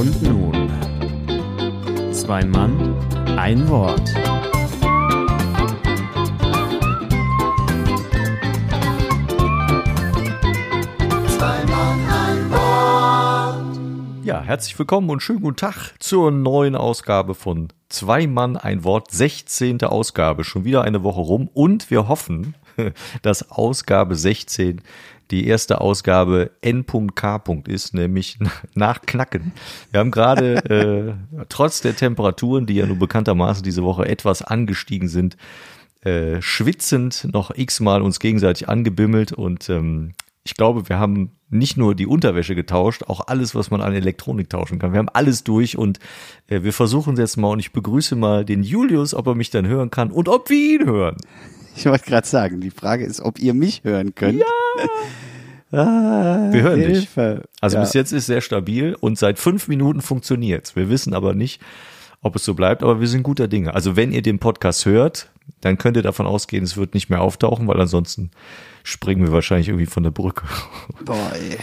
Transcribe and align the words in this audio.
Und 0.00 0.22
nun. 0.22 0.70
Zwei 2.10 2.42
Mann, 2.42 2.96
ein 3.36 3.68
Wort. 3.68 4.08
Ja, 14.24 14.40
herzlich 14.40 14.78
willkommen 14.78 15.10
und 15.10 15.22
schönen 15.22 15.42
guten 15.42 15.56
Tag 15.56 15.92
zur 15.98 16.30
neuen 16.30 16.76
Ausgabe 16.76 17.34
von 17.34 17.68
Zwei 17.90 18.26
Mann, 18.26 18.56
ein 18.56 18.84
Wort, 18.84 19.10
16. 19.10 19.82
Ausgabe. 19.82 20.44
Schon 20.44 20.64
wieder 20.64 20.82
eine 20.82 21.02
Woche 21.02 21.20
rum 21.20 21.50
und 21.52 21.90
wir 21.90 22.08
hoffen, 22.08 22.54
dass 23.20 23.50
Ausgabe 23.50 24.14
16 24.14 24.80
die 25.30 25.46
erste 25.46 25.80
Ausgabe 25.80 26.50
N.K. 26.60 27.42
ist, 27.66 27.94
nämlich 27.94 28.38
nach 28.74 29.02
Knacken. 29.02 29.52
Wir 29.90 30.00
haben 30.00 30.10
gerade 30.10 30.56
äh, 30.64 31.44
trotz 31.48 31.80
der 31.80 31.96
Temperaturen, 31.96 32.66
die 32.66 32.74
ja 32.74 32.86
nur 32.86 32.98
bekanntermaßen 32.98 33.62
diese 33.62 33.82
Woche 33.82 34.06
etwas 34.06 34.42
angestiegen 34.42 35.08
sind, 35.08 35.36
äh, 36.02 36.40
schwitzend 36.40 37.28
noch 37.32 37.52
x-mal 37.54 38.02
uns 38.02 38.20
gegenseitig 38.20 38.68
angebimmelt 38.68 39.32
und 39.32 39.68
ähm, 39.68 40.14
ich 40.42 40.54
glaube, 40.54 40.88
wir 40.88 40.98
haben 40.98 41.32
nicht 41.50 41.76
nur 41.76 41.94
die 41.94 42.06
Unterwäsche 42.06 42.54
getauscht, 42.54 43.02
auch 43.04 43.26
alles, 43.26 43.54
was 43.54 43.70
man 43.70 43.82
an 43.82 43.92
Elektronik 43.92 44.48
tauschen 44.48 44.78
kann. 44.78 44.92
Wir 44.92 44.98
haben 44.98 45.10
alles 45.10 45.44
durch 45.44 45.76
und 45.76 45.98
äh, 46.46 46.62
wir 46.62 46.72
versuchen 46.72 47.14
es 47.14 47.18
jetzt 47.18 47.36
mal 47.36 47.48
und 47.48 47.58
ich 47.58 47.72
begrüße 47.72 48.16
mal 48.16 48.44
den 48.44 48.62
Julius, 48.62 49.14
ob 49.14 49.26
er 49.26 49.34
mich 49.34 49.50
dann 49.50 49.66
hören 49.66 49.90
kann 49.90 50.10
und 50.10 50.28
ob 50.28 50.48
wir 50.48 50.80
ihn 50.80 50.86
hören. 50.86 51.16
Ich 51.76 51.86
wollte 51.86 52.04
gerade 52.04 52.26
sagen, 52.26 52.60
die 52.60 52.70
Frage 52.70 53.04
ist, 53.04 53.20
ob 53.20 53.38
ihr 53.38 53.54
mich 53.54 53.84
hören 53.84 54.14
könnt. 54.14 54.40
Ja! 54.40 54.46
Ah, 55.72 56.48
Wir 56.50 56.62
hören 56.62 56.80
Hilfe. 56.80 57.42
dich. 57.42 57.48
Also 57.60 57.76
ja. 57.76 57.82
bis 57.82 57.92
jetzt 57.92 58.12
ist 58.12 58.26
sehr 58.26 58.40
stabil 58.40 58.96
und 58.98 59.18
seit 59.18 59.38
fünf 59.38 59.68
Minuten 59.68 60.00
funktioniert's. 60.00 60.74
Wir 60.74 60.90
wissen 60.90 61.14
aber 61.14 61.34
nicht, 61.34 61.60
ob 62.22 62.36
es 62.36 62.44
so 62.44 62.54
bleibt, 62.54 62.82
aber 62.82 63.00
wir 63.00 63.08
sind 63.08 63.22
guter 63.22 63.48
Dinge. 63.48 63.74
Also 63.74 63.96
wenn 63.96 64.12
ihr 64.12 64.22
den 64.22 64.38
Podcast 64.38 64.84
hört, 64.84 65.28
dann 65.60 65.78
könnt 65.78 65.96
ihr 65.96 66.02
davon 66.02 66.26
ausgehen, 66.26 66.64
es 66.64 66.76
wird 66.76 66.94
nicht 66.94 67.10
mehr 67.10 67.20
auftauchen, 67.20 67.66
weil 67.68 67.80
ansonsten 67.80 68.30
springen 68.82 69.22
wir 69.22 69.32
wahrscheinlich 69.32 69.68
irgendwie 69.68 69.86
von 69.86 70.02
der 70.02 70.10
Brücke. 70.10 70.44
Boah, 71.04 71.32
ey. 71.34 71.58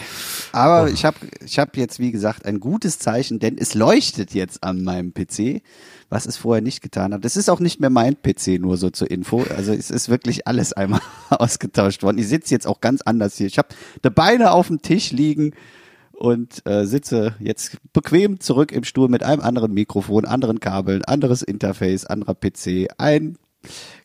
Aber 0.52 0.90
ich 0.90 1.04
habe 1.06 1.18
ich 1.46 1.60
hab 1.60 1.76
jetzt, 1.78 2.00
wie 2.00 2.12
gesagt, 2.12 2.46
ein 2.46 2.60
gutes 2.60 3.00
Zeichen, 3.00 3.40
denn 3.40 3.58
es 3.58 3.74
leuchtet 3.74 4.34
jetzt 4.34 4.64
an 4.64 4.84
meinem 4.84 5.14
PC, 5.14 5.62
was 6.10 6.26
es 6.26 6.38
vorher 6.38 6.62
nicht 6.62 6.82
getan 6.82 7.14
hat. 7.14 7.26
Das 7.26 7.36
ist 7.36 7.50
auch 7.50 7.60
nicht 7.60 7.80
mehr 7.80 7.90
mein 7.90 8.16
PC, 8.22 8.60
nur 8.60 8.78
so 8.78 8.90
zur 8.90 9.12
Info. 9.12 9.44
Also 9.56 9.74
es 9.74 9.92
ist 9.92 10.10
wirklich 10.10 10.48
alles 10.48 10.74
einmal 10.74 11.02
ausgetauscht 11.30 12.04
worden. 12.04 12.18
Ich 12.18 12.28
sitze 12.28 12.54
jetzt 12.54 12.68
auch 12.68 12.82
ganz 12.82 13.02
anders 13.02 13.38
hier. 13.38 13.48
Ich 13.48 13.58
habe 13.58 13.70
die 14.04 14.10
Beine 14.10 14.52
auf 14.52 14.68
dem 14.68 14.82
Tisch 14.82 15.12
liegen 15.12 15.54
und 16.12 16.66
äh, 16.66 16.86
sitze 16.86 17.36
jetzt 17.40 17.78
bequem 17.94 18.40
zurück 18.40 18.72
im 18.72 18.84
Stuhl 18.84 19.10
mit 19.10 19.24
einem 19.24 19.42
anderen 19.42 19.74
Mikrofon, 19.74 20.26
anderen 20.26 20.60
Kabeln, 20.60 21.04
anderes 21.06 21.42
Interface, 21.42 22.06
anderer 22.06 22.36
PC. 22.36 22.88
Ein 22.98 23.38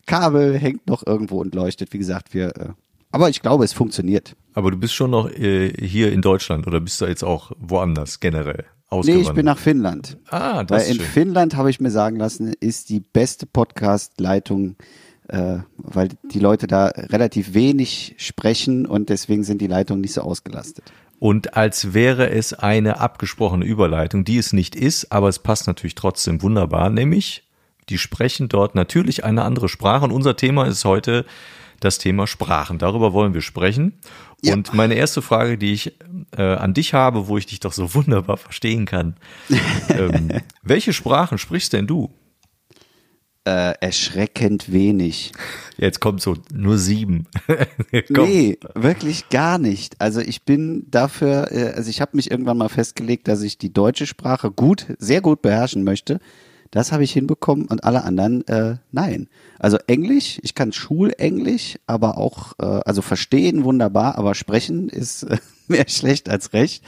Kabel 0.05 0.57
hängt 0.57 0.87
noch 0.87 1.05
irgendwo 1.05 1.39
und 1.39 1.55
leuchtet. 1.55 1.93
Wie 1.93 1.97
gesagt, 1.97 2.33
wir. 2.33 2.55
Äh, 2.57 2.69
aber 3.11 3.29
ich 3.29 3.41
glaube, 3.41 3.63
es 3.63 3.73
funktioniert. 3.73 4.35
Aber 4.53 4.71
du 4.71 4.77
bist 4.77 4.93
schon 4.93 5.11
noch 5.11 5.29
äh, 5.29 5.69
hier 5.69 6.11
in 6.11 6.21
Deutschland 6.21 6.67
oder 6.67 6.81
bist 6.81 6.99
du 6.99 7.05
jetzt 7.05 7.23
auch 7.23 7.51
woanders 7.59 8.19
generell 8.19 8.65
Nee, 8.93 8.99
ausgewandert? 8.99 9.27
ich 9.27 9.35
bin 9.35 9.45
nach 9.45 9.57
Finnland. 9.57 10.17
Ah, 10.29 10.63
das 10.63 10.83
Weil 10.83 10.91
in 10.91 10.97
schön. 10.97 11.05
Finnland, 11.05 11.55
habe 11.55 11.69
ich 11.69 11.79
mir 11.79 11.91
sagen 11.91 12.17
lassen, 12.17 12.53
ist 12.59 12.89
die 12.89 12.99
beste 12.99 13.45
Podcast-Leitung, 13.45 14.75
äh, 15.27 15.57
weil 15.77 16.09
die 16.31 16.39
Leute 16.39 16.67
da 16.67 16.87
relativ 16.87 17.53
wenig 17.53 18.15
sprechen 18.17 18.85
und 18.85 19.09
deswegen 19.09 19.43
sind 19.43 19.61
die 19.61 19.67
Leitungen 19.67 20.01
nicht 20.01 20.13
so 20.13 20.21
ausgelastet. 20.21 20.85
Und 21.19 21.55
als 21.55 21.93
wäre 21.93 22.29
es 22.29 22.53
eine 22.53 22.99
abgesprochene 22.99 23.65
Überleitung, 23.65 24.25
die 24.25 24.37
es 24.37 24.51
nicht 24.51 24.75
ist, 24.75 25.11
aber 25.11 25.29
es 25.29 25.39
passt 25.39 25.67
natürlich 25.67 25.95
trotzdem 25.95 26.41
wunderbar, 26.41 26.89
nämlich 26.89 27.43
die 27.89 27.97
sprechen 27.97 28.49
dort 28.49 28.75
natürlich 28.75 29.23
eine 29.23 29.43
andere 29.43 29.69
Sprache. 29.69 30.05
Und 30.05 30.11
unser 30.11 30.35
Thema 30.35 30.65
ist 30.65 30.85
heute 30.85 31.25
das 31.79 31.97
Thema 31.97 32.27
Sprachen. 32.27 32.77
Darüber 32.77 33.13
wollen 33.13 33.33
wir 33.33 33.41
sprechen. 33.41 33.93
Ja. 34.43 34.53
Und 34.53 34.73
meine 34.73 34.95
erste 34.95 35.21
Frage, 35.21 35.57
die 35.57 35.71
ich 35.71 35.93
äh, 36.35 36.41
an 36.41 36.73
dich 36.73 36.93
habe, 36.93 37.27
wo 37.27 37.37
ich 37.37 37.45
dich 37.45 37.61
doch 37.61 37.71
so 37.71 37.93
wunderbar 37.93 38.37
verstehen 38.37 38.85
kann, 38.85 39.15
ähm, 39.89 40.29
welche 40.61 40.93
Sprachen 40.93 41.37
sprichst 41.37 41.73
denn 41.73 41.87
du? 41.87 42.13
Äh, 43.45 43.73
erschreckend 43.81 44.71
wenig. 44.71 45.33
Jetzt 45.77 45.99
kommt 45.99 46.21
so 46.21 46.37
nur 46.53 46.77
sieben. 46.77 47.27
Nee, 48.09 48.57
wirklich 48.73 49.29
gar 49.29 49.57
nicht. 49.57 49.99
Also 49.99 50.19
ich 50.21 50.43
bin 50.43 50.87
dafür, 50.89 51.51
äh, 51.51 51.73
also 51.75 51.89
ich 51.89 52.01
habe 52.01 52.15
mich 52.15 52.31
irgendwann 52.31 52.57
mal 52.57 52.69
festgelegt, 52.69 53.27
dass 53.27 53.41
ich 53.41 53.57
die 53.57 53.71
deutsche 53.71 54.07
Sprache 54.07 54.49
gut, 54.49 54.87
sehr 54.97 55.21
gut 55.21 55.41
beherrschen 55.41 55.83
möchte. 55.83 56.19
Das 56.73 56.91
habe 56.91 57.03
ich 57.03 57.13
hinbekommen 57.13 57.67
und 57.67 57.83
alle 57.83 58.03
anderen 58.03 58.47
äh, 58.47 58.77
nein. 58.91 59.27
Also 59.59 59.77
Englisch, 59.85 60.39
ich 60.41 60.55
kann 60.55 60.73
Schulenglisch, 60.73 61.77
aber 61.85 62.17
auch, 62.17 62.53
äh, 62.57 62.65
also 62.65 63.03
verstehen 63.03 63.63
wunderbar, 63.63 64.17
aber 64.17 64.33
sprechen 64.33 64.89
ist 64.89 65.21
äh, 65.21 65.37
mehr 65.67 65.87
schlecht 65.87 66.29
als 66.29 66.51
recht. 66.53 66.83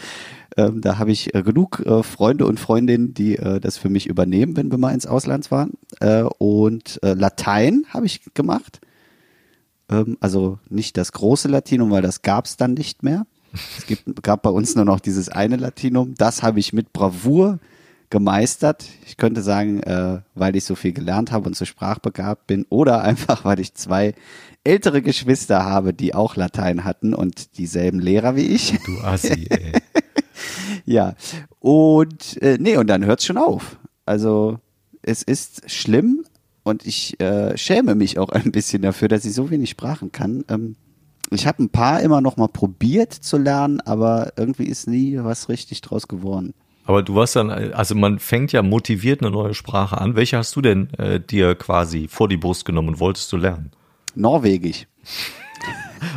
Ähm, 0.58 0.82
da 0.82 0.98
habe 0.98 1.12
ich 1.12 1.36
äh, 1.36 1.44
genug 1.44 1.84
äh, 1.86 2.02
Freunde 2.02 2.48
und 2.48 2.60
Freundinnen, 2.60 3.14
die 3.14 3.38
äh, 3.38 3.60
das 3.60 3.78
für 3.78 3.90
mich 3.90 4.08
übernehmen, 4.08 4.58
wenn 4.58 4.72
wir 4.72 4.80
mal 4.80 4.92
ins 4.92 5.06
Ausland 5.06 5.46
fahren. 5.46 5.74
Äh, 6.00 6.24
und 6.24 7.00
äh, 7.04 7.14
Latein 7.14 7.84
habe 7.90 8.08
ich 8.08 8.22
gemacht. 8.34 8.82
Ähm, 9.92 10.18
also 10.20 10.58
nicht 10.68 10.98
das 10.98 11.12
große 11.12 11.48
Latinum, 11.48 11.92
weil 11.92 12.02
das 12.02 12.24
gab 12.24 12.46
es 12.46 12.58
dann 12.58 12.74
nicht 12.74 13.04
mehr. 13.04 13.28
Es 13.78 13.86
gibt, 13.86 14.24
gab 14.24 14.42
bei 14.42 14.50
uns 14.50 14.74
nur 14.74 14.86
noch 14.86 15.00
dieses 15.00 15.30
eine 15.30 15.58
Latinum. 15.58 16.16
Das 16.18 16.42
habe 16.42 16.60
ich 16.60 16.74
mit 16.74 16.92
Bravour 16.92 17.60
gemeistert. 18.10 18.86
Ich 19.06 19.18
könnte 19.18 19.42
sagen, 19.42 19.82
äh, 19.84 20.22
weil 20.34 20.56
ich 20.56 20.64
so 20.64 20.76
viel 20.76 20.94
gelernt 20.94 21.32
habe 21.32 21.48
und 21.48 21.56
so 21.56 21.66
sprachbegabt 21.66 22.48
bin 22.48 22.66
oder 22.70 23.02
einfach, 23.02 23.46
weil 23.46 23.60
ich 23.60 23.74
zwei 23.74 24.14
ältere 24.64 25.02
Geschwister 25.02 25.64
habe, 25.64 25.94
die 25.94 26.14
auch 26.14 26.36
Latein 26.36 26.84
hatten 26.84 27.14
und 27.14 27.58
dieselben 27.58 28.00
Lehrer 28.00 28.36
wie 28.36 28.48
ich. 28.48 28.78
Du 28.86 29.00
Assi, 29.02 29.48
ey. 29.50 29.74
Ja, 30.86 31.16
und 31.60 32.42
äh, 32.42 32.58
nee, 32.60 32.78
und 32.78 32.88
dann 32.88 33.06
hört's 33.06 33.26
schon 33.26 33.38
auf. 33.38 33.78
Also 34.06 34.60
es 35.02 35.24
ist 35.24 35.70
schlimm 35.70 36.26
und 36.64 36.86
ich 36.86 37.20
äh, 37.20 37.58
schäme 37.58 37.96
mich 37.96 38.20
auch 38.20 38.30
ein 38.30 38.52
bisschen 38.52 38.82
dafür, 38.82 39.08
dass 39.08 39.26
ich 39.26 39.34
so 39.34 39.50
wenig 39.50 39.70
Sprachen 39.70 40.12
kann. 40.12 40.44
Ähm, 40.50 40.76
ich 41.32 41.48
habe 41.48 41.64
ein 41.64 41.70
paar 41.70 42.02
immer 42.02 42.22
noch 42.22 42.38
mal 42.38 42.48
probiert 42.48 43.14
zu 43.14 43.38
lernen, 43.38 43.82
aber 43.82 44.34
irgendwie 44.36 44.66
ist 44.66 44.88
nie 44.88 45.18
was 45.18 45.50
richtig 45.50 45.82
draus 45.82 46.08
geworden. 46.08 46.54
Aber 46.86 47.04
du 47.04 47.16
warst 47.16 47.36
dann, 47.36 47.50
also 47.50 47.96
man 47.96 48.20
fängt 48.20 48.52
ja 48.52 48.62
motiviert 48.62 49.22
eine 49.22 49.32
neue 49.32 49.54
Sprache 49.54 50.00
an. 50.00 50.16
Welche 50.16 50.38
hast 50.38 50.56
du 50.56 50.62
denn 50.62 50.94
äh, 50.94 51.20
dir 51.20 51.56
quasi 51.56 52.08
vor 52.08 52.30
die 52.30 52.38
Brust 52.38 52.66
genommen 52.66 52.90
und 52.90 53.00
wolltest 53.00 53.32
du 53.34 53.38
lernen? 53.38 53.72
Norwegisch. 54.14 54.88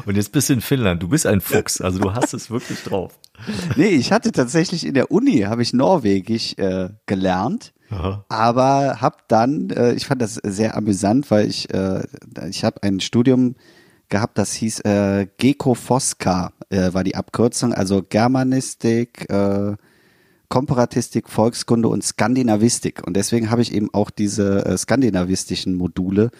Und 0.04 0.16
jetzt 0.16 0.32
bist 0.32 0.48
du 0.48 0.54
in 0.54 0.60
Finnland. 0.60 1.02
Du 1.02 1.08
bist 1.08 1.26
ein 1.26 1.40
Fuchs, 1.40 1.80
also 1.80 1.98
du 1.98 2.12
hast 2.12 2.34
es 2.34 2.50
wirklich 2.50 2.82
drauf. 2.82 3.18
Nee, 3.76 3.88
ich 3.88 4.12
hatte 4.12 4.32
tatsächlich 4.32 4.84
in 4.84 4.94
der 4.94 5.10
Uni, 5.10 5.40
habe 5.42 5.62
ich 5.62 5.72
Norwegisch 5.72 6.54
äh, 6.58 6.90
gelernt. 7.06 7.72
Aha. 7.90 8.24
aber 8.28 9.00
habe 9.00 9.16
dann, 9.28 9.70
äh, 9.70 9.94
ich 9.94 10.06
fand 10.06 10.20
das 10.20 10.34
sehr 10.34 10.76
amüsant, 10.76 11.30
weil 11.30 11.48
ich, 11.48 11.72
äh, 11.72 12.02
ich 12.50 12.62
habe 12.62 12.82
ein 12.82 13.00
Studium 13.00 13.54
gehabt, 14.10 14.36
das 14.36 14.52
hieß 14.52 14.80
äh, 14.80 15.26
Geko 15.38 15.74
Foska, 15.74 16.52
äh, 16.68 16.92
war 16.92 17.04
die 17.04 17.16
Abkürzung, 17.16 17.72
also 17.72 18.02
Germanistik, 18.02 19.30
äh, 19.30 19.76
Komparatistik, 20.48 21.28
Volkskunde 21.28 21.88
und 21.88 22.02
Skandinavistik. 22.02 23.06
Und 23.06 23.16
deswegen 23.16 23.50
habe 23.50 23.62
ich 23.62 23.74
eben 23.74 23.92
auch 23.92 24.10
diese 24.10 24.64
äh, 24.64 24.78
skandinavistischen 24.78 25.74
Module 25.74 26.30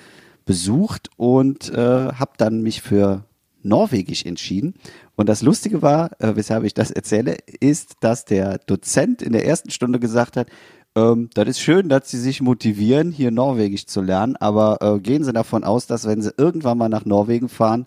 besucht 0.45 1.11
und 1.17 1.71
äh, 1.71 1.77
habe 1.77 2.33
dann 2.39 2.63
mich 2.63 2.81
für 2.81 3.25
Norwegisch 3.63 4.25
entschieden. 4.25 4.75
Und 5.17 5.29
das 5.29 5.43
Lustige 5.43 5.83
war, 5.83 6.11
äh, 6.21 6.37
weshalb 6.37 6.65
ich 6.65 6.75
das 6.75 6.91
erzähle, 6.91 7.37
ist, 7.61 7.97
dass 8.01 8.25
der 8.25 8.59
Dozent 8.59 9.21
in 9.21 9.33
der 9.33 9.45
ersten 9.45 9.71
Stunde 9.71 9.99
gesagt 9.99 10.37
hat, 10.37 10.49
ähm, 10.95 11.29
das 11.35 11.49
ist 11.49 11.61
schön, 11.61 11.89
dass 11.89 12.11
Sie 12.11 12.19
sich 12.19 12.41
motivieren, 12.41 13.13
hier 13.13 13.31
Norwegisch 13.31 13.87
zu 13.87 14.01
lernen, 14.01 14.37
aber 14.37 14.79
äh, 14.81 15.01
gehen 15.01 15.25
Sie 15.25 15.33
davon 15.33 15.65
aus, 15.65 15.87
dass 15.87 16.07
wenn 16.07 16.23
Sie 16.23 16.33
irgendwann 16.37 16.79
mal 16.79 16.89
nach 16.89 17.05
Norwegen 17.05 17.49
fahren 17.49 17.87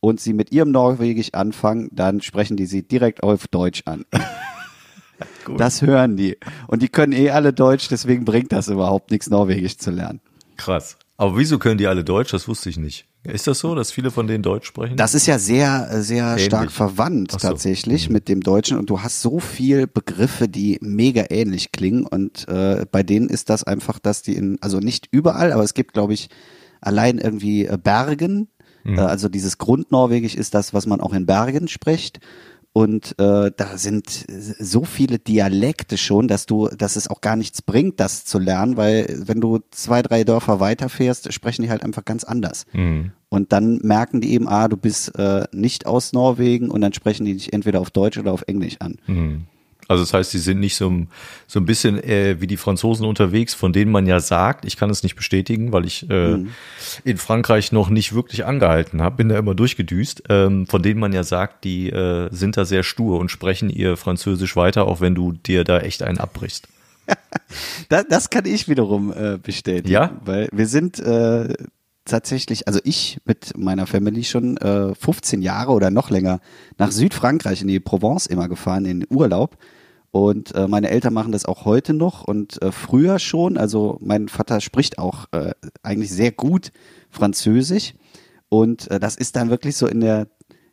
und 0.00 0.20
Sie 0.20 0.32
mit 0.32 0.52
Ihrem 0.52 0.70
Norwegisch 0.70 1.34
anfangen, 1.34 1.88
dann 1.92 2.20
sprechen 2.20 2.56
die 2.56 2.66
Sie 2.66 2.82
direkt 2.82 3.22
auf 3.22 3.48
Deutsch 3.48 3.82
an. 3.86 4.04
Gut. 5.46 5.60
Das 5.60 5.80
hören 5.80 6.16
die. 6.16 6.36
Und 6.66 6.82
die 6.82 6.88
können 6.88 7.12
eh 7.12 7.30
alle 7.30 7.52
Deutsch, 7.52 7.86
deswegen 7.88 8.24
bringt 8.24 8.50
das 8.50 8.66
überhaupt 8.66 9.12
nichts, 9.12 9.30
Norwegisch 9.30 9.78
zu 9.78 9.92
lernen. 9.92 10.20
Krass. 10.56 10.98
Aber 11.16 11.38
wieso 11.38 11.58
können 11.58 11.78
die 11.78 11.86
alle 11.86 12.02
Deutsch? 12.02 12.32
Das 12.32 12.48
wusste 12.48 12.68
ich 12.68 12.76
nicht. 12.76 13.06
Ist 13.22 13.46
das 13.46 13.60
so, 13.60 13.74
dass 13.74 13.92
viele 13.92 14.10
von 14.10 14.26
denen 14.26 14.42
Deutsch 14.42 14.66
sprechen? 14.66 14.96
Das 14.96 15.14
ist 15.14 15.26
ja 15.26 15.38
sehr, 15.38 16.02
sehr 16.02 16.30
Ähnlich. 16.30 16.46
stark 16.46 16.72
verwandt 16.72 17.32
so. 17.32 17.38
tatsächlich 17.38 18.10
mit 18.10 18.28
dem 18.28 18.40
Deutschen 18.40 18.76
und 18.76 18.90
du 18.90 19.02
hast 19.02 19.22
so 19.22 19.38
viel 19.38 19.86
Begriffe, 19.86 20.48
die 20.48 20.78
mega 20.80 21.24
ähnlich 21.30 21.70
klingen 21.70 22.06
und 22.06 22.48
äh, 22.48 22.86
bei 22.90 23.02
denen 23.02 23.28
ist 23.28 23.50
das 23.50 23.64
einfach, 23.64 23.98
dass 23.98 24.22
die 24.22 24.34
in, 24.34 24.58
also 24.60 24.78
nicht 24.78 25.08
überall, 25.10 25.52
aber 25.52 25.62
es 25.62 25.74
gibt 25.74 25.94
glaube 25.94 26.14
ich 26.14 26.28
allein 26.80 27.18
irgendwie 27.18 27.66
äh, 27.66 27.78
Bergen, 27.82 28.48
äh, 28.84 29.00
also 29.00 29.28
dieses 29.28 29.58
Grundnorwegisch 29.58 30.34
ist 30.36 30.54
das, 30.54 30.72
was 30.72 30.86
man 30.86 31.00
auch 31.00 31.12
in 31.12 31.26
Bergen 31.26 31.66
spricht 31.68 32.20
und 32.76 33.18
äh, 33.18 33.50
da 33.56 33.78
sind 33.78 34.26
so 34.28 34.84
viele 34.84 35.18
Dialekte 35.18 35.96
schon, 35.96 36.28
dass 36.28 36.44
du, 36.44 36.68
dass 36.68 36.96
es 36.96 37.08
auch 37.08 37.22
gar 37.22 37.34
nichts 37.34 37.62
bringt, 37.62 38.00
das 38.00 38.26
zu 38.26 38.38
lernen, 38.38 38.76
weil 38.76 39.22
wenn 39.24 39.40
du 39.40 39.60
zwei, 39.70 40.02
drei 40.02 40.24
Dörfer 40.24 40.60
weiterfährst, 40.60 41.32
sprechen 41.32 41.62
die 41.62 41.70
halt 41.70 41.82
einfach 41.82 42.04
ganz 42.04 42.22
anders. 42.22 42.66
Mhm. 42.74 43.12
Und 43.30 43.52
dann 43.54 43.78
merken 43.78 44.20
die 44.20 44.34
eben, 44.34 44.46
ah, 44.46 44.68
du 44.68 44.76
bist 44.76 45.18
äh, 45.18 45.44
nicht 45.52 45.86
aus 45.86 46.12
Norwegen 46.12 46.70
und 46.70 46.82
dann 46.82 46.92
sprechen 46.92 47.24
die 47.24 47.32
dich 47.32 47.54
entweder 47.54 47.80
auf 47.80 47.90
Deutsch 47.90 48.18
oder 48.18 48.34
auf 48.34 48.44
Englisch 48.46 48.76
an. 48.80 48.98
Mhm. 49.06 49.46
Also 49.88 50.02
das 50.02 50.12
heißt, 50.12 50.30
sie 50.32 50.38
sind 50.38 50.60
nicht 50.60 50.76
so, 50.76 51.06
so 51.46 51.60
ein 51.60 51.66
bisschen 51.66 52.02
äh, 52.02 52.40
wie 52.40 52.46
die 52.46 52.56
Franzosen 52.56 53.06
unterwegs, 53.06 53.54
von 53.54 53.72
denen 53.72 53.92
man 53.92 54.06
ja 54.06 54.20
sagt, 54.20 54.64
ich 54.64 54.76
kann 54.76 54.90
es 54.90 55.02
nicht 55.02 55.16
bestätigen, 55.16 55.72
weil 55.72 55.84
ich 55.84 56.08
äh, 56.10 56.36
mhm. 56.36 56.50
in 57.04 57.18
Frankreich 57.18 57.72
noch 57.72 57.88
nicht 57.88 58.14
wirklich 58.14 58.44
angehalten 58.44 59.00
habe, 59.02 59.16
bin 59.16 59.28
da 59.28 59.38
immer 59.38 59.54
durchgedüst, 59.54 60.24
ähm, 60.28 60.66
von 60.66 60.82
denen 60.82 61.00
man 61.00 61.12
ja 61.12 61.22
sagt, 61.22 61.64
die 61.64 61.90
äh, 61.90 62.28
sind 62.32 62.56
da 62.56 62.64
sehr 62.64 62.82
stur 62.82 63.20
und 63.20 63.30
sprechen 63.30 63.70
ihr 63.70 63.96
Französisch 63.96 64.56
weiter, 64.56 64.86
auch 64.86 65.00
wenn 65.00 65.14
du 65.14 65.32
dir 65.32 65.64
da 65.64 65.78
echt 65.78 66.02
einen 66.02 66.18
abbrichst. 66.18 66.68
das, 67.88 68.06
das 68.08 68.30
kann 68.30 68.46
ich 68.46 68.68
wiederum 68.68 69.12
äh, 69.12 69.38
bestätigen. 69.38 69.88
Ja? 69.88 70.10
Weil 70.24 70.48
wir 70.52 70.66
sind 70.66 70.98
äh, 70.98 71.54
tatsächlich, 72.06 72.66
also 72.66 72.80
ich 72.84 73.18
mit 73.24 73.56
meiner 73.56 73.86
Family 73.86 74.24
schon 74.24 74.56
äh, 74.56 74.94
15 74.94 75.42
Jahre 75.42 75.72
oder 75.72 75.90
noch 75.90 76.10
länger 76.10 76.40
nach 76.78 76.90
Südfrankreich 76.90 77.62
in 77.62 77.68
die 77.68 77.80
Provence 77.80 78.26
immer 78.26 78.48
gefahren, 78.48 78.84
in 78.86 79.00
den 79.00 79.08
Urlaub. 79.10 79.58
Und 80.16 80.54
äh, 80.54 80.66
meine 80.66 80.88
Eltern 80.88 81.12
machen 81.12 81.32
das 81.32 81.44
auch 81.44 81.66
heute 81.66 81.92
noch 81.92 82.24
und 82.24 82.62
äh, 82.62 82.72
früher 82.72 83.18
schon. 83.18 83.58
Also 83.58 83.98
mein 84.00 84.28
Vater 84.30 84.62
spricht 84.62 84.96
auch 84.96 85.26
äh, 85.32 85.52
eigentlich 85.82 86.10
sehr 86.10 86.32
gut 86.32 86.72
Französisch. 87.10 87.92
Und 88.48 88.90
äh, 88.90 88.98
das 88.98 89.16
ist 89.16 89.36
dann 89.36 89.50
wirklich 89.50 89.76
so 89.76 89.86
in 89.86 90.00
der 90.00 90.28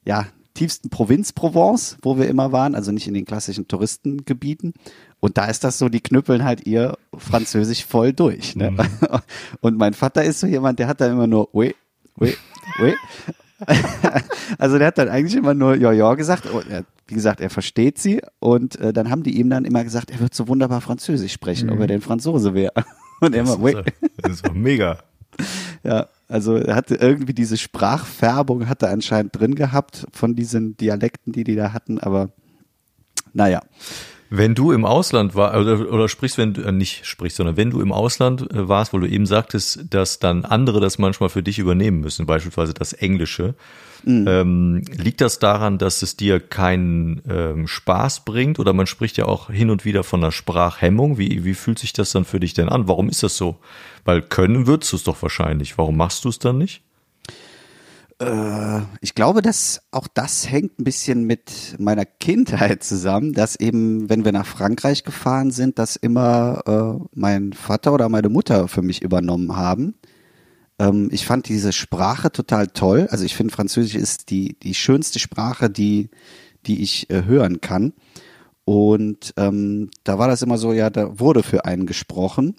ja, 0.05 0.27
tiefsten 0.53 0.89
Provinz 0.89 1.33
Provence, 1.33 1.97
wo 2.01 2.17
wir 2.17 2.29
immer 2.29 2.53
waren, 2.53 2.73
also 2.73 2.93
nicht 2.93 3.05
in 3.05 3.13
den 3.13 3.25
klassischen 3.25 3.67
Touristengebieten. 3.67 4.75
Und 5.19 5.37
da 5.37 5.47
ist 5.47 5.65
das 5.65 5.77
so, 5.77 5.89
die 5.89 5.99
knüppeln 5.99 6.45
halt 6.45 6.65
ihr 6.65 6.97
Französisch 7.13 7.83
voll 7.83 8.13
durch. 8.13 8.55
Ne? 8.55 8.71
Mhm. 8.71 8.79
Und 9.59 9.77
mein 9.77 9.93
Vater 9.93 10.23
ist 10.23 10.39
so 10.39 10.47
jemand, 10.47 10.79
der 10.79 10.87
hat 10.87 11.01
da 11.01 11.07
immer 11.07 11.27
nur, 11.27 11.49
oui, 11.53 11.75
oui, 12.15 12.33
oui. 12.79 12.93
also 14.57 14.77
der 14.77 14.87
hat 14.87 14.97
dann 14.97 15.09
eigentlich 15.09 15.35
immer 15.35 15.53
nur 15.53 15.75
ja, 15.75 15.91
ja 15.91 16.13
gesagt. 16.15 16.45
Und 16.47 16.69
er, 16.69 16.85
wie 17.07 17.15
gesagt, 17.15 17.41
er 17.41 17.49
versteht 17.49 17.97
sie. 17.97 18.21
Und 18.39 18.79
äh, 18.79 18.93
dann 18.93 19.09
haben 19.09 19.23
die 19.23 19.37
ihm 19.37 19.49
dann 19.49 19.65
immer 19.65 19.83
gesagt, 19.83 20.11
er 20.11 20.19
wird 20.19 20.33
so 20.33 20.47
wunderbar 20.47 20.81
Französisch 20.81 21.33
sprechen, 21.33 21.67
mhm. 21.67 21.73
ob 21.73 21.79
er 21.79 21.87
denn 21.87 22.01
Franzose 22.01 22.53
wäre. 22.53 22.73
Und 23.21 23.35
er 23.35 23.41
immer. 23.41 23.83
Das 24.17 24.31
ist 24.33 24.45
doch 24.45 24.53
mega. 24.53 24.99
Ja, 25.83 26.07
also 26.29 26.55
er 26.55 26.75
hatte 26.75 26.95
irgendwie 26.95 27.33
diese 27.33 27.57
Sprachfärbung 27.57 28.69
hat 28.69 28.81
er 28.83 28.91
anscheinend 28.91 29.37
drin 29.37 29.53
gehabt 29.53 30.07
von 30.13 30.33
diesen 30.33 30.77
Dialekten, 30.77 31.33
die 31.33 31.43
die 31.43 31.55
da 31.55 31.73
hatten, 31.73 31.99
aber 31.99 32.29
naja. 33.33 33.61
Wenn 34.35 34.55
du 34.55 34.71
im 34.71 34.83
Ausland 34.83 35.35
war 35.35 35.55
oder, 35.61 35.93
oder 35.93 36.09
sprichst, 36.09 36.39
wenn 36.39 36.55
du 36.55 36.63
äh, 36.63 36.71
nicht 36.71 37.05
sprichst, 37.05 37.37
sondern 37.37 37.55
wenn 37.55 37.69
du 37.69 37.81
im 37.81 37.91
Ausland 37.91 38.51
äh, 38.51 38.67
warst, 38.67 38.91
wo 38.91 38.97
du 38.97 39.07
eben 39.07 39.27
sagtest, 39.27 39.85
dass 39.91 40.17
dann 40.17 40.43
andere 40.43 40.79
das 40.79 40.97
manchmal 40.97 41.29
für 41.29 41.43
dich 41.43 41.59
übernehmen 41.59 41.99
müssen, 41.99 42.25
beispielsweise 42.25 42.73
das 42.73 42.93
Englische, 42.93 43.53
mhm. 44.03 44.25
ähm, 44.27 44.81
liegt 44.97 45.21
das 45.21 45.37
daran, 45.37 45.77
dass 45.77 46.01
es 46.01 46.17
dir 46.17 46.39
keinen 46.39 47.21
ähm, 47.29 47.67
Spaß 47.67 48.25
bringt 48.25 48.57
oder 48.57 48.73
man 48.73 48.87
spricht 48.87 49.17
ja 49.17 49.25
auch 49.25 49.51
hin 49.51 49.69
und 49.69 49.85
wieder 49.85 50.03
von 50.03 50.23
einer 50.23 50.31
Sprachhemmung? 50.31 51.19
Wie, 51.19 51.45
wie 51.45 51.53
fühlt 51.53 51.77
sich 51.77 51.93
das 51.93 52.11
dann 52.11 52.25
für 52.25 52.39
dich 52.39 52.55
denn 52.55 52.69
an? 52.69 52.87
Warum 52.87 53.09
ist 53.09 53.21
das 53.21 53.37
so? 53.37 53.57
Weil 54.03 54.23
können 54.23 54.65
würdest 54.65 54.93
du 54.93 54.95
es 54.95 55.03
doch 55.03 55.21
wahrscheinlich. 55.21 55.77
Warum 55.77 55.95
machst 55.95 56.25
du 56.25 56.29
es 56.29 56.39
dann 56.39 56.57
nicht? 56.57 56.81
Äh, 58.19 58.81
ich 59.01 59.15
glaube, 59.15 59.41
dass 59.41 59.81
auch 59.91 60.07
das 60.07 60.49
hängt 60.49 60.79
ein 60.79 60.83
bisschen 60.83 61.25
mit 61.25 61.75
meiner 61.79 62.05
Kindheit 62.05 62.83
zusammen, 62.83 63.33
dass 63.33 63.55
eben, 63.55 64.09
wenn 64.09 64.25
wir 64.25 64.31
nach 64.31 64.45
Frankreich 64.45 65.03
gefahren 65.03 65.51
sind, 65.51 65.79
dass 65.79 65.95
immer 65.95 66.99
äh, 67.01 67.05
mein 67.13 67.53
Vater 67.53 67.93
oder 67.93 68.09
meine 68.09 68.29
Mutter 68.29 68.67
für 68.67 68.81
mich 68.81 69.01
übernommen 69.01 69.55
haben. 69.55 69.95
Ähm, 70.79 71.09
ich 71.11 71.25
fand 71.25 71.47
diese 71.49 71.73
Sprache 71.73 72.31
total 72.31 72.67
toll. 72.67 73.07
Also 73.09 73.25
ich 73.25 73.35
finde, 73.35 73.53
Französisch 73.53 73.95
ist 73.95 74.29
die, 74.29 74.57
die 74.59 74.73
schönste 74.73 75.19
Sprache, 75.19 75.69
die, 75.69 76.09
die 76.65 76.81
ich 76.81 77.09
äh, 77.09 77.25
hören 77.25 77.61
kann. 77.61 77.93
Und 78.65 79.33
ähm, 79.37 79.89
da 80.03 80.17
war 80.17 80.27
das 80.27 80.41
immer 80.41 80.57
so, 80.57 80.71
ja, 80.71 80.89
da 80.89 81.19
wurde 81.19 81.43
für 81.43 81.65
einen 81.65 81.85
gesprochen. 81.85 82.55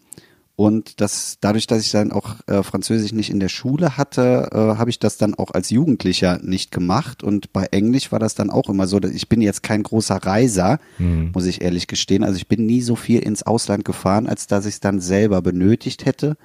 Und 0.57 1.01
das, 1.01 1.39
dadurch, 1.41 1.67
dass 1.67 1.83
ich 1.83 1.91
dann 1.91 2.13
auch 2.13 2.37
äh, 2.47 2.63
Französisch 2.63 3.13
nicht 3.13 3.31
in 3.31 3.41
der 3.41 3.49
Schule 3.49 3.97
hatte, 3.97 4.51
äh, 4.53 4.57
habe 4.79 4.89
ich 4.89 5.01
das 5.01 5.17
dann 5.17 5.35
auch 5.35 5.51
als 5.51 5.71
Jugendlicher 5.71 6.39
nicht 6.43 6.71
gemacht. 6.71 7.25
Und 7.25 7.53
bei 7.53 7.67
Englisch 7.73 8.13
war 8.13 8.21
das 8.21 8.37
dann 8.37 8.51
auch 8.51 8.69
immer 8.69 8.87
so, 8.87 9.01
dass 9.01 9.11
ich 9.11 9.29
bin 9.29 9.43
jetzt 9.43 9.65
kein 9.65 9.83
großer 9.83 10.15
Reiser, 10.17 10.79
mhm. 10.99 11.33
muss 11.35 11.47
ich 11.47 11.61
ehrlich 11.61 11.89
gestehen. 11.89 12.23
Also 12.23 12.37
ich 12.37 12.47
bin 12.47 12.67
nie 12.67 12.83
so 12.83 12.95
viel 12.95 13.19
ins 13.19 13.43
Ausland 13.43 13.85
gefahren, 13.85 14.29
als 14.29 14.47
dass 14.47 14.65
ich 14.65 14.75
es 14.75 14.81
dann 14.81 15.01
selber 15.01 15.43
benötigt 15.43 16.05
hätte. 16.05 16.37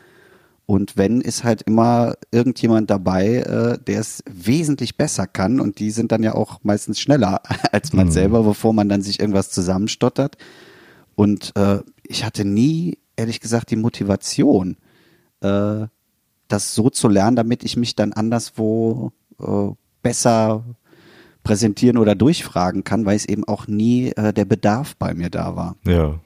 Und 0.65 0.97
wenn 0.97 1.21
ist 1.21 1.43
halt 1.43 1.61
immer 1.63 2.15
irgendjemand 2.31 2.89
dabei, 2.89 3.37
äh, 3.37 3.77
der 3.77 3.99
es 3.99 4.23
wesentlich 4.27 4.97
besser 4.97 5.27
kann. 5.27 5.59
Und 5.59 5.77
die 5.77 5.91
sind 5.91 6.11
dann 6.11 6.23
ja 6.23 6.33
auch 6.33 6.61
meistens 6.63 6.99
schneller 6.99 7.41
als 7.71 7.93
man 7.93 8.07
mhm. 8.07 8.11
selber, 8.11 8.41
bevor 8.41 8.73
man 8.73 8.89
dann 8.89 9.03
sich 9.03 9.19
irgendwas 9.19 9.51
zusammenstottert. 9.51 10.37
Und 11.13 11.55
äh, 11.55 11.79
ich 12.03 12.23
hatte 12.23 12.43
nie 12.43 12.97
ehrlich 13.19 13.39
gesagt 13.39 13.69
die 13.69 13.75
Motivation, 13.75 14.77
äh, 15.41 15.85
das 16.47 16.73
so 16.73 16.89
zu 16.89 17.07
lernen, 17.07 17.35
damit 17.35 17.63
ich 17.63 17.77
mich 17.77 17.95
dann 17.95 18.13
anderswo 18.13 19.11
äh, 19.39 19.69
besser 20.01 20.63
präsentieren 21.43 21.97
oder 21.97 22.15
durchfragen 22.15 22.83
kann, 22.83 23.05
weil 23.05 23.15
es 23.15 23.25
eben 23.25 23.43
auch 23.47 23.67
nie 23.67 24.11
äh, 24.11 24.33
der 24.33 24.45
Bedarf 24.45 24.95
bei 24.95 25.13
mir 25.13 25.29
da 25.29 25.55
war. 25.55 25.75
Ja. 25.85 26.19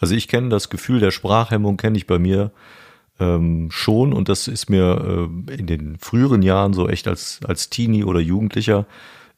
Also 0.00 0.14
ich 0.14 0.26
kenne 0.26 0.48
das 0.48 0.68
Gefühl 0.68 0.98
der 0.98 1.12
Sprachhemmung, 1.12 1.76
kenne 1.76 1.96
ich 1.96 2.06
bei 2.06 2.18
mir 2.18 2.50
ähm, 3.20 3.68
schon 3.70 4.12
und 4.12 4.28
das 4.28 4.48
ist 4.48 4.68
mir 4.68 5.28
äh, 5.48 5.54
in 5.54 5.66
den 5.66 5.98
früheren 5.98 6.42
Jahren 6.42 6.72
so 6.72 6.88
echt 6.88 7.06
als, 7.06 7.40
als 7.46 7.70
Teenie 7.70 8.04
oder 8.04 8.18
Jugendlicher 8.18 8.86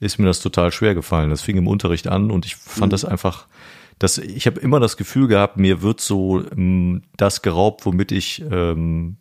ist 0.01 0.19
mir 0.19 0.27
das 0.27 0.41
total 0.41 0.73
schwer 0.73 0.95
gefallen. 0.95 1.31
Das 1.31 1.43
fing 1.43 1.57
im 1.57 1.69
Unterricht 1.69 2.09
an 2.09 2.31
und 2.31 2.47
ich 2.47 2.57
fand 2.57 2.87
mhm. 2.87 2.91
das 2.91 3.05
einfach 3.05 3.47
das, 3.99 4.19
ich 4.19 4.47
habe 4.47 4.61
immer 4.61 4.81
das 4.81 4.97
Gefühl 4.97 5.29
gehabt, 5.29 5.57
mir 5.57 5.83
wird 5.83 6.01
so 6.01 6.43
ähm, 6.51 7.03
das 7.17 7.43
geraubt, 7.43 7.87
womit 7.87 8.13
ich 8.13 8.45
ähm, 8.51 9.17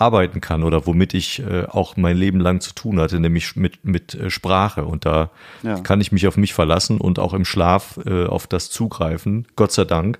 arbeiten 0.00 0.40
kann 0.40 0.62
oder 0.62 0.86
womit 0.86 1.14
ich 1.14 1.40
äh, 1.40 1.64
auch 1.66 1.96
mein 1.96 2.16
Leben 2.16 2.40
lang 2.40 2.60
zu 2.60 2.74
tun 2.74 2.98
hatte, 2.98 3.20
nämlich 3.20 3.54
mit, 3.56 3.84
mit 3.84 4.14
äh, 4.14 4.30
Sprache. 4.30 4.84
Und 4.84 5.04
da 5.04 5.30
ja. 5.62 5.80
kann 5.80 6.00
ich 6.00 6.10
mich 6.10 6.26
auf 6.26 6.36
mich 6.36 6.54
verlassen 6.54 6.98
und 6.98 7.18
auch 7.18 7.34
im 7.34 7.44
Schlaf 7.44 8.00
äh, 8.06 8.24
auf 8.24 8.46
das 8.46 8.70
zugreifen, 8.70 9.46
Gott 9.56 9.72
sei 9.72 9.84
Dank. 9.84 10.18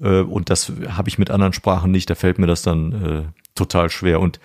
Äh, 0.00 0.20
und 0.20 0.50
das 0.50 0.72
habe 0.88 1.08
ich 1.08 1.18
mit 1.18 1.30
anderen 1.30 1.54
Sprachen 1.54 1.90
nicht, 1.90 2.10
da 2.10 2.14
fällt 2.14 2.38
mir 2.38 2.46
das 2.46 2.62
dann 2.62 2.92
äh, 2.92 3.22
total 3.54 3.90
schwer. 3.90 4.20
Und 4.20 4.40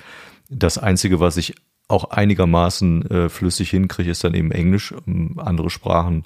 das 0.50 0.78
Einzige, 0.78 1.20
was 1.20 1.38
ich 1.38 1.56
auch 1.90 2.12
einigermaßen 2.12 3.10
äh, 3.10 3.30
flüssig 3.30 3.72
hinkriege, 3.72 4.12
ist 4.12 4.24
dann 4.24 4.34
eben 4.34 4.52
Englisch. 4.52 4.94
Andere 5.38 5.70
Sprachen 5.70 6.24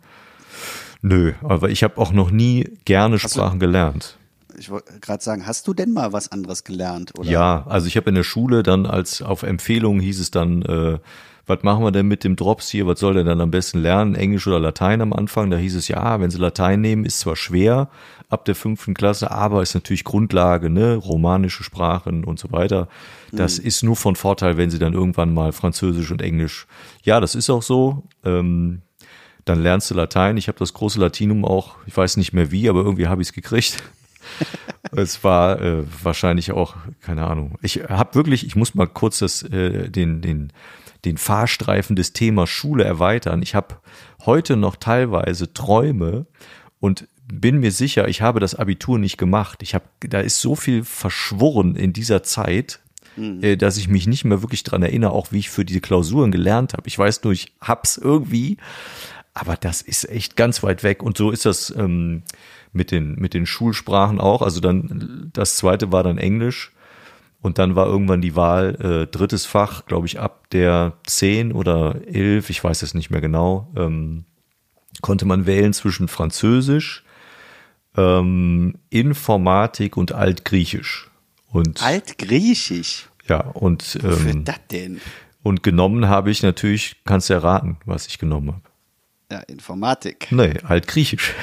Nö, 1.04 1.34
aber 1.44 1.70
ich 1.70 1.84
habe 1.84 1.98
auch 1.98 2.14
noch 2.14 2.32
nie 2.32 2.78
gerne 2.86 3.20
Sprachen 3.20 3.60
du, 3.60 3.68
gelernt. 3.68 4.18
Ich 4.58 4.70
wollte 4.70 5.00
gerade 5.02 5.22
sagen, 5.22 5.46
hast 5.46 5.68
du 5.68 5.74
denn 5.74 5.92
mal 5.92 6.14
was 6.14 6.32
anderes 6.32 6.64
gelernt? 6.64 7.12
Oder? 7.20 7.30
Ja, 7.30 7.66
also 7.68 7.88
ich 7.88 7.98
habe 7.98 8.10
in 8.10 8.16
der 8.16 8.24
Schule 8.24 8.64
dann 8.64 8.86
als 8.86 9.22
auf 9.22 9.44
Empfehlung 9.44 10.00
hieß 10.00 10.22
es 10.22 10.32
dann, 10.32 10.62
äh, 10.62 11.00
was 11.46 11.62
machen 11.64 11.84
wir 11.84 11.92
denn 11.92 12.08
mit 12.08 12.24
dem 12.24 12.38
Drops 12.38 12.70
hier? 12.70 12.88
Was 12.88 13.02
soll 13.02 13.16
der 13.16 13.26
dann 13.26 13.42
am 13.42 13.52
besten 13.52 13.80
lernen? 13.80 14.16
Englisch 14.16 14.48
oder 14.48 14.62
Latein 14.62 15.02
am 15.02 15.12
Anfang? 15.12 15.52
Da 15.52 15.58
hieß 15.58 15.76
es 15.76 15.90
ja, 15.90 16.22
wenn 16.22 16.32
sie 16.32 16.38
Latein 16.38 16.80
nehmen, 16.80 17.04
ist 17.04 17.20
zwar 17.20 17.36
schwer 17.36 17.90
ab 18.30 18.46
der 18.46 18.56
fünften 18.56 18.94
Klasse, 18.94 19.30
aber 19.30 19.62
ist 19.62 19.74
natürlich 19.74 20.06
Grundlage, 20.06 20.70
ne, 20.70 20.96
romanische 20.96 21.64
Sprachen 21.64 22.24
und 22.24 22.40
so 22.40 22.54
weiter. 22.54 22.88
Das 23.34 23.60
mhm. 23.60 23.68
ist 23.68 23.84
nur 23.84 23.98
von 23.98 24.16
Vorteil, 24.16 24.56
wenn 24.56 24.70
sie 24.70 24.80
dann 24.80 24.94
irgendwann 24.94 25.34
mal 25.34 25.52
Französisch 25.52 26.12
und 26.12 26.22
Englisch. 26.22 26.66
Ja, 27.04 27.20
das 27.20 27.36
ist 27.36 27.50
auch 27.50 27.62
so. 27.62 28.04
Ähm, 28.24 28.82
dann 29.46 29.62
lernst 29.62 29.92
du 29.92 29.96
Latein. 29.96 30.38
Ich 30.38 30.48
habe 30.48 30.60
das 30.60 30.74
große 30.74 31.00
Latinum 31.00 31.46
auch, 31.46 31.76
ich 31.86 31.96
weiß 31.96 32.18
nicht 32.18 32.34
mehr 32.34 32.52
wie, 32.52 32.70
aber 32.70 32.82
irgendwie 32.82 33.08
habe 33.08 33.22
ich 33.22 33.30
es 33.30 33.34
gekriegt. 33.34 33.84
es 34.92 35.24
war 35.24 35.62
äh, 35.62 35.84
wahrscheinlich 36.02 36.52
auch, 36.52 36.76
keine 37.02 37.26
Ahnung. 37.26 37.58
Ich 37.62 37.84
habe 37.90 38.16
wirklich, 38.16 38.46
ich 38.46 38.56
muss 38.56 38.76
mal 38.76 38.88
kurz 38.88 39.20
das, 39.20 39.44
äh, 39.44 39.90
den, 39.90 40.22
den, 40.22 40.54
den 41.06 41.18
Fahrstreifen 41.18 41.96
des 41.96 42.14
Themas 42.14 42.50
Schule 42.50 42.84
erweitern. 42.84 43.42
Ich 43.42 43.56
habe 43.56 43.78
heute 44.26 44.56
noch 44.56 44.76
teilweise 44.76 45.54
Träume 45.54 46.26
und 46.80 47.08
bin 47.32 47.60
mir 47.60 47.72
sicher, 47.72 48.08
ich 48.08 48.22
habe 48.22 48.40
das 48.40 48.56
Abitur 48.56 49.00
nicht 49.00 49.18
gemacht. 49.18 49.64
Ich 49.64 49.74
habe, 49.74 49.86
da 50.02 50.20
ist 50.20 50.40
so 50.40 50.56
viel 50.56 50.84
verschworen 50.84 51.76
in 51.76 51.94
dieser 51.94 52.24
Zeit, 52.24 52.80
mhm. 53.16 53.44
äh, 53.44 53.56
dass 53.56 53.78
ich 53.78 53.88
mich 53.88 54.08
nicht 54.08 54.26
mehr 54.26 54.42
wirklich 54.42 54.64
dran 54.64 54.84
erinnere, 54.84 55.12
auch 55.12 55.32
wie 55.32 55.40
ich 55.40 55.50
für 55.50 55.66
diese 55.66 55.82
Klausuren 55.82 56.32
gelernt 56.32 56.74
habe. 56.74 56.88
Ich 56.88 56.98
weiß 56.98 57.24
nur, 57.24 57.34
ich 57.34 57.54
hab's 57.62 57.98
irgendwie, 57.98 58.58
aber 59.34 59.56
das 59.56 59.82
ist 59.82 60.10
echt 60.10 60.36
ganz 60.36 60.64
weit 60.64 60.84
weg. 60.84 61.02
Und 61.02 61.18
so 61.18 61.32
ist 61.32 61.46
das 61.46 61.74
ähm, 61.76 62.24
mit, 62.72 62.92
den, 62.92 63.16
mit 63.16 63.34
den 63.34 63.46
Schulsprachen 63.46 64.20
auch. 64.20 64.42
Also 64.42 64.60
dann, 64.60 65.30
das 65.34 65.56
zweite 65.56 65.92
war 65.92 66.04
dann 66.04 66.18
Englisch. 66.18 66.72
Und 67.42 67.58
dann 67.58 67.76
war 67.76 67.88
irgendwann 67.88 68.22
die 68.22 68.38
Wahl, 68.38 68.76
äh, 68.76 69.12
drittes 69.12 69.46
Fach, 69.46 69.86
glaube 69.86 70.08
ich, 70.08 70.20
ab 70.20 70.50
der 70.52 70.94
zehn 71.06 71.52
oder 71.52 72.00
elf, 72.08 72.50
ich 72.50 72.64
weiß 72.64 72.84
es 72.84 72.94
nicht 72.94 73.10
mehr 73.10 73.20
genau. 73.20 73.70
Ähm, 73.76 74.24
konnte 75.02 75.26
man 75.26 75.46
wählen 75.46 75.74
zwischen 75.74 76.08
Französisch, 76.08 77.04
ähm, 77.98 78.76
Informatik 78.90 79.98
und 79.98 80.14
Altgriechisch. 80.14 81.10
Und 81.52 81.84
Altgriechisch. 81.84 83.10
ja, 83.28 83.42
und 83.42 83.96
Wofür 84.02 84.32
ähm, 84.32 84.46
das 84.46 84.60
denn? 84.72 85.02
und 85.44 85.64
genommen 85.64 86.08
habe 86.08 86.32
ich 86.32 86.44
natürlich, 86.44 86.96
kannst 87.04 87.30
du 87.30 87.34
erraten, 87.34 87.78
was 87.86 88.08
ich 88.08 88.20
genommen 88.20 88.54
habe. 88.54 88.73
Ja, 89.34 89.40
Informatik. 89.48 90.28
Nee, 90.30 90.60
Altgriechisch. 90.64 91.34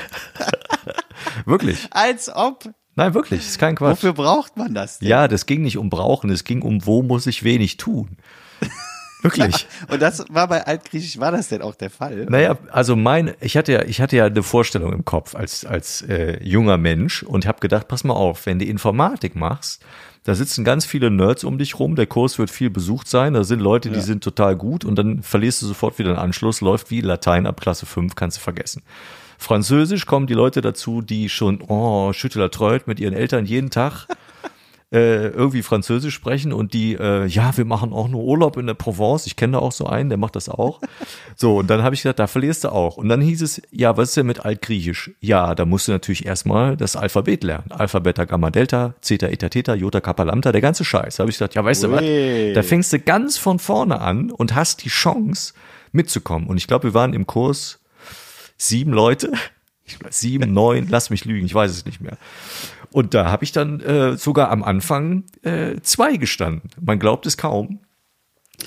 wirklich. 1.45 1.89
Als 1.91 2.33
ob. 2.33 2.73
Nein, 2.95 3.15
wirklich, 3.15 3.41
ist 3.41 3.59
kein 3.59 3.75
Quatsch. 3.75 3.91
Wofür 3.91 4.13
braucht 4.13 4.57
man 4.57 4.75
das 4.75 5.01
denn? 5.01 5.09
Ja, 5.09 5.27
das 5.27 5.45
ging 5.45 5.63
nicht 5.63 5.77
um 5.77 5.91
brauchen, 5.91 6.31
es 6.31 6.45
ging 6.45 6.63
um, 6.63 6.87
wo 6.87 7.03
muss 7.03 7.27
ich 7.27 7.43
wenig 7.43 7.79
tun. 7.79 8.17
Wirklich. 9.23 9.67
Und 9.89 10.01
das 10.01 10.25
war 10.31 10.49
bei 10.49 10.67
Altgriechisch, 10.67 11.19
war 11.19 11.33
das 11.33 11.49
denn 11.49 11.63
auch 11.63 11.75
der 11.75 11.91
Fall? 11.91 12.27
Naja, 12.29 12.57
also 12.71 12.97
mein, 12.97 13.35
ich 13.41 13.57
hatte 13.57 13.73
ja, 13.73 13.83
ich 13.83 14.01
hatte 14.01 14.17
ja 14.17 14.27
eine 14.27 14.43
Vorstellung 14.43 14.93
im 14.93 15.05
Kopf 15.05 15.35
als 15.35 15.65
als 15.65 16.03
äh, 16.03 16.43
junger 16.43 16.77
Mensch 16.77 17.23
und 17.23 17.47
habe 17.47 17.61
gedacht, 17.61 17.89
pass 17.89 18.05
mal 18.05 18.15
auf, 18.15 18.47
wenn 18.47 18.59
du 18.59 18.65
Informatik 18.65 19.37
machst, 19.37 19.85
da 20.25 20.35
sitzen 20.35 20.65
ganz 20.65 20.85
viele 20.85 21.11
Nerds 21.11 21.45
um 21.45 21.57
dich 21.57 21.79
rum, 21.79 21.97
der 21.97 22.07
Kurs 22.07 22.39
wird 22.39 22.51
viel 22.51 22.69
besucht 22.69 23.09
sein, 23.09 23.33
da 23.33 23.43
sind 23.43 23.61
Leute, 23.61 23.91
die 23.91 24.01
sind 24.01 24.23
total 24.23 24.55
gut 24.55 24.85
und 24.85 24.97
dann 24.97 25.23
verlierst 25.23 25.63
du 25.63 25.67
sofort 25.67 25.99
wieder 25.99 26.11
den 26.11 26.19
Anschluss, 26.19 26.61
läuft 26.61 26.91
wie 26.91 27.01
Latein 27.01 27.47
ab 27.47 27.61
Klasse 27.61 27.87
5, 27.87 28.15
kannst 28.15 28.37
du 28.37 28.43
vergessen. 28.43 28.83
Französisch 29.39 30.05
kommen 30.05 30.27
die 30.27 30.35
Leute 30.35 30.61
dazu, 30.61 31.01
die 31.01 31.31
schon, 31.31 31.63
oh, 31.67 32.13
Schüttler 32.13 32.51
treut 32.51 32.87
mit 32.87 33.01
ihren 33.01 33.15
Eltern 33.15 33.47
jeden 33.47 33.71
Tag 33.71 34.07
äh, 34.93 35.29
irgendwie 35.29 35.63
Französisch 35.63 36.15
sprechen 36.15 36.53
und 36.53 36.75
die, 36.75 36.95
äh, 36.95 37.25
ja, 37.27 37.57
wir 37.57 37.65
machen 37.65 37.93
auch 37.93 38.09
nur 38.09 38.25
Urlaub 38.25 38.57
in 38.57 38.67
der 38.67 38.75
Provence. 38.75 39.27
Ich 39.27 39.37
kenne 39.37 39.53
da 39.53 39.59
auch 39.61 39.71
so 39.71 39.87
einen, 39.87 40.09
der 40.09 40.19
macht 40.19 40.37
das 40.37 40.49
auch. 40.49 40.81
So, 41.37 41.57
und 41.57 41.71
dann 41.71 41.83
habe 41.83 41.95
ich 41.95 42.03
gedacht, 42.03 42.19
da 42.19 42.27
verlierst 42.27 42.65
du 42.65 42.69
auch. 42.69 42.99
Und 42.99 43.09
dann 43.09 43.23
hieß 43.23 43.41
es, 43.41 43.63
ja, 43.71 43.97
was 43.97 44.11
ist 44.11 44.17
denn 44.19 44.27
mit 44.27 44.45
Altgriechisch? 44.45 45.13
Ja, 45.21 45.55
da 45.55 45.65
musst 45.65 45.89
du 45.89 45.93
natürlich 45.93 46.27
erstmal 46.27 46.77
das 46.77 46.97
Alphabet 46.97 47.45
lernen. 47.45 47.71
Alpha, 47.71 47.99
Beta, 47.99 48.27
Gamma, 48.27 48.51
Delta, 48.51 48.93
Zeta, 49.01 49.29
Eta, 49.29 49.49
Theta, 49.49 49.75
Jota, 49.75 50.03
Kappa, 50.03 50.25
Lambda, 50.25 50.53
der 50.53 50.61
ganze 50.61 50.85
Scheiß. 50.85 51.17
Da 51.17 51.23
habe 51.23 51.31
ich 51.31 51.39
gedacht, 51.39 51.55
ja, 51.55 51.65
weißt 51.65 51.85
du 51.85 51.93
was? 51.93 52.03
Da 52.55 52.63
fängst 52.63 52.93
du 52.93 52.99
ganz 52.99 53.39
von 53.39 53.59
vorne 53.59 54.03
an 54.03 54.31
und 54.31 54.55
hast 54.55 54.85
die 54.85 54.91
Chance 54.91 55.55
mitzukommen. 55.93 56.47
Und 56.47 56.59
ich 56.59 56.67
glaube, 56.67 56.89
wir 56.89 56.95
waren 56.95 57.15
im 57.15 57.27
Kurs 57.27 57.81
sieben 58.59 58.93
Leute. 58.93 59.33
Sieben, 60.11 60.53
neun, 60.53 60.87
lass 60.89 61.11
mich 61.11 61.25
lügen, 61.25 61.47
ich 61.47 61.55
weiß 61.55 61.69
es 61.69 61.85
nicht 61.85 62.01
mehr. 62.01 62.17
Und 62.93 63.15
da 63.15 63.31
habe 63.31 63.45
ich 63.45 63.53
dann 63.53 63.81
äh, 63.81 64.17
sogar 64.17 64.51
am 64.51 64.63
Anfang 64.65 65.25
äh, 65.43 65.77
zwei 65.83 66.17
gestanden. 66.17 66.71
Man 66.81 66.99
glaubt 66.99 67.27
es 67.27 67.37
kaum. 67.37 67.81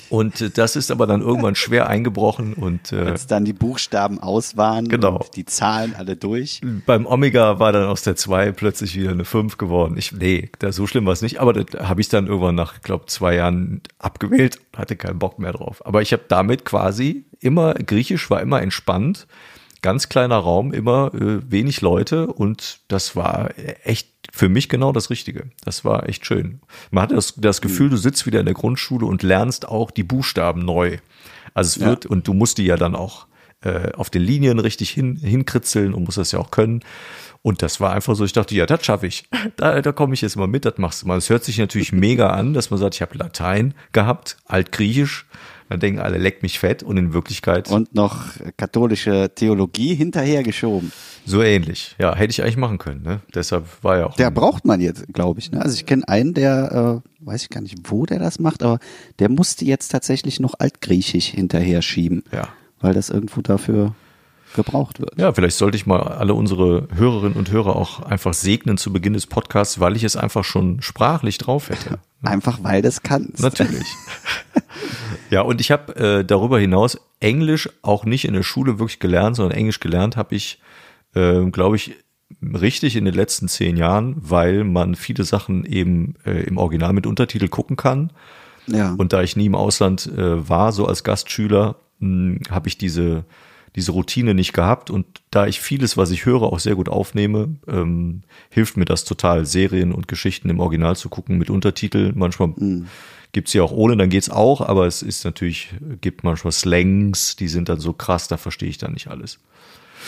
Und 0.08 0.40
äh, 0.40 0.50
das 0.50 0.74
ist 0.74 0.90
aber 0.90 1.06
dann 1.06 1.20
irgendwann 1.20 1.54
schwer 1.54 1.88
eingebrochen 1.88 2.54
und 2.54 2.92
äh, 2.92 2.96
Als 2.96 3.28
dann 3.28 3.44
die 3.44 3.52
Buchstaben 3.52 4.18
aus 4.18 4.56
waren 4.56 4.88
Genau. 4.88 5.24
die 5.36 5.44
Zahlen 5.44 5.94
alle 5.96 6.16
durch. 6.16 6.60
beim 6.84 7.06
Omega 7.06 7.60
war 7.60 7.70
dann 7.72 7.84
aus 7.86 8.02
der 8.02 8.16
2 8.16 8.50
plötzlich 8.52 8.96
wieder 8.96 9.12
eine 9.12 9.24
5 9.24 9.56
geworden. 9.56 9.96
Ich, 9.96 10.10
nee, 10.10 10.50
da, 10.58 10.72
so 10.72 10.88
schlimm 10.88 11.06
war 11.06 11.12
es 11.12 11.22
nicht, 11.22 11.38
aber 11.40 11.52
das 11.52 11.80
habe 11.88 12.00
ich 12.00 12.08
dann 12.08 12.26
irgendwann 12.26 12.56
nach, 12.56 12.80
glaube 12.82 13.06
zwei 13.06 13.36
Jahren 13.36 13.82
abgewählt, 14.00 14.58
hatte 14.76 14.96
keinen 14.96 15.20
Bock 15.20 15.38
mehr 15.38 15.52
drauf. 15.52 15.84
Aber 15.86 16.02
ich 16.02 16.12
habe 16.12 16.24
damit 16.26 16.64
quasi 16.64 17.26
immer, 17.38 17.74
Griechisch 17.74 18.28
war 18.30 18.40
immer 18.40 18.60
entspannt, 18.62 19.28
ganz 19.84 20.08
kleiner 20.08 20.38
Raum, 20.38 20.72
immer 20.72 21.12
äh, 21.12 21.38
wenig 21.50 21.82
Leute 21.82 22.28
und 22.28 22.80
das 22.88 23.16
war 23.16 23.50
echt 23.84 24.08
für 24.32 24.48
mich 24.48 24.70
genau 24.70 24.92
das 24.92 25.10
Richtige. 25.10 25.50
Das 25.62 25.84
war 25.84 26.08
echt 26.08 26.24
schön. 26.24 26.60
Man 26.90 27.02
hatte 27.02 27.16
das, 27.16 27.34
das 27.36 27.60
Gefühl, 27.60 27.90
du 27.90 27.98
sitzt 27.98 28.24
wieder 28.24 28.40
in 28.40 28.46
der 28.46 28.54
Grundschule 28.54 29.04
und 29.04 29.22
lernst 29.22 29.68
auch 29.68 29.90
die 29.90 30.02
Buchstaben 30.02 30.64
neu. 30.64 30.96
Also 31.52 31.80
es 31.80 31.86
wird, 31.86 32.06
und 32.06 32.26
du 32.26 32.32
musst 32.32 32.56
die 32.56 32.64
ja 32.64 32.78
dann 32.78 32.96
auch 32.96 33.26
äh, 33.60 33.92
auf 33.92 34.08
den 34.08 34.22
Linien 34.22 34.58
richtig 34.58 34.88
hin, 34.88 35.16
hinkritzeln 35.16 35.92
und 35.92 36.04
musst 36.04 36.16
das 36.16 36.32
ja 36.32 36.38
auch 36.38 36.50
können. 36.50 36.80
Und 37.42 37.60
das 37.60 37.78
war 37.78 37.92
einfach 37.92 38.16
so, 38.16 38.24
ich 38.24 38.32
dachte, 38.32 38.54
ja, 38.54 38.64
das 38.64 38.86
schaffe 38.86 39.06
ich. 39.06 39.28
Da, 39.56 39.82
da 39.82 39.92
komme 39.92 40.14
ich 40.14 40.22
jetzt 40.22 40.36
mal 40.36 40.48
mit, 40.48 40.64
das 40.64 40.78
machst 40.78 41.02
du 41.02 41.06
mal. 41.06 41.18
Es 41.18 41.28
hört 41.28 41.44
sich 41.44 41.58
natürlich 41.58 41.92
mega 41.92 42.30
an, 42.30 42.54
dass 42.54 42.70
man 42.70 42.80
sagt, 42.80 42.94
ich 42.94 43.02
habe 43.02 43.18
Latein 43.18 43.74
gehabt, 43.92 44.38
Altgriechisch. 44.46 45.26
Dann 45.68 45.80
denken 45.80 46.00
alle, 46.00 46.18
leck 46.18 46.42
mich 46.42 46.58
fett. 46.58 46.82
Und 46.82 46.96
in 46.96 47.12
Wirklichkeit 47.12 47.70
Und 47.70 47.94
noch 47.94 48.26
katholische 48.56 49.30
Theologie 49.34 49.94
hinterhergeschoben. 49.94 50.92
so 51.24 51.42
ähnlich. 51.42 51.96
Ja, 51.98 52.14
hätte 52.14 52.30
ich 52.30 52.42
eigentlich 52.42 52.56
machen 52.56 52.78
können. 52.78 53.02
Ne? 53.02 53.20
Deshalb 53.34 53.66
war 53.82 53.98
ja 53.98 54.06
auch. 54.06 54.16
Der 54.16 54.30
braucht 54.30 54.64
man 54.64 54.80
jetzt, 54.80 55.06
glaube 55.12 55.40
ich. 55.40 55.50
Ne? 55.50 55.60
Also 55.62 55.74
ich 55.74 55.86
kenne 55.86 56.06
einen, 56.08 56.34
der, 56.34 57.02
äh, 57.02 57.26
weiß 57.26 57.42
ich 57.42 57.50
gar 57.50 57.60
nicht, 57.62 57.78
wo 57.84 58.04
der 58.06 58.18
das 58.18 58.38
macht, 58.38 58.62
aber 58.62 58.78
der 59.18 59.30
musste 59.30 59.64
jetzt 59.64 59.88
tatsächlich 59.88 60.40
noch 60.40 60.54
Altgriechisch 60.58 61.26
hinterher 61.26 61.80
schieben, 61.82 62.24
ja. 62.32 62.48
weil 62.80 62.92
das 62.94 63.08
irgendwo 63.10 63.40
dafür 63.40 63.94
gebraucht 64.54 65.00
wird. 65.00 65.18
Ja, 65.18 65.32
vielleicht 65.32 65.56
sollte 65.56 65.76
ich 65.76 65.86
mal 65.86 66.00
alle 66.00 66.34
unsere 66.34 66.88
Hörerinnen 66.94 67.36
und 67.36 67.50
Hörer 67.50 67.76
auch 67.76 68.00
einfach 68.00 68.34
segnen 68.34 68.78
zu 68.78 68.92
Beginn 68.92 69.12
des 69.12 69.26
Podcasts, 69.26 69.80
weil 69.80 69.96
ich 69.96 70.04
es 70.04 70.16
einfach 70.16 70.44
schon 70.44 70.80
sprachlich 70.82 71.38
drauf 71.38 71.68
hätte. 71.68 71.98
Einfach 72.22 72.60
weil 72.62 72.80
das 72.80 73.02
kannst. 73.02 73.40
Natürlich. 73.40 73.86
ja, 75.30 75.42
und 75.42 75.60
ich 75.60 75.70
habe 75.70 75.96
äh, 75.96 76.24
darüber 76.24 76.58
hinaus 76.58 76.98
Englisch 77.20 77.68
auch 77.82 78.04
nicht 78.04 78.24
in 78.24 78.34
der 78.34 78.42
Schule 78.42 78.78
wirklich 78.78 78.98
gelernt, 78.98 79.36
sondern 79.36 79.56
Englisch 79.56 79.80
gelernt 79.80 80.16
habe 80.16 80.34
ich, 80.34 80.60
äh, 81.14 81.44
glaube 81.50 81.76
ich, 81.76 81.94
richtig 82.42 82.96
in 82.96 83.04
den 83.04 83.14
letzten 83.14 83.48
zehn 83.48 83.76
Jahren, 83.76 84.16
weil 84.18 84.64
man 84.64 84.94
viele 84.94 85.24
Sachen 85.24 85.64
eben 85.64 86.14
äh, 86.24 86.42
im 86.44 86.56
Original 86.56 86.92
mit 86.92 87.06
Untertitel 87.06 87.48
gucken 87.48 87.76
kann. 87.76 88.10
Ja. 88.66 88.94
Und 88.96 89.12
da 89.12 89.22
ich 89.22 89.36
nie 89.36 89.46
im 89.46 89.54
Ausland 89.54 90.06
äh, 90.06 90.48
war, 90.48 90.72
so 90.72 90.86
als 90.86 91.04
Gastschüler, 91.04 91.76
habe 92.50 92.68
ich 92.68 92.76
diese, 92.76 93.24
diese 93.76 93.92
Routine 93.92 94.34
nicht 94.34 94.52
gehabt. 94.52 94.90
Und 94.90 95.06
da 95.30 95.46
ich 95.46 95.60
vieles, 95.60 95.96
was 95.96 96.10
ich 96.10 96.26
höre, 96.26 96.42
auch 96.42 96.58
sehr 96.58 96.76
gut 96.76 96.88
aufnehme, 96.88 97.56
ähm, 97.66 98.22
hilft 98.50 98.76
mir 98.76 98.84
das 98.84 99.04
total, 99.04 99.46
Serien 99.46 99.92
und 99.92 100.08
Geschichten 100.08 100.50
im 100.50 100.60
Original 100.60 100.96
zu 100.96 101.08
gucken 101.08 101.38
mit 101.38 101.50
Untertitel. 101.50 102.12
Manchmal 102.14 102.54
gibt's 103.32 103.52
sie 103.52 103.60
auch 103.60 103.72
ohne, 103.72 103.96
dann 103.96 104.10
geht's 104.10 104.30
auch, 104.30 104.60
aber 104.60 104.86
es 104.86 105.02
ist 105.02 105.24
natürlich, 105.24 105.74
gibt 106.00 106.24
manchmal 106.24 106.52
Slangs, 106.52 107.36
die 107.36 107.48
sind 107.48 107.68
dann 107.68 107.80
so 107.80 107.92
krass, 107.92 108.28
da 108.28 108.36
verstehe 108.36 108.68
ich 108.68 108.78
dann 108.78 108.92
nicht 108.92 109.08
alles. 109.08 109.40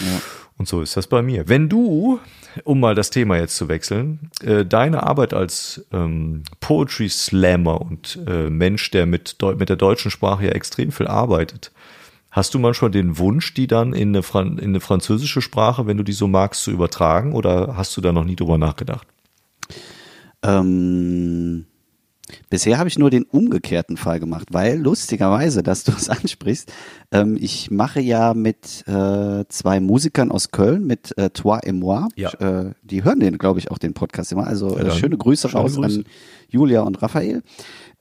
Ja. 0.01 0.21
Und 0.59 0.69
so 0.69 0.81
ist 0.81 0.97
das 0.97 1.07
bei 1.07 1.21
mir. 1.21 1.49
Wenn 1.49 1.69
du, 1.69 2.19
um 2.65 2.81
mal 2.81 2.95
das 2.95 3.11
Thema 3.11 3.37
jetzt 3.37 3.57
zu 3.57 3.69
wechseln, 3.69 4.31
äh, 4.43 4.65
deine 4.65 5.03
Arbeit 5.03 5.35
als 5.35 5.85
ähm, 5.93 6.45
Poetry 6.61 7.11
Slammer 7.11 7.81
und 7.81 8.19
äh, 8.27 8.49
Mensch, 8.49 8.91
der 8.91 9.05
mit, 9.05 9.37
mit 9.59 9.69
der 9.69 9.77
deutschen 9.77 10.11
Sprache 10.11 10.47
ja 10.47 10.53
extrem 10.53 10.93
viel 10.93 11.09
arbeitet, 11.09 11.73
hast 12.37 12.52
du 12.52 12.59
manchmal 12.59 12.90
den 12.90 13.16
Wunsch, 13.16 13.55
die 13.55 13.66
dann 13.66 13.95
in 13.95 14.11
eine, 14.11 14.23
Fran 14.23 14.59
in 14.59 14.69
eine 14.69 14.81
französische 14.81 15.40
Sprache, 15.40 15.87
wenn 15.87 15.97
du 15.97 16.02
die 16.02 16.12
so 16.12 16.28
magst, 16.28 16.62
zu 16.62 16.71
übertragen 16.71 17.33
oder 17.33 17.76
hast 17.78 17.97
du 17.97 18.02
da 18.02 18.12
noch 18.12 18.25
nie 18.25 18.37
drüber 18.37 18.59
nachgedacht? 18.59 19.09
Ähm, 20.43 21.64
bisher 22.50 22.78
habe 22.78 22.88
ich 22.88 22.99
nur 22.99 23.11
den 23.11 23.25
umgekehrten 23.25 23.97
Fall 23.97 24.21
gemacht, 24.21 24.49
weil 24.52 24.78
lustigerweise, 24.78 25.62
dass 25.62 25.85
du 25.85 25.92
es 25.92 26.09
ansprichst, 26.09 26.73
ähm, 27.12 27.37
ich 27.40 27.71
mache 27.71 28.00
ja 28.00 28.35
mit 28.35 28.87
äh, 28.87 29.45
zwei 29.49 29.80
Musikern 29.80 30.30
aus 30.30 30.50
Köln, 30.50 30.87
mit 30.87 31.16
äh, 31.18 31.30
Toi 31.30 31.59
et 31.62 31.75
moi. 31.75 32.06
Ja. 32.16 32.30
Äh, 32.35 32.73
die 32.83 33.04
hören 33.04 33.21
den, 33.21 33.38
glaube 33.38 33.59
ich, 33.59 33.71
auch 33.71 33.78
den 33.78 33.95
Podcast 33.95 34.33
immer. 34.33 34.47
Also 34.47 34.76
Ja, 34.76 34.85
äh, 34.85 34.90
schöne 34.92 35.16
Grüße 35.16 35.49
schöne 35.49 35.62
raus 35.62 35.75
Grüße. 35.76 36.00
an 36.00 36.04
Julia 36.49 36.83
und 36.83 37.00
Raphael. 37.02 37.42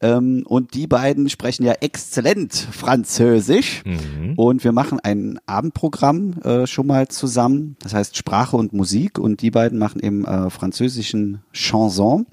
Ähm, 0.01 0.43
und 0.45 0.73
die 0.73 0.87
beiden 0.87 1.29
sprechen 1.29 1.63
ja 1.63 1.73
exzellent 1.73 2.53
Französisch. 2.53 3.83
Mhm. 3.85 4.33
Und 4.35 4.63
wir 4.63 4.71
machen 4.71 4.99
ein 5.01 5.39
Abendprogramm 5.45 6.33
äh, 6.43 6.67
schon 6.67 6.87
mal 6.87 7.07
zusammen. 7.07 7.77
Das 7.81 7.93
heißt 7.93 8.17
Sprache 8.17 8.57
und 8.57 8.73
Musik. 8.73 9.19
Und 9.19 9.41
die 9.41 9.51
beiden 9.51 9.79
machen 9.79 10.01
eben 10.01 10.25
äh, 10.25 10.49
französischen 10.49 11.41
Chanson. 11.53 12.25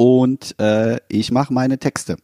Und 0.00 0.58
äh, 0.58 0.96
ich 1.08 1.30
mache 1.30 1.52
meine 1.52 1.76
Texte. 1.76 2.16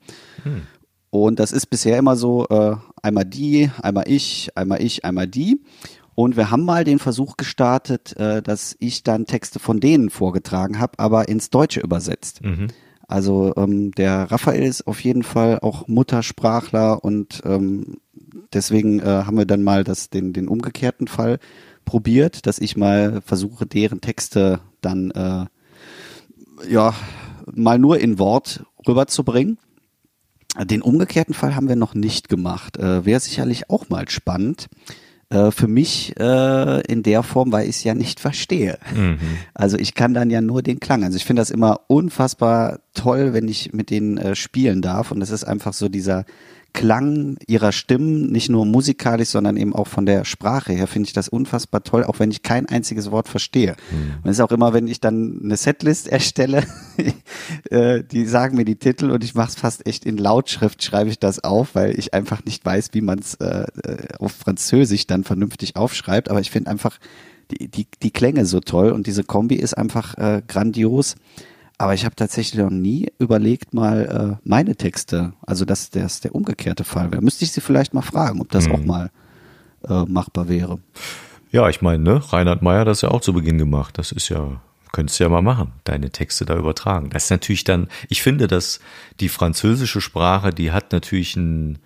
Und 1.10 1.38
das 1.38 1.52
ist 1.52 1.66
bisher 1.66 1.98
immer 1.98 2.16
so, 2.16 2.46
äh, 2.48 2.76
einmal 3.02 3.26
die, 3.26 3.70
einmal 3.82 4.04
ich, 4.06 4.48
einmal 4.54 4.80
ich, 4.80 5.04
einmal 5.04 5.26
die. 5.26 5.60
Und 6.14 6.38
wir 6.38 6.50
haben 6.50 6.64
mal 6.64 6.84
den 6.84 6.98
Versuch 6.98 7.36
gestartet, 7.36 8.16
äh, 8.16 8.40
dass 8.40 8.76
ich 8.78 9.02
dann 9.02 9.26
Texte 9.26 9.58
von 9.58 9.78
denen 9.78 10.08
vorgetragen 10.08 10.78
habe, 10.78 10.98
aber 10.98 11.28
ins 11.28 11.50
Deutsche 11.50 11.80
übersetzt. 11.80 12.40
Also 13.08 13.52
ähm, 13.58 13.92
der 13.92 14.30
Raphael 14.30 14.62
ist 14.62 14.86
auf 14.86 15.00
jeden 15.00 15.22
Fall 15.22 15.58
auch 15.58 15.86
Muttersprachler 15.86 17.04
und 17.04 17.42
ähm, 17.44 17.98
deswegen 18.54 19.00
äh, 19.00 19.04
haben 19.04 19.36
wir 19.36 19.44
dann 19.44 19.62
mal 19.62 19.84
das, 19.84 20.08
den, 20.08 20.32
den 20.32 20.48
umgekehrten 20.48 21.08
Fall 21.08 21.38
probiert, 21.84 22.46
dass 22.46 22.58
ich 22.58 22.78
mal 22.78 23.20
versuche, 23.20 23.66
deren 23.66 24.00
Texte 24.00 24.60
dann 24.80 25.10
äh, 25.10 25.44
ja 26.70 26.94
mal 27.54 27.78
nur 27.78 27.98
in 27.98 28.18
Wort 28.18 28.64
rüberzubringen. 28.86 29.58
Den 30.64 30.82
umgekehrten 30.82 31.34
Fall 31.34 31.54
haben 31.54 31.68
wir 31.68 31.76
noch 31.76 31.94
nicht 31.94 32.28
gemacht. 32.28 32.78
Äh, 32.78 33.04
Wäre 33.04 33.20
sicherlich 33.20 33.68
auch 33.68 33.88
mal 33.88 34.08
spannend. 34.08 34.68
Äh, 35.28 35.50
für 35.50 35.66
mich 35.66 36.14
äh, 36.20 36.80
in 36.82 37.02
der 37.02 37.24
Form, 37.24 37.50
weil 37.50 37.64
ich 37.64 37.76
es 37.76 37.84
ja 37.84 37.94
nicht 37.94 38.20
verstehe. 38.20 38.78
Also 39.54 39.78
ich 39.78 39.94
kann 39.94 40.12
dann 40.12 40.30
ja 40.30 40.40
nur 40.40 40.62
den 40.62 40.80
Klang. 40.80 41.02
Also 41.02 41.16
ich 41.16 41.24
finde 41.24 41.40
das 41.40 41.50
immer 41.50 41.80
unfassbar 41.88 42.80
toll, 42.94 43.32
wenn 43.32 43.48
ich 43.48 43.72
mit 43.72 43.90
denen 43.90 44.18
äh, 44.18 44.36
spielen 44.36 44.82
darf. 44.82 45.10
Und 45.10 45.20
das 45.20 45.30
ist 45.30 45.44
einfach 45.44 45.72
so 45.72 45.88
dieser 45.88 46.24
Klang 46.76 47.38
ihrer 47.46 47.72
Stimmen, 47.72 48.30
nicht 48.30 48.50
nur 48.50 48.66
musikalisch, 48.66 49.30
sondern 49.30 49.56
eben 49.56 49.74
auch 49.74 49.86
von 49.86 50.04
der 50.04 50.26
Sprache 50.26 50.74
her, 50.74 50.86
finde 50.86 51.06
ich 51.06 51.14
das 51.14 51.26
unfassbar 51.30 51.82
toll, 51.82 52.04
auch 52.04 52.18
wenn 52.18 52.30
ich 52.30 52.42
kein 52.42 52.68
einziges 52.68 53.10
Wort 53.10 53.28
verstehe. 53.28 53.76
Mhm. 53.90 54.16
Und 54.22 54.30
es 54.30 54.36
ist 54.36 54.42
auch 54.42 54.52
immer, 54.52 54.74
wenn 54.74 54.86
ich 54.86 55.00
dann 55.00 55.40
eine 55.42 55.56
Setlist 55.56 56.06
erstelle, 56.12 56.64
äh, 57.70 58.04
die 58.04 58.26
sagen 58.26 58.58
mir 58.58 58.66
die 58.66 58.76
Titel 58.76 59.10
und 59.10 59.24
ich 59.24 59.34
mache 59.34 59.48
es 59.48 59.54
fast 59.54 59.86
echt 59.86 60.04
in 60.04 60.18
Lautschrift, 60.18 60.82
schreibe 60.82 61.08
ich 61.08 61.18
das 61.18 61.42
auf, 61.42 61.74
weil 61.74 61.98
ich 61.98 62.12
einfach 62.12 62.44
nicht 62.44 62.62
weiß, 62.62 62.90
wie 62.92 63.00
man 63.00 63.20
es 63.20 63.36
äh, 63.36 63.64
äh, 63.82 64.08
auf 64.18 64.32
Französisch 64.32 65.06
dann 65.06 65.24
vernünftig 65.24 65.76
aufschreibt. 65.76 66.30
Aber 66.30 66.40
ich 66.40 66.50
finde 66.50 66.70
einfach 66.70 66.98
die, 67.52 67.68
die, 67.68 67.86
die 68.02 68.10
Klänge 68.10 68.44
so 68.44 68.60
toll 68.60 68.90
und 68.90 69.06
diese 69.06 69.24
Kombi 69.24 69.54
ist 69.54 69.72
einfach 69.72 70.18
äh, 70.18 70.42
grandios. 70.46 71.14
Aber 71.78 71.92
ich 71.92 72.04
habe 72.04 72.16
tatsächlich 72.16 72.60
noch 72.60 72.70
nie 72.70 73.12
überlegt, 73.18 73.74
mal 73.74 74.38
äh, 74.40 74.48
meine 74.48 74.76
Texte, 74.76 75.34
also 75.46 75.64
dass 75.64 75.90
das 75.90 76.20
der 76.20 76.34
umgekehrte 76.34 76.84
Fall 76.84 77.12
wäre. 77.12 77.22
Müsste 77.22 77.44
ich 77.44 77.52
sie 77.52 77.60
vielleicht 77.60 77.92
mal 77.92 78.02
fragen, 78.02 78.40
ob 78.40 78.50
das 78.50 78.66
mhm. 78.66 78.74
auch 78.74 78.84
mal 78.84 79.10
äh, 79.88 80.04
machbar 80.04 80.48
wäre. 80.48 80.78
Ja, 81.52 81.68
ich 81.68 81.82
meine, 81.82 82.02
ne, 82.02 82.32
Reinhard 82.32 82.62
Meyer 82.62 82.80
hat 82.80 82.88
das 82.88 83.02
ja 83.02 83.10
auch 83.10 83.20
zu 83.20 83.34
Beginn 83.34 83.58
gemacht. 83.58 83.98
Das 83.98 84.10
ist 84.10 84.30
ja, 84.30 84.60
könntest 84.92 85.20
du 85.20 85.24
ja 85.24 85.30
mal 85.30 85.42
machen, 85.42 85.72
deine 85.84 86.10
Texte 86.10 86.46
da 86.46 86.56
übertragen. 86.56 87.10
Das 87.10 87.24
ist 87.24 87.30
natürlich 87.30 87.64
dann, 87.64 87.88
ich 88.08 88.22
finde, 88.22 88.46
dass 88.46 88.80
die 89.20 89.28
französische 89.28 90.00
Sprache, 90.00 90.50
die 90.50 90.72
hat 90.72 90.92
natürlich 90.92 91.36
ein, 91.36 91.78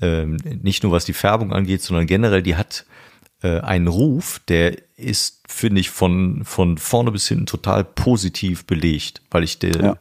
ähm, 0.00 0.36
nicht 0.62 0.82
nur 0.82 0.92
was 0.92 1.04
die 1.04 1.12
Färbung 1.12 1.52
angeht, 1.52 1.82
sondern 1.82 2.06
generell, 2.06 2.42
die 2.42 2.56
hat 2.56 2.86
äh, 3.42 3.60
einen 3.60 3.88
Ruf, 3.88 4.40
der 4.48 4.76
ist, 4.96 5.42
finde 5.48 5.80
ich, 5.80 5.90
von, 5.90 6.44
von 6.44 6.78
vorne 6.78 7.10
bis 7.10 7.28
hinten 7.28 7.46
total 7.46 7.84
positiv 7.84 8.66
belegt, 8.66 9.22
weil 9.30 9.44
ich 9.44 9.58
der, 9.58 9.80
ja. 9.80 9.92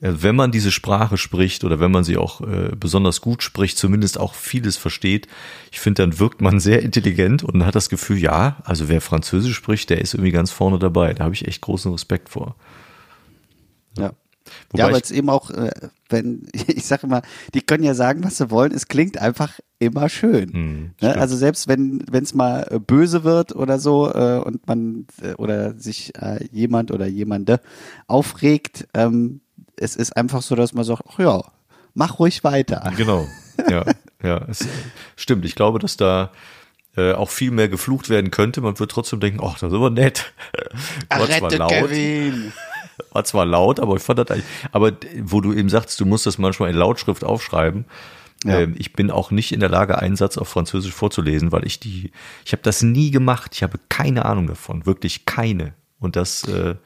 äh, 0.00 0.22
wenn 0.22 0.34
man 0.34 0.50
diese 0.50 0.72
Sprache 0.72 1.18
spricht 1.18 1.64
oder 1.64 1.78
wenn 1.78 1.90
man 1.90 2.04
sie 2.04 2.16
auch 2.16 2.40
äh, 2.40 2.70
besonders 2.74 3.20
gut 3.20 3.42
spricht, 3.42 3.76
zumindest 3.76 4.18
auch 4.18 4.34
vieles 4.34 4.76
versteht, 4.76 5.28
ich 5.70 5.80
finde, 5.80 6.02
dann 6.02 6.18
wirkt 6.18 6.40
man 6.40 6.58
sehr 6.58 6.82
intelligent 6.82 7.42
und 7.42 7.66
hat 7.66 7.74
das 7.74 7.90
Gefühl, 7.90 8.18
ja, 8.18 8.58
also 8.64 8.88
wer 8.88 9.00
Französisch 9.00 9.56
spricht, 9.56 9.90
der 9.90 10.00
ist 10.00 10.14
irgendwie 10.14 10.32
ganz 10.32 10.50
vorne 10.50 10.78
dabei. 10.78 11.12
Da 11.12 11.24
habe 11.24 11.34
ich 11.34 11.46
echt 11.46 11.60
großen 11.60 11.92
Respekt 11.92 12.30
vor. 12.30 12.56
Ja. 13.98 14.12
Wobei 14.70 14.82
ja, 14.82 14.88
aber 14.88 15.02
es 15.02 15.10
eben 15.10 15.28
auch, 15.28 15.50
äh, 15.50 15.70
wenn, 16.08 16.48
ich 16.52 16.86
sage 16.86 17.06
immer, 17.06 17.22
die 17.54 17.60
können 17.60 17.84
ja 17.84 17.94
sagen, 17.94 18.24
was 18.24 18.38
sie 18.38 18.50
wollen, 18.50 18.72
es 18.72 18.88
klingt 18.88 19.18
einfach 19.18 19.52
immer 19.80 20.08
schön. 20.08 20.52
Hm, 20.52 20.90
ne? 21.00 21.16
Also 21.16 21.36
selbst 21.36 21.66
wenn 21.66 22.04
es 22.12 22.34
mal 22.34 22.66
äh, 22.70 22.78
böse 22.78 23.24
wird 23.24 23.56
oder 23.56 23.80
so 23.80 24.12
äh, 24.12 24.38
und 24.38 24.66
man 24.68 25.06
äh, 25.22 25.32
oder 25.34 25.74
sich 25.74 26.14
äh, 26.20 26.44
jemand 26.52 26.92
oder 26.92 27.06
jemande 27.06 27.60
aufregt, 28.06 28.86
ähm, 28.94 29.40
es 29.76 29.96
ist 29.96 30.16
einfach 30.16 30.42
so, 30.42 30.54
dass 30.54 30.74
man 30.74 30.84
sagt, 30.84 31.02
ach 31.08 31.18
ja, 31.18 31.42
mach 31.94 32.18
ruhig 32.18 32.44
weiter. 32.44 32.92
Genau, 32.96 33.26
ja, 33.68 33.84
ja, 34.22 34.44
es, 34.48 34.68
stimmt. 35.16 35.46
Ich 35.46 35.54
glaube, 35.54 35.78
dass 35.78 35.96
da 35.96 36.30
äh, 36.96 37.12
auch 37.12 37.30
viel 37.30 37.50
mehr 37.50 37.68
geflucht 37.68 38.10
werden 38.10 38.30
könnte. 38.30 38.60
Man 38.60 38.78
wird 38.78 38.90
trotzdem 38.90 39.18
denken, 39.20 39.40
ach, 39.42 39.58
das 39.58 39.72
ist 39.72 39.76
aber 39.76 39.90
nett. 39.90 40.32
War 41.08 41.26
zwar 41.26 41.50
laut. 41.52 41.70
Kevin. 41.70 42.52
War 43.12 43.24
zwar 43.24 43.46
laut, 43.46 43.80
aber 43.80 43.96
ich 43.96 44.02
fand 44.02 44.18
das 44.18 44.30
eigentlich, 44.30 44.46
aber 44.72 44.92
wo 45.22 45.40
du 45.40 45.54
eben 45.54 45.70
sagst, 45.70 45.98
du 45.98 46.04
musst 46.04 46.26
das 46.26 46.36
manchmal 46.36 46.68
in 46.68 46.76
Lautschrift 46.76 47.24
aufschreiben. 47.24 47.86
Ja. 48.44 48.60
Ähm, 48.60 48.74
ich 48.78 48.92
bin 48.92 49.10
auch 49.10 49.30
nicht 49.30 49.52
in 49.52 49.60
der 49.60 49.68
Lage, 49.68 49.98
einen 49.98 50.16
Satz 50.16 50.38
auf 50.38 50.48
Französisch 50.48 50.92
vorzulesen, 50.92 51.52
weil 51.52 51.66
ich 51.66 51.80
die, 51.80 52.10
ich 52.44 52.52
habe 52.52 52.62
das 52.62 52.82
nie 52.82 53.10
gemacht. 53.10 53.52
Ich 53.54 53.62
habe 53.62 53.78
keine 53.88 54.24
Ahnung 54.24 54.46
davon, 54.46 54.86
wirklich 54.86 55.26
keine. 55.26 55.74
Und 55.98 56.16
das, 56.16 56.44
äh, 56.44 56.76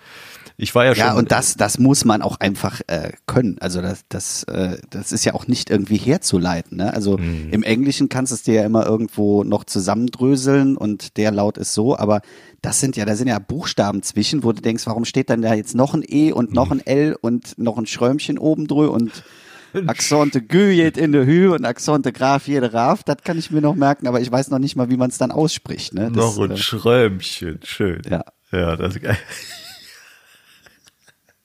ich 0.56 0.74
war 0.74 0.84
ja 0.84 0.94
schon. 0.94 1.04
Ja, 1.04 1.14
und 1.14 1.30
das, 1.30 1.56
das 1.56 1.78
muss 1.78 2.04
man 2.04 2.22
auch 2.22 2.40
einfach 2.40 2.80
äh, 2.88 3.12
können. 3.26 3.58
Also 3.60 3.80
das, 3.80 4.04
das, 4.08 4.42
äh, 4.44 4.78
das 4.90 5.12
ist 5.12 5.24
ja 5.24 5.34
auch 5.34 5.46
nicht 5.46 5.70
irgendwie 5.70 5.96
herzuleiten. 5.96 6.78
Ne? 6.78 6.92
Also 6.92 7.18
mhm. 7.18 7.50
im 7.50 7.62
Englischen 7.62 8.08
kannst 8.08 8.32
du 8.32 8.34
es 8.34 8.42
dir 8.42 8.54
ja 8.54 8.64
immer 8.64 8.86
irgendwo 8.86 9.44
noch 9.44 9.64
zusammendröseln 9.64 10.76
und 10.76 11.16
der 11.16 11.30
Laut 11.30 11.58
ist 11.58 11.74
so, 11.74 11.96
aber 11.96 12.20
das 12.62 12.80
sind 12.80 12.96
ja, 12.96 13.04
da 13.04 13.14
sind 13.14 13.28
ja 13.28 13.38
Buchstaben 13.38 14.02
zwischen, 14.02 14.42
wo 14.42 14.52
du 14.52 14.62
denkst, 14.62 14.86
warum 14.86 15.04
steht 15.04 15.30
dann 15.30 15.42
da 15.42 15.54
jetzt 15.54 15.74
noch 15.74 15.94
ein 15.94 16.04
E 16.06 16.32
und 16.32 16.52
noch 16.52 16.70
ein 16.70 16.84
L 16.84 17.16
und 17.20 17.58
noch 17.58 17.78
ein 17.78 17.86
Schrömchen 17.86 18.38
oben 18.38 18.66
drüber 18.66 18.92
und 18.92 19.24
Accent 19.86 20.34
de 20.34 20.40
Gü 20.40 20.74
geht 20.74 20.96
in 20.96 21.12
der 21.12 21.26
Hü 21.26 21.48
und 21.48 21.64
Accent 21.64 22.06
de 22.06 22.12
Graf 22.12 22.46
jede 22.46 22.72
Raf, 22.72 23.02
das 23.02 23.18
kann 23.24 23.38
ich 23.38 23.50
mir 23.50 23.60
noch 23.60 23.74
merken, 23.74 24.06
aber 24.06 24.20
ich 24.20 24.30
weiß 24.30 24.50
noch 24.50 24.58
nicht 24.58 24.76
mal, 24.76 24.90
wie 24.90 24.96
man 24.96 25.10
es 25.10 25.18
dann 25.18 25.30
ausspricht. 25.30 25.94
Ne? 25.94 26.10
Das, 26.12 26.36
noch 26.36 26.44
ein 26.44 26.52
äh, 26.52 26.56
Schrömchen, 26.56 27.60
schön. 27.64 28.02
Ja. 28.08 28.24
Ja, 28.52 28.76
das 28.76 28.94
ist 28.94 29.02
geil. 29.02 29.18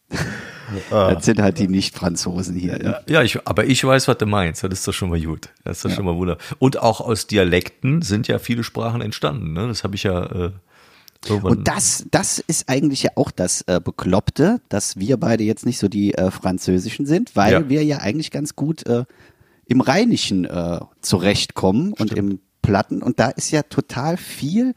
Das 0.90 1.26
sind 1.26 1.42
halt 1.42 1.58
die 1.58 1.68
Nicht-Franzosen 1.68 2.56
hier. 2.56 2.78
Ne? 2.78 2.84
Ja, 2.84 3.02
ja 3.08 3.24
ich, 3.24 3.48
aber 3.48 3.66
ich 3.66 3.84
weiß, 3.84 4.08
was 4.08 4.18
du 4.20 4.28
meinst. 4.28 4.64
Das 4.64 4.72
ist 4.72 4.88
doch 4.88 4.94
schon 4.94 5.10
mal 5.10 5.20
gut. 5.20 5.50
Das 5.64 5.78
ist 5.78 5.86
doch 5.86 5.90
ja. 5.90 5.96
schon 5.96 6.06
mal 6.06 6.16
wunderbar. 6.16 6.44
Und 6.60 6.80
auch 6.80 7.02
aus 7.02 7.26
Dialekten 7.26 8.04
sind 8.04 8.28
ja 8.28 8.38
viele 8.38 8.64
Sprachen 8.64 9.02
entstanden. 9.02 9.54
Ne? 9.54 9.68
Das 9.68 9.84
habe 9.84 9.96
ich 9.96 10.04
ja 10.04 10.26
äh, 10.26 10.52
und 11.28 11.68
das, 11.68 12.06
das 12.12 12.40
ist 12.40 12.70
eigentlich 12.70 13.04
ja 13.04 13.12
auch 13.16 13.32
das 13.32 13.62
äh, 13.68 13.82
Bekloppte, 13.84 14.62
dass 14.70 14.98
wir 14.98 15.18
beide 15.18 15.44
jetzt 15.44 15.66
nicht 15.66 15.78
so 15.78 15.88
die 15.88 16.14
äh, 16.14 16.32
Französischen 16.32 17.06
sind, 17.06 17.36
weil 17.36 17.52
ja. 17.52 17.70
wir 17.70 17.84
ja 17.84 17.98
eigentlich 17.98 18.32
ganz 18.32 18.56
gut 18.56 18.86
äh, 18.86 19.04
im 19.66 19.82
Rheinischen 19.82 20.46
äh, 20.46 20.80
zurechtkommen 21.02 21.94
Stimmt. 21.96 22.12
und 22.12 22.18
im 22.18 22.40
Platten. 22.62 23.02
Und 23.02 23.20
da 23.20 23.30
ist 23.30 23.52
ja 23.52 23.64
total 23.64 24.18
viel 24.18 24.74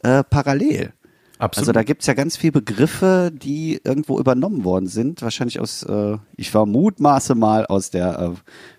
äh, 0.00 0.24
parallel. 0.24 0.92
Absolut. 1.38 1.62
Also 1.62 1.72
da 1.72 1.82
gibt's 1.82 2.06
ja 2.06 2.14
ganz 2.14 2.36
viele 2.36 2.52
Begriffe, 2.52 3.32
die 3.32 3.80
irgendwo 3.82 4.18
übernommen 4.18 4.64
worden 4.64 4.86
sind. 4.86 5.20
Wahrscheinlich 5.20 5.60
aus, 5.60 5.82
äh, 5.82 6.16
ich 6.36 6.50
vermutmaße 6.50 7.34
mal 7.34 7.66
aus 7.66 7.90
der 7.90 8.18
äh, 8.18 8.30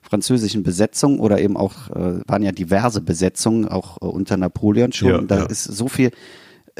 französischen 0.02 0.64
Besetzung 0.64 1.20
oder 1.20 1.40
eben 1.40 1.58
auch, 1.58 1.90
äh, 1.90 2.22
waren 2.28 2.44
ja 2.44 2.52
diverse 2.52 3.02
Besetzungen, 3.02 3.68
auch 3.68 4.02
äh, 4.02 4.06
unter 4.06 4.38
Napoleon 4.38 4.94
schon. 4.94 5.10
Ja, 5.10 5.22
da 5.22 5.38
ja. 5.40 5.46
ist 5.46 5.64
so 5.64 5.88
viel 5.88 6.12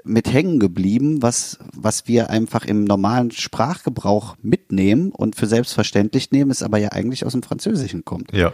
mit 0.04 0.32
hängen 0.32 0.60
geblieben, 0.60 1.22
was, 1.22 1.60
was 1.74 2.08
wir 2.08 2.30
einfach 2.30 2.66
im 2.66 2.84
normalen 2.84 3.32
Sprachgebrauch 3.32 4.36
mitnehmen 4.42 5.12
und 5.12 5.36
für 5.36 5.48
selbstverständlich 5.48 6.32
nehmen, 6.32 6.52
es 6.52 6.64
aber 6.64 6.78
ja 6.78 6.92
eigentlich 6.92 7.26
aus 7.26 7.32
dem 7.32 7.44
Französischen 7.44 8.04
kommt. 8.04 8.34
Ja. 8.34 8.52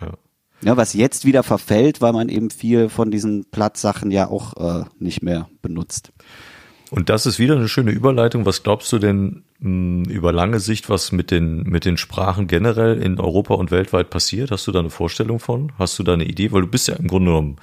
ja. 0.00 0.12
Ja, 0.62 0.76
was 0.76 0.92
jetzt 0.92 1.24
wieder 1.24 1.44
verfällt, 1.44 2.00
weil 2.00 2.12
man 2.12 2.28
eben 2.28 2.50
viel 2.50 2.88
von 2.88 3.12
diesen 3.12 3.44
Platzsachen 3.44 4.10
ja 4.10 4.28
auch 4.28 4.56
äh, 4.56 4.84
nicht 4.98 5.22
mehr 5.22 5.48
benutzt. 5.62 6.12
Und 6.90 7.10
das 7.10 7.26
ist 7.26 7.38
wieder 7.38 7.54
eine 7.54 7.68
schöne 7.68 7.90
Überleitung. 7.90 8.46
Was 8.46 8.62
glaubst 8.62 8.90
du 8.92 8.98
denn 8.98 9.44
mh, 9.60 10.04
hm, 10.04 10.04
über 10.06 10.32
lange 10.32 10.58
Sicht, 10.58 10.88
was 10.88 11.12
mit 11.12 11.30
den, 11.30 11.62
mit 11.62 11.84
den 11.84 11.96
Sprachen 11.96 12.48
generell 12.48 13.00
in 13.00 13.20
Europa 13.20 13.54
und 13.54 13.70
weltweit 13.70 14.10
passiert? 14.10 14.50
Hast 14.50 14.66
du 14.66 14.72
da 14.72 14.80
eine 14.80 14.90
Vorstellung 14.90 15.38
von? 15.38 15.72
Hast 15.78 15.98
du 15.98 16.02
da 16.02 16.14
eine 16.14 16.24
Idee? 16.24 16.50
Weil 16.50 16.62
du 16.62 16.68
bist 16.68 16.88
ja 16.88 16.96
im 16.96 17.06
Grunde 17.06 17.30
genommen 17.30 17.56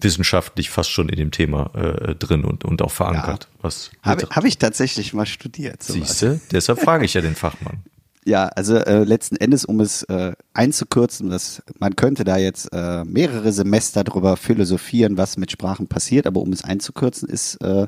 wissenschaftlich 0.00 0.70
fast 0.70 0.90
schon 0.90 1.08
in 1.08 1.16
dem 1.16 1.30
Thema 1.30 1.70
äh, 1.74 2.14
drin 2.14 2.44
und, 2.44 2.64
und 2.64 2.82
auch 2.82 2.90
verankert. 2.90 3.48
Ja. 3.62 3.70
Habe 4.02 4.28
hab 4.30 4.44
ich 4.44 4.58
tatsächlich 4.58 5.12
mal 5.12 5.26
studiert. 5.26 5.82
Siehst 5.82 6.22
du? 6.22 6.40
Deshalb 6.52 6.80
frage 6.80 7.04
ich 7.04 7.14
ja 7.14 7.20
den 7.20 7.34
Fachmann. 7.34 7.78
Ja, 8.24 8.48
also 8.48 8.76
äh, 8.76 9.04
letzten 9.04 9.36
Endes, 9.36 9.64
um 9.64 9.80
es 9.80 10.02
äh, 10.02 10.32
einzukürzen, 10.52 11.30
das, 11.30 11.62
man 11.78 11.96
könnte 11.96 12.24
da 12.24 12.36
jetzt 12.36 12.68
äh, 12.74 13.02
mehrere 13.06 13.52
Semester 13.52 14.04
darüber 14.04 14.36
philosophieren, 14.36 15.16
was 15.16 15.38
mit 15.38 15.50
Sprachen 15.50 15.88
passiert, 15.88 16.26
aber 16.26 16.42
um 16.42 16.52
es 16.52 16.62
einzukürzen, 16.62 17.26
ist 17.30 17.54
äh, 17.62 17.86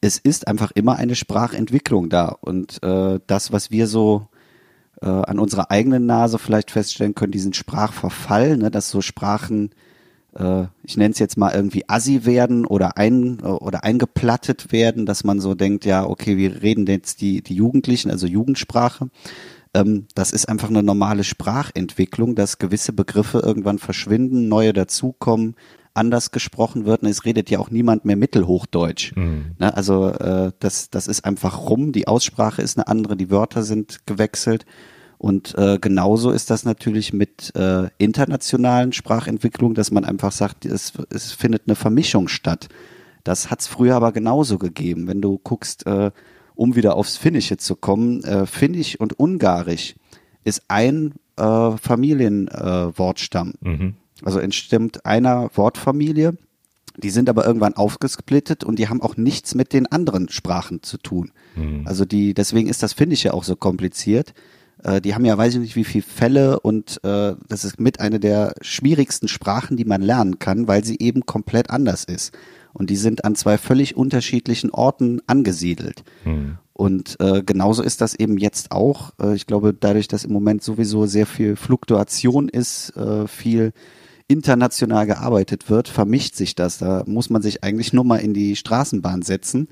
es 0.00 0.18
ist 0.18 0.46
einfach 0.46 0.70
immer 0.74 0.96
eine 0.96 1.14
Sprachentwicklung 1.14 2.08
da 2.08 2.28
und 2.40 2.80
äh, 2.84 3.18
das, 3.26 3.52
was 3.52 3.72
wir 3.72 3.86
so 3.86 4.28
äh, 5.02 5.06
an 5.08 5.38
unserer 5.38 5.70
eigenen 5.70 6.06
Nase 6.06 6.38
vielleicht 6.38 6.70
feststellen 6.70 7.14
können, 7.14 7.32
diesen 7.32 7.52
Sprachverfall, 7.52 8.56
ne, 8.56 8.70
dass 8.70 8.90
so 8.90 9.00
Sprachen 9.00 9.70
äh, 10.34 10.64
ich 10.82 10.96
nenne 10.96 11.12
es 11.12 11.18
jetzt 11.18 11.36
mal 11.36 11.52
irgendwie 11.54 11.88
assi 11.88 12.24
werden 12.24 12.66
oder 12.66 12.96
ein 12.96 13.40
oder 13.40 13.84
eingeplattet 13.84 14.72
werden, 14.72 15.06
dass 15.06 15.24
man 15.24 15.40
so 15.40 15.54
denkt, 15.54 15.84
ja, 15.84 16.04
okay, 16.04 16.36
wir 16.36 16.62
reden 16.62 16.86
jetzt 16.86 17.20
die 17.20 17.42
die 17.42 17.54
Jugendlichen, 17.54 18.10
also 18.10 18.26
Jugendsprache. 18.26 19.08
Ähm, 19.74 20.06
das 20.14 20.32
ist 20.32 20.48
einfach 20.48 20.68
eine 20.68 20.82
normale 20.82 21.24
Sprachentwicklung, 21.24 22.34
dass 22.34 22.58
gewisse 22.58 22.92
Begriffe 22.92 23.38
irgendwann 23.38 23.78
verschwinden, 23.78 24.48
neue 24.48 24.72
dazukommen, 24.72 25.54
anders 25.94 26.30
gesprochen 26.30 26.86
wird. 26.86 27.02
Und 27.02 27.08
es 27.08 27.24
redet 27.24 27.50
ja 27.50 27.58
auch 27.58 27.70
niemand 27.70 28.04
mehr 28.04 28.16
Mittelhochdeutsch. 28.16 29.14
Mhm. 29.16 29.52
Ne, 29.58 29.76
also 29.76 30.08
äh, 30.08 30.52
das, 30.58 30.90
das 30.90 31.06
ist 31.06 31.24
einfach 31.24 31.68
rum. 31.68 31.92
Die 31.92 32.08
Aussprache 32.08 32.62
ist 32.62 32.78
eine 32.78 32.88
andere, 32.88 33.16
die 33.16 33.30
Wörter 33.30 33.62
sind 33.62 34.06
gewechselt. 34.06 34.66
Und 35.20 35.54
äh, 35.58 35.76
genauso 35.78 36.30
ist 36.30 36.48
das 36.48 36.64
natürlich 36.64 37.12
mit 37.12 37.54
äh, 37.54 37.90
internationalen 37.98 38.94
Sprachentwicklungen, 38.94 39.74
dass 39.74 39.90
man 39.90 40.06
einfach 40.06 40.32
sagt, 40.32 40.64
es, 40.64 40.94
es 41.10 41.32
findet 41.32 41.64
eine 41.66 41.74
Vermischung 41.74 42.26
statt. 42.26 42.70
Das 43.22 43.50
hat 43.50 43.60
es 43.60 43.66
früher 43.66 43.96
aber 43.96 44.12
genauso 44.12 44.56
gegeben. 44.56 45.08
Wenn 45.08 45.20
du 45.20 45.36
guckst, 45.36 45.86
äh, 45.86 46.10
um 46.54 46.74
wieder 46.74 46.96
aufs 46.96 47.18
Finnische 47.18 47.58
zu 47.58 47.76
kommen, 47.76 48.24
äh, 48.24 48.46
Finnisch 48.46 48.98
und 48.98 49.18
Ungarisch 49.18 49.94
ist 50.42 50.62
ein 50.68 51.12
äh, 51.36 51.72
Familienwortstamm. 51.76 53.52
Äh, 53.62 53.68
mhm. 53.68 53.94
Also 54.24 54.38
entstimmt 54.38 55.04
einer 55.04 55.50
Wortfamilie. 55.54 56.38
Die 56.96 57.10
sind 57.10 57.28
aber 57.28 57.44
irgendwann 57.44 57.74
aufgesplittet 57.74 58.64
und 58.64 58.78
die 58.78 58.88
haben 58.88 59.02
auch 59.02 59.18
nichts 59.18 59.54
mit 59.54 59.74
den 59.74 59.86
anderen 59.86 60.30
Sprachen 60.30 60.82
zu 60.82 60.96
tun. 60.96 61.32
Mhm. 61.56 61.82
Also 61.86 62.06
die, 62.06 62.32
deswegen 62.32 62.70
ist 62.70 62.82
das 62.82 62.94
Finnische 62.94 63.34
auch 63.34 63.44
so 63.44 63.54
kompliziert 63.54 64.32
Äh, 64.82 65.00
die 65.00 65.14
haben 65.14 65.24
ja 65.24 65.36
weiß 65.36 65.54
ich 65.54 65.60
nicht 65.60 65.76
wie 65.76 65.84
viele 65.84 66.04
Fälle 66.04 66.60
und 66.60 67.02
äh, 67.04 67.34
das 67.48 67.64
ist 67.64 67.80
mit 67.80 68.00
einer 68.00 68.18
der 68.18 68.54
schwierigsten 68.60 69.28
Sprachen, 69.28 69.76
die 69.76 69.84
man 69.84 70.02
lernen 70.02 70.38
kann, 70.38 70.68
weil 70.68 70.84
sie 70.84 70.98
eben 70.98 71.26
komplett 71.26 71.70
anders 71.70 72.04
ist. 72.04 72.32
Und 72.72 72.90
die 72.90 72.96
sind 72.96 73.24
an 73.24 73.34
zwei 73.34 73.58
völlig 73.58 73.96
unterschiedlichen 73.96 74.70
Orten 74.70 75.20
angesiedelt. 75.26 76.04
Hm. 76.22 76.58
Und 76.72 77.16
äh, 77.20 77.42
genauso 77.42 77.82
ist 77.82 78.00
das 78.00 78.14
eben 78.14 78.38
jetzt 78.38 78.70
auch. 78.70 79.12
Äh, 79.20 79.34
ich 79.34 79.46
glaube, 79.46 79.74
dadurch, 79.74 80.08
dass 80.08 80.24
im 80.24 80.32
Moment 80.32 80.62
sowieso 80.62 81.06
sehr 81.06 81.26
viel 81.26 81.56
Fluktuation 81.56 82.48
ist, 82.48 82.96
äh, 82.96 83.26
viel 83.26 83.72
international 84.28 85.06
gearbeitet 85.06 85.68
wird, 85.68 85.88
vermischt 85.88 86.36
sich 86.36 86.54
das. 86.54 86.78
Da 86.78 87.02
muss 87.06 87.28
man 87.28 87.42
sich 87.42 87.64
eigentlich 87.64 87.92
nur 87.92 88.04
mal 88.04 88.18
in 88.18 88.32
die 88.32 88.54
Straßenbahn 88.54 89.22
setzen 89.22 89.68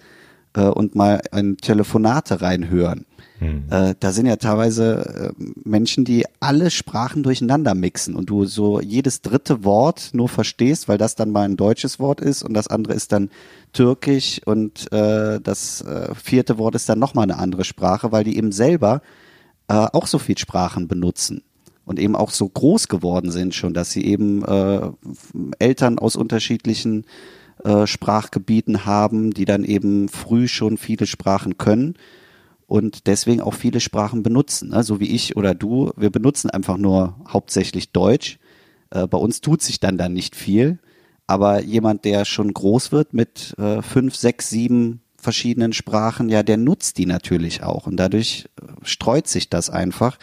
äh, 0.59 0.68
und 0.68 0.94
mal 0.94 1.23
ein 1.31 1.57
Telefonate 1.57 2.40
reinhören. 2.40 3.07
Hm. 3.38 3.64
Äh, 3.71 3.94
da 4.01 4.11
sind 4.11 4.27
ja 4.27 4.37
teilweise 4.37 5.33
äh, 5.38 5.44
Menschen, 5.64 6.05
die 6.05 6.25
alle 6.40 6.71
Sprachen 6.71 7.23
durcheinander 7.23 7.75
mixen 7.75 8.16
und 8.16 8.29
du 8.29 8.47
so 8.47 8.81
jedes 8.81 9.23
dritte 9.23 9.64
Wort 9.64 10.11
nur 10.12 10.29
verstehst, 10.29 10.88
weil 10.88 10.99
das 10.99 11.14
dann 11.14 11.31
mal 11.31 11.42
ein 11.42 11.57
deutsches 11.57 12.01
Wort 12.01 12.21
ist 12.21 12.42
und 12.42 12.55
das 12.55 12.66
andere 12.66 12.94
ist 12.94 13.12
dann 13.12 13.31
türkisch 13.73 14.40
und 14.44 14.92
äh, 14.92 15.40
das 15.40 15.83
äh, 15.83 16.14
vierte 16.16 16.59
Wort 16.59 16.75
ist 16.75 16.88
dann 16.88 16.99
nochmal 16.99 17.25
eine 17.25 17.38
andere 17.38 17.64
Sprache, 17.64 18.11
weil 18.11 18.25
die 18.25 18.37
eben 18.37 18.51
selber 18.51 19.03
äh, 19.68 19.75
auch 19.75 20.09
so 20.09 20.18
viel 20.18 20.37
Sprachen 20.37 20.88
benutzen 20.88 21.42
und 21.85 22.01
eben 22.01 22.16
auch 22.16 22.31
so 22.31 22.49
groß 22.49 22.88
geworden 22.88 23.31
sind 23.31 23.55
schon, 23.55 23.73
dass 23.73 23.92
sie 23.92 24.05
eben 24.05 24.44
äh, 24.44 24.90
Eltern 25.61 26.01
aus 26.01 26.16
unterschiedlichen 26.16 27.05
äh, 27.64 27.87
Sprachgebieten 27.87 28.87
haben, 28.87 29.33
die 29.33 29.44
dann 29.44 29.64
eben 29.64 30.09
früh 30.09 30.49
schon 30.49 30.79
viele 30.79 31.07
Sprachen 31.07 31.59
können 31.59 31.94
und 32.68 33.07
deswegen 33.07 33.40
auch 33.40 33.55
viele 33.55 33.81
Sprachen 33.81 34.23
benutzen. 34.23 34.75
So 34.83 35.01
wie 35.01 35.09
ich 35.09 35.37
oder 35.37 35.55
du, 35.55 35.90
wir 35.97 36.11
benutzen 36.11 36.51
einfach 36.51 36.77
nur 36.77 37.16
hauptsächlich 37.27 37.92
Deutsch. 37.92 38.38
Äh, 38.90 39.07
bei 39.07 39.18
uns 39.18 39.40
tut 39.40 39.62
sich 39.62 39.81
dann 39.81 39.99
dann 39.99 40.12
nicht 40.12 40.37
viel. 40.37 40.79
Aber 41.27 41.62
jemand, 41.62 42.05
der 42.05 42.25
schon 42.25 42.53
groß 42.53 42.92
wird 42.92 43.12
mit 43.12 43.55
äh, 43.59 43.83
fünf, 43.83 44.16
sechs, 44.16 44.51
sieben 44.51 45.01
verschiedenen 45.16 45.73
Sprachen, 45.73 46.29
ja, 46.29 46.42
der 46.42 46.57
nutzt 46.57 46.97
die 46.99 47.07
natürlich 47.07 47.62
auch. 47.62 47.87
Und 47.87 47.97
dadurch 47.97 48.49
streut 48.83 49.27
sich 49.29 49.51
das 49.51 49.68
einfach. 49.68 50.18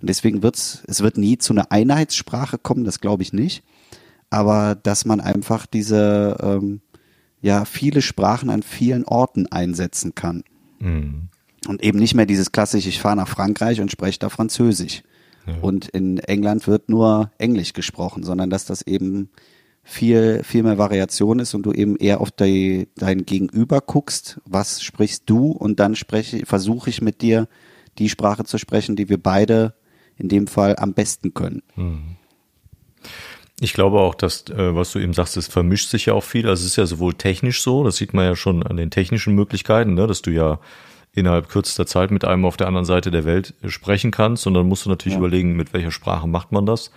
Und 0.00 0.08
deswegen 0.08 0.42
wird's, 0.42 0.82
es 0.86 1.02
wird 1.02 1.18
nie 1.18 1.38
zu 1.38 1.52
einer 1.52 1.72
Einheitssprache 1.72 2.58
kommen, 2.58 2.84
das 2.84 3.00
glaube 3.00 3.22
ich 3.22 3.32
nicht. 3.32 3.64
Aber 4.30 4.74
dass 4.74 5.04
man 5.04 5.20
einfach 5.20 5.66
diese, 5.66 6.36
ähm, 6.42 6.80
ja, 7.40 7.64
viele 7.64 8.02
Sprachen 8.02 8.50
an 8.50 8.62
vielen 8.62 9.04
Orten 9.04 9.46
einsetzen 9.46 10.14
kann. 10.14 10.42
Hm. 10.80 11.28
Und 11.68 11.82
eben 11.82 11.98
nicht 11.98 12.14
mehr 12.14 12.26
dieses 12.26 12.52
klassische, 12.52 12.88
ich 12.88 13.00
fahre 13.00 13.16
nach 13.16 13.28
Frankreich 13.28 13.80
und 13.80 13.90
spreche 13.90 14.18
da 14.18 14.28
Französisch. 14.28 15.02
Und 15.62 15.88
in 15.88 16.18
England 16.18 16.66
wird 16.66 16.88
nur 16.88 17.30
Englisch 17.38 17.72
gesprochen, 17.72 18.24
sondern 18.24 18.50
dass 18.50 18.64
das 18.64 18.82
eben 18.82 19.30
viel, 19.82 20.42
viel 20.42 20.64
mehr 20.64 20.78
Variation 20.78 21.38
ist 21.38 21.54
und 21.54 21.62
du 21.62 21.72
eben 21.72 21.96
eher 21.96 22.20
auf 22.20 22.32
die, 22.32 22.88
dein 22.96 23.24
Gegenüber 23.24 23.80
guckst, 23.80 24.40
was 24.44 24.82
sprichst 24.82 25.22
du 25.26 25.52
und 25.52 25.78
dann 25.78 25.94
spreche, 25.94 26.44
versuche 26.44 26.90
ich 26.90 27.00
mit 27.00 27.22
dir 27.22 27.46
die 27.98 28.08
Sprache 28.08 28.44
zu 28.44 28.58
sprechen, 28.58 28.96
die 28.96 29.08
wir 29.08 29.22
beide 29.22 29.74
in 30.16 30.28
dem 30.28 30.48
Fall 30.48 30.74
am 30.76 30.92
besten 30.92 31.34
können. 31.34 31.62
Ich 33.60 33.72
glaube 33.72 34.00
auch, 34.00 34.14
dass, 34.14 34.44
äh, 34.50 34.74
was 34.74 34.92
du 34.92 34.98
eben 34.98 35.14
sagst, 35.14 35.36
es 35.36 35.46
vermischt 35.48 35.88
sich 35.88 36.06
ja 36.06 36.14
auch 36.14 36.24
viel. 36.24 36.46
Also 36.48 36.60
es 36.60 36.66
ist 36.72 36.76
ja 36.76 36.86
sowohl 36.86 37.14
technisch 37.14 37.62
so, 37.62 37.84
das 37.84 37.96
sieht 37.96 38.12
man 38.12 38.24
ja 38.26 38.36
schon 38.36 38.62
an 38.62 38.76
den 38.76 38.90
technischen 38.90 39.34
Möglichkeiten, 39.34 39.94
ne, 39.94 40.06
dass 40.06 40.20
du 40.22 40.30
ja 40.30 40.58
innerhalb 41.14 41.48
kürzester 41.48 41.86
Zeit 41.86 42.10
mit 42.10 42.26
einem 42.26 42.44
auf 42.44 42.58
der 42.58 42.66
anderen 42.66 42.84
Seite 42.84 43.10
der 43.10 43.24
Welt 43.24 43.54
äh, 43.62 43.70
sprechen 43.70 44.10
kannst. 44.10 44.46
Und 44.46 44.54
dann 44.54 44.68
musst 44.68 44.84
du 44.84 44.90
natürlich 44.90 45.14
Ja. 45.14 45.20
überlegen, 45.20 45.56
mit 45.56 45.72
welcher 45.72 45.90
Sprache 45.90 46.28
macht 46.28 46.52
man 46.52 46.66
das. 46.66 46.90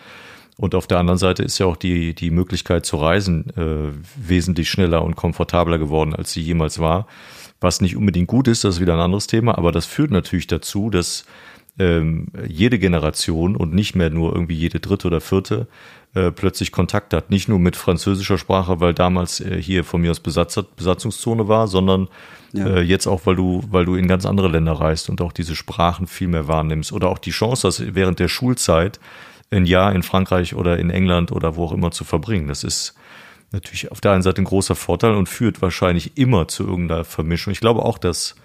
Und 0.57 0.75
auf 0.75 0.87
der 0.87 0.99
anderen 0.99 1.17
Seite 1.17 1.41
ist 1.43 1.57
ja 1.57 1.65
auch 1.65 1.77
die, 1.77 2.13
die 2.13 2.31
Möglichkeit 2.31 2.85
zu 2.85 2.97
reisen 2.97 3.49
äh, 3.55 3.93
wesentlich 4.17 4.69
schneller 4.69 5.03
und 5.05 5.15
komfortabler 5.15 5.77
geworden, 5.77 6.13
als 6.13 6.33
sie 6.33 6.41
jemals 6.41 6.79
war. 6.79 7.07
Was 7.61 7.79
nicht 7.79 7.95
unbedingt 7.95 8.27
gut 8.27 8.49
ist, 8.49 8.65
das 8.65 8.75
ist 8.75 8.81
wieder 8.81 8.95
ein 8.95 8.99
anderes 8.99 9.27
Thema, 9.27 9.57
aber 9.57 9.71
das 9.71 9.85
führt 9.85 10.11
natürlich 10.11 10.47
dazu, 10.47 10.89
dass 10.89 11.23
ähm, 11.77 12.27
jede 12.45 12.77
Generation 12.77 13.55
und 13.55 13.73
nicht 13.73 13.95
mehr 13.95 14.09
nur 14.09 14.33
irgendwie 14.33 14.55
jede 14.55 14.81
dritte 14.81 15.07
oder 15.07 15.21
vierte 15.21 15.67
äh, 16.15 16.31
plötzlich 16.31 16.71
Kontakt 16.71 17.13
hat. 17.13 17.29
Nicht 17.29 17.47
nur 17.49 17.59
mit 17.59 17.75
französischer 17.75 18.37
Sprache, 18.37 18.79
weil 18.79 18.93
damals 18.93 19.39
äh, 19.41 19.61
hier 19.61 19.83
von 19.83 20.01
mir 20.01 20.11
aus 20.11 20.19
Besatz, 20.19 20.59
Besatzungszone 20.75 21.47
war, 21.47 21.67
sondern 21.67 22.07
Ja. 22.51 22.65
äh, 22.65 22.81
jetzt 22.81 23.05
auch, 23.07 23.25
weil 23.25 23.35
du, 23.35 23.63
weil 23.69 23.85
du 23.85 23.95
in 23.95 24.07
ganz 24.07 24.25
andere 24.25 24.47
Länder 24.47 24.73
reist 24.73 25.09
und 25.09 25.21
auch 25.21 25.31
diese 25.31 25.55
Sprachen 25.55 26.07
viel 26.07 26.27
mehr 26.27 26.47
wahrnimmst. 26.47 26.91
Oder 26.91 27.09
auch 27.09 27.19
die 27.19 27.29
Chance 27.31 27.67
hast, 27.67 27.93
während 27.95 28.19
der 28.19 28.27
Schulzeit 28.27 28.99
ein 29.51 29.65
Jahr 29.65 29.93
in 29.93 30.01
Frankreich 30.03 30.55
oder 30.55 30.77
in 30.79 30.89
England 30.89 31.31
oder 31.31 31.55
wo 31.55 31.65
auch 31.65 31.71
immer 31.73 31.91
zu 31.91 32.03
verbringen. 32.03 32.47
Das 32.47 32.63
ist 32.63 32.95
natürlich 33.51 33.91
auf 33.91 34.01
der 34.01 34.11
einen 34.13 34.21
Seite 34.23 34.41
ein 34.41 34.45
großer 34.45 34.75
Vorteil 34.75 35.13
und 35.15 35.29
führt 35.29 35.61
wahrscheinlich 35.61 36.17
immer 36.17 36.47
zu 36.47 36.65
irgendeiner 36.67 37.03
Vermischung. 37.03 37.51
Ich 37.51 37.59
glaube 37.59 37.83
auch, 37.83 37.97
dass 37.97 38.35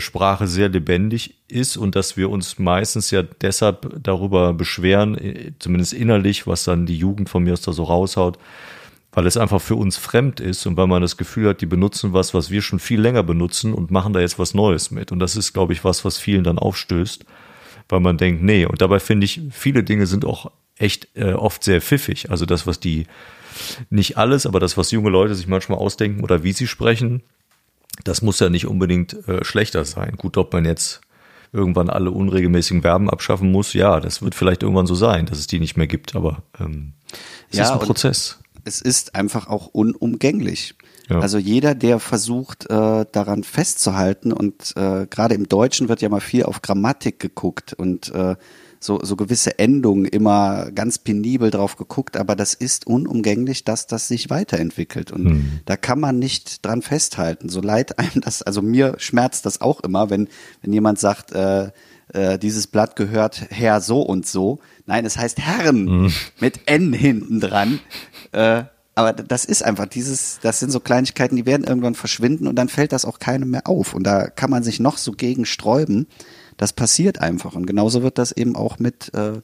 Sprache 0.00 0.46
sehr 0.46 0.68
lebendig 0.68 1.34
ist 1.48 1.76
und 1.76 1.94
dass 1.94 2.16
wir 2.16 2.28
uns 2.30 2.58
meistens 2.58 3.10
ja 3.10 3.22
deshalb 3.22 4.02
darüber 4.02 4.52
beschweren, 4.52 5.16
äh, 5.16 5.52
zumindest 5.58 5.92
innerlich, 5.92 6.46
was 6.46 6.64
dann 6.64 6.86
die 6.86 6.98
Jugend 6.98 7.28
von 7.28 7.44
mir 7.44 7.52
aus 7.52 7.62
da 7.62 7.72
so 7.72 7.84
raushaut, 7.84 8.38
weil 9.12 9.26
es 9.26 9.36
einfach 9.36 9.60
für 9.60 9.76
uns 9.76 9.96
fremd 9.96 10.40
ist 10.40 10.66
und 10.66 10.76
weil 10.76 10.88
man 10.88 11.02
das 11.02 11.16
Gefühl 11.16 11.48
hat, 11.48 11.60
die 11.60 11.66
benutzen 11.66 12.12
was, 12.12 12.34
was 12.34 12.50
wir 12.50 12.62
schon 12.62 12.80
viel 12.80 13.00
länger 13.00 13.22
benutzen 13.22 13.72
und 13.72 13.90
machen 13.90 14.12
da 14.12 14.20
jetzt 14.20 14.38
was 14.38 14.54
Neues 14.54 14.90
mit. 14.90 15.12
Und 15.12 15.20
das 15.20 15.36
ist, 15.36 15.52
glaube 15.52 15.72
ich, 15.72 15.84
was, 15.84 16.04
was 16.04 16.18
vielen 16.18 16.44
dann 16.44 16.58
aufstößt, 16.58 17.24
weil 17.88 18.00
man 18.00 18.18
denkt, 18.18 18.42
nee, 18.42 18.66
und 18.66 18.82
dabei 18.82 18.98
finde 18.98 19.24
ich, 19.24 19.40
viele 19.52 19.84
Dinge 19.84 20.06
sind 20.06 20.24
auch 20.24 20.50
echt 20.76 21.08
äh, 21.14 21.32
oft 21.32 21.62
sehr 21.64 21.80
pfiffig. 21.80 22.30
Also 22.30 22.44
das, 22.44 22.66
was 22.66 22.80
die, 22.80 23.06
nicht 23.88 24.18
alles, 24.18 24.46
aber 24.46 24.60
das, 24.60 24.76
was 24.76 24.90
junge 24.90 25.10
Leute 25.10 25.34
sich 25.34 25.46
manchmal 25.46 25.78
ausdenken 25.78 26.22
oder 26.22 26.42
wie 26.42 26.52
sie 26.52 26.66
sprechen, 26.66 27.22
das 28.04 28.22
muss 28.22 28.40
ja 28.40 28.48
nicht 28.48 28.66
unbedingt 28.66 29.14
äh, 29.28 29.44
schlechter 29.44 29.84
sein. 29.84 30.14
Gut, 30.16 30.36
ob 30.36 30.52
man 30.52 30.64
jetzt 30.64 31.00
irgendwann 31.52 31.88
alle 31.90 32.10
unregelmäßigen 32.10 32.82
Verben 32.82 33.08
abschaffen 33.08 33.50
muss, 33.50 33.72
ja, 33.72 34.00
das 34.00 34.20
wird 34.22 34.34
vielleicht 34.34 34.62
irgendwann 34.62 34.86
so 34.86 34.94
sein, 34.94 35.26
dass 35.26 35.38
es 35.38 35.46
die 35.46 35.60
nicht 35.60 35.76
mehr 35.76 35.86
gibt, 35.86 36.14
aber 36.14 36.42
ähm, 36.60 36.92
es 37.50 37.58
Ja, 37.58 37.64
ist 37.64 37.70
ein 37.70 37.78
Prozess. 37.78 38.38
es 38.64 38.80
ist 38.80 39.14
einfach 39.14 39.48
auch 39.48 39.68
unumgänglich. 39.68 40.74
Ja. 41.08 41.20
Also 41.20 41.38
jeder, 41.38 41.74
der 41.76 42.00
versucht, 42.00 42.68
äh, 42.68 43.06
daran 43.12 43.44
festzuhalten 43.44 44.32
und 44.32 44.72
äh, 44.76 45.06
gerade 45.06 45.34
im 45.36 45.48
Deutschen 45.48 45.88
wird 45.88 46.02
ja 46.02 46.08
mal 46.08 46.20
viel 46.20 46.42
auf 46.42 46.62
Grammatik 46.62 47.20
geguckt 47.20 47.72
und 47.74 48.12
äh, 48.12 48.34
so, 48.80 49.00
so 49.02 49.16
gewisse 49.16 49.58
Endungen 49.58 50.04
immer 50.04 50.70
ganz 50.72 50.98
penibel 50.98 51.50
drauf 51.50 51.76
geguckt, 51.76 52.16
aber 52.16 52.36
das 52.36 52.54
ist 52.54 52.86
unumgänglich, 52.86 53.64
dass 53.64 53.86
das 53.86 54.08
sich 54.08 54.30
weiterentwickelt 54.30 55.10
und 55.12 55.26
Hm. 55.26 55.60
da 55.64 55.76
kann 55.76 56.00
man 56.00 56.18
nicht 56.18 56.64
dran 56.64 56.82
festhalten. 56.82 57.48
So 57.48 57.60
leid 57.60 57.98
einem 57.98 58.20
das, 58.22 58.42
also 58.42 58.62
mir 58.62 58.94
schmerzt 58.98 59.46
das 59.46 59.60
auch 59.60 59.80
immer, 59.80 60.10
wenn, 60.10 60.28
wenn 60.62 60.72
jemand 60.72 60.98
sagt, 60.98 61.32
äh, 61.32 61.70
äh, 62.12 62.38
dieses 62.38 62.66
Blatt 62.66 62.96
gehört 62.96 63.46
Herr 63.50 63.80
so 63.80 64.02
und 64.02 64.26
so. 64.26 64.60
Nein, 64.86 65.04
es 65.04 65.18
heißt 65.18 65.38
Herren 65.40 66.12
mit 66.40 66.60
N 66.66 66.92
hinten 66.92 67.40
dran. 67.40 67.80
Äh, 68.32 68.64
aber 68.94 69.12
das 69.12 69.44
ist 69.44 69.62
einfach 69.62 69.86
dieses, 69.86 70.38
das 70.40 70.58
sind 70.58 70.70
so 70.70 70.80
Kleinigkeiten, 70.80 71.36
die 71.36 71.44
werden 71.44 71.66
irgendwann 71.66 71.94
verschwinden 71.94 72.46
und 72.46 72.56
dann 72.56 72.70
fällt 72.70 72.92
das 72.92 73.04
auch 73.04 73.18
keinem 73.18 73.50
mehr 73.50 73.66
auf. 73.66 73.92
Und 73.92 74.04
da 74.04 74.28
kann 74.28 74.48
man 74.48 74.62
sich 74.62 74.80
noch 74.80 74.96
so 74.96 75.12
gegen 75.12 75.44
sträuben. 75.44 76.06
Das 76.56 76.72
passiert 76.72 77.20
einfach. 77.20 77.54
Und 77.54 77.66
genauso 77.66 78.02
wird 78.02 78.18
das 78.18 78.32
eben 78.32 78.56
auch 78.56 78.78
mit, 78.78 79.12
äh, 79.14 79.40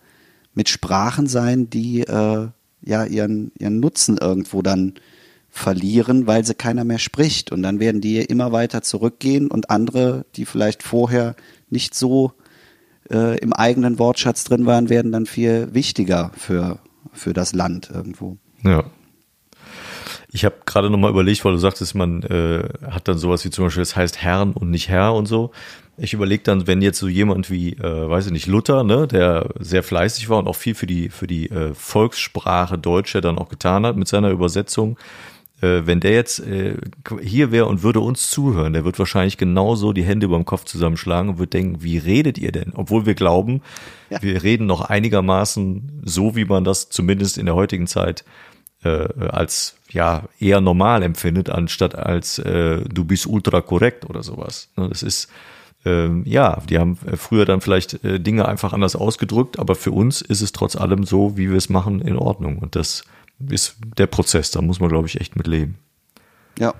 mit 0.54 0.68
Sprachen 0.68 1.26
sein, 1.26 1.68
die 1.70 2.00
äh, 2.00 2.48
ja 2.82 3.04
ihren, 3.04 3.52
ihren 3.58 3.80
Nutzen 3.80 4.18
irgendwo 4.18 4.62
dann 4.62 4.94
verlieren, 5.50 6.26
weil 6.26 6.44
sie 6.44 6.54
keiner 6.54 6.84
mehr 6.84 6.98
spricht. 6.98 7.52
Und 7.52 7.62
dann 7.62 7.78
werden 7.78 8.00
die 8.00 8.18
immer 8.18 8.52
weiter 8.52 8.82
zurückgehen 8.82 9.48
und 9.48 9.70
andere, 9.70 10.24
die 10.34 10.46
vielleicht 10.46 10.82
vorher 10.82 11.36
nicht 11.68 11.94
so 11.94 12.32
äh, 13.10 13.38
im 13.38 13.52
eigenen 13.52 13.98
Wortschatz 13.98 14.44
drin 14.44 14.66
waren, 14.66 14.88
werden 14.88 15.12
dann 15.12 15.26
viel 15.26 15.68
wichtiger 15.74 16.32
für, 16.36 16.78
für 17.12 17.34
das 17.34 17.52
Land 17.52 17.90
irgendwo. 17.92 18.38
Ja. 18.64 18.84
Ich 20.34 20.46
habe 20.46 20.56
gerade 20.64 20.88
noch 20.88 20.98
mal 20.98 21.10
überlegt, 21.10 21.44
weil 21.44 21.52
du 21.52 21.58
sagtest, 21.58 21.94
man 21.94 22.22
äh, 22.22 22.66
hat 22.90 23.06
dann 23.06 23.18
sowas 23.18 23.44
wie 23.44 23.50
zum 23.50 23.66
Beispiel, 23.66 23.82
es 23.82 23.94
heißt 23.94 24.22
Herrn 24.22 24.52
und 24.54 24.70
nicht 24.70 24.88
Herr 24.88 25.12
und 25.12 25.26
so. 25.26 25.50
Ich 25.98 26.14
überlege 26.14 26.42
dann, 26.42 26.66
wenn 26.66 26.80
jetzt 26.82 26.98
so 26.98 27.06
jemand 27.08 27.50
wie, 27.50 27.74
äh, 27.74 28.08
weiß 28.08 28.26
ich 28.26 28.32
nicht, 28.32 28.46
Luther, 28.46 28.82
ne, 28.82 29.06
der 29.06 29.50
sehr 29.60 29.82
fleißig 29.82 30.28
war 30.28 30.38
und 30.38 30.48
auch 30.48 30.56
viel 30.56 30.74
für 30.74 30.86
die 30.86 31.10
für 31.10 31.26
die 31.26 31.50
äh, 31.50 31.74
Volkssprache 31.74 32.78
Deutsche 32.78 33.20
dann 33.20 33.38
auch 33.38 33.48
getan 33.50 33.84
hat 33.84 33.96
mit 33.96 34.08
seiner 34.08 34.30
Übersetzung, 34.30 34.98
äh, 35.60 35.82
wenn 35.84 36.00
der 36.00 36.12
jetzt 36.12 36.40
äh, 36.40 36.76
hier 37.22 37.52
wäre 37.52 37.66
und 37.66 37.82
würde 37.82 38.00
uns 38.00 38.30
zuhören, 38.30 38.72
der 38.72 38.84
wird 38.86 38.98
wahrscheinlich 38.98 39.36
genauso 39.36 39.92
die 39.92 40.02
Hände 40.02 40.26
über 40.26 40.36
dem 40.36 40.46
Kopf 40.46 40.64
zusammenschlagen 40.64 41.30
und 41.32 41.38
wird 41.38 41.52
denken, 41.52 41.82
wie 41.82 41.98
redet 41.98 42.38
ihr 42.38 42.52
denn? 42.52 42.72
Obwohl 42.74 43.04
wir 43.04 43.14
glauben, 43.14 43.60
Ja. 44.08 44.22
wir 44.22 44.42
reden 44.42 44.66
noch 44.66 44.80
einigermaßen 44.80 46.02
so, 46.04 46.34
wie 46.34 46.46
man 46.46 46.64
das 46.64 46.88
zumindest 46.88 47.36
in 47.36 47.46
der 47.46 47.54
heutigen 47.54 47.86
Zeit 47.86 48.24
äh, 48.82 49.08
als 49.28 49.76
ja 49.90 50.24
eher 50.40 50.60
normal 50.62 51.02
empfindet, 51.02 51.50
anstatt 51.50 51.94
als 51.94 52.38
äh, 52.38 52.82
du 52.88 53.04
bist 53.04 53.26
ultra 53.26 53.60
korrekt 53.60 54.08
oder 54.08 54.22
sowas. 54.22 54.70
Ne, 54.76 54.88
Das 54.88 55.02
ist 55.02 55.28
ähm, 55.84 56.22
ja, 56.26 56.60
die 56.68 56.78
haben 56.78 56.98
äh, 57.06 57.16
früher 57.16 57.44
dann 57.44 57.60
vielleicht 57.60 58.04
äh, 58.04 58.20
Dinge 58.20 58.46
einfach 58.46 58.72
anders 58.72 58.96
ausgedrückt, 58.96 59.58
aber 59.58 59.74
für 59.74 59.90
uns 59.90 60.20
ist 60.20 60.40
es 60.40 60.52
trotz 60.52 60.76
allem 60.76 61.04
so, 61.04 61.36
wie 61.36 61.50
wir 61.50 61.56
es 61.56 61.68
machen, 61.68 62.00
in 62.00 62.16
Ordnung. 62.16 62.58
Und 62.58 62.76
das 62.76 63.04
ist 63.48 63.76
der 63.98 64.06
Prozess, 64.06 64.50
da 64.50 64.62
muss 64.62 64.80
man, 64.80 64.88
glaube 64.88 65.08
ich, 65.08 65.20
echt 65.20 65.36
mit 65.36 65.46
leben. 65.46 65.78
Ja. 66.58 66.74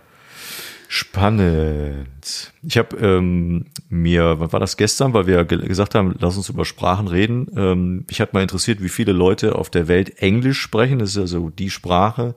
Spannend. 0.88 2.52
Ich 2.62 2.76
habe 2.76 2.96
ähm, 2.98 3.64
mir, 3.88 4.40
was 4.40 4.52
war 4.52 4.60
das 4.60 4.76
gestern, 4.76 5.14
weil 5.14 5.26
wir 5.26 5.44
ge 5.46 5.66
gesagt 5.66 5.94
haben, 5.94 6.14
lass 6.18 6.36
uns 6.36 6.50
über 6.50 6.66
Sprachen 6.66 7.08
reden. 7.08 7.48
Ähm, 7.56 8.04
mich 8.06 8.20
hat 8.20 8.34
mal 8.34 8.42
interessiert, 8.42 8.82
wie 8.82 8.90
viele 8.90 9.12
Leute 9.12 9.54
auf 9.54 9.70
der 9.70 9.88
Welt 9.88 10.18
Englisch 10.18 10.60
sprechen. 10.60 10.98
Das 10.98 11.10
ist 11.10 11.16
ja 11.16 11.26
so 11.26 11.48
die 11.48 11.70
Sprache. 11.70 12.34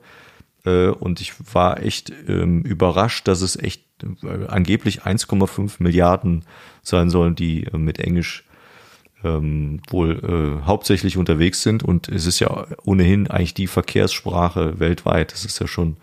Äh, 0.64 0.88
und 0.88 1.20
ich 1.20 1.34
war 1.52 1.82
echt 1.82 2.10
ähm, 2.28 2.62
überrascht, 2.62 3.28
dass 3.28 3.42
es 3.42 3.56
echt 3.56 3.85
angeblich 4.48 5.02
1,5 5.02 5.76
Milliarden 5.78 6.44
sein 6.82 7.10
sollen, 7.10 7.34
die 7.34 7.64
äh, 7.64 7.78
mit 7.78 7.98
Englisch 7.98 8.44
ähm, 9.24 9.80
wohl 9.88 10.60
äh, 10.62 10.66
hauptsächlich 10.66 11.16
unterwegs 11.16 11.62
sind. 11.62 11.82
Und 11.82 12.08
es 12.08 12.26
ist 12.26 12.40
ja 12.40 12.66
ohnehin 12.84 13.28
eigentlich 13.30 13.54
die 13.54 13.66
Verkehrssprache 13.66 14.78
weltweit. 14.78 15.32
Das 15.32 15.44
ist 15.44 15.58
ja 15.58 15.66
schon 15.66 15.96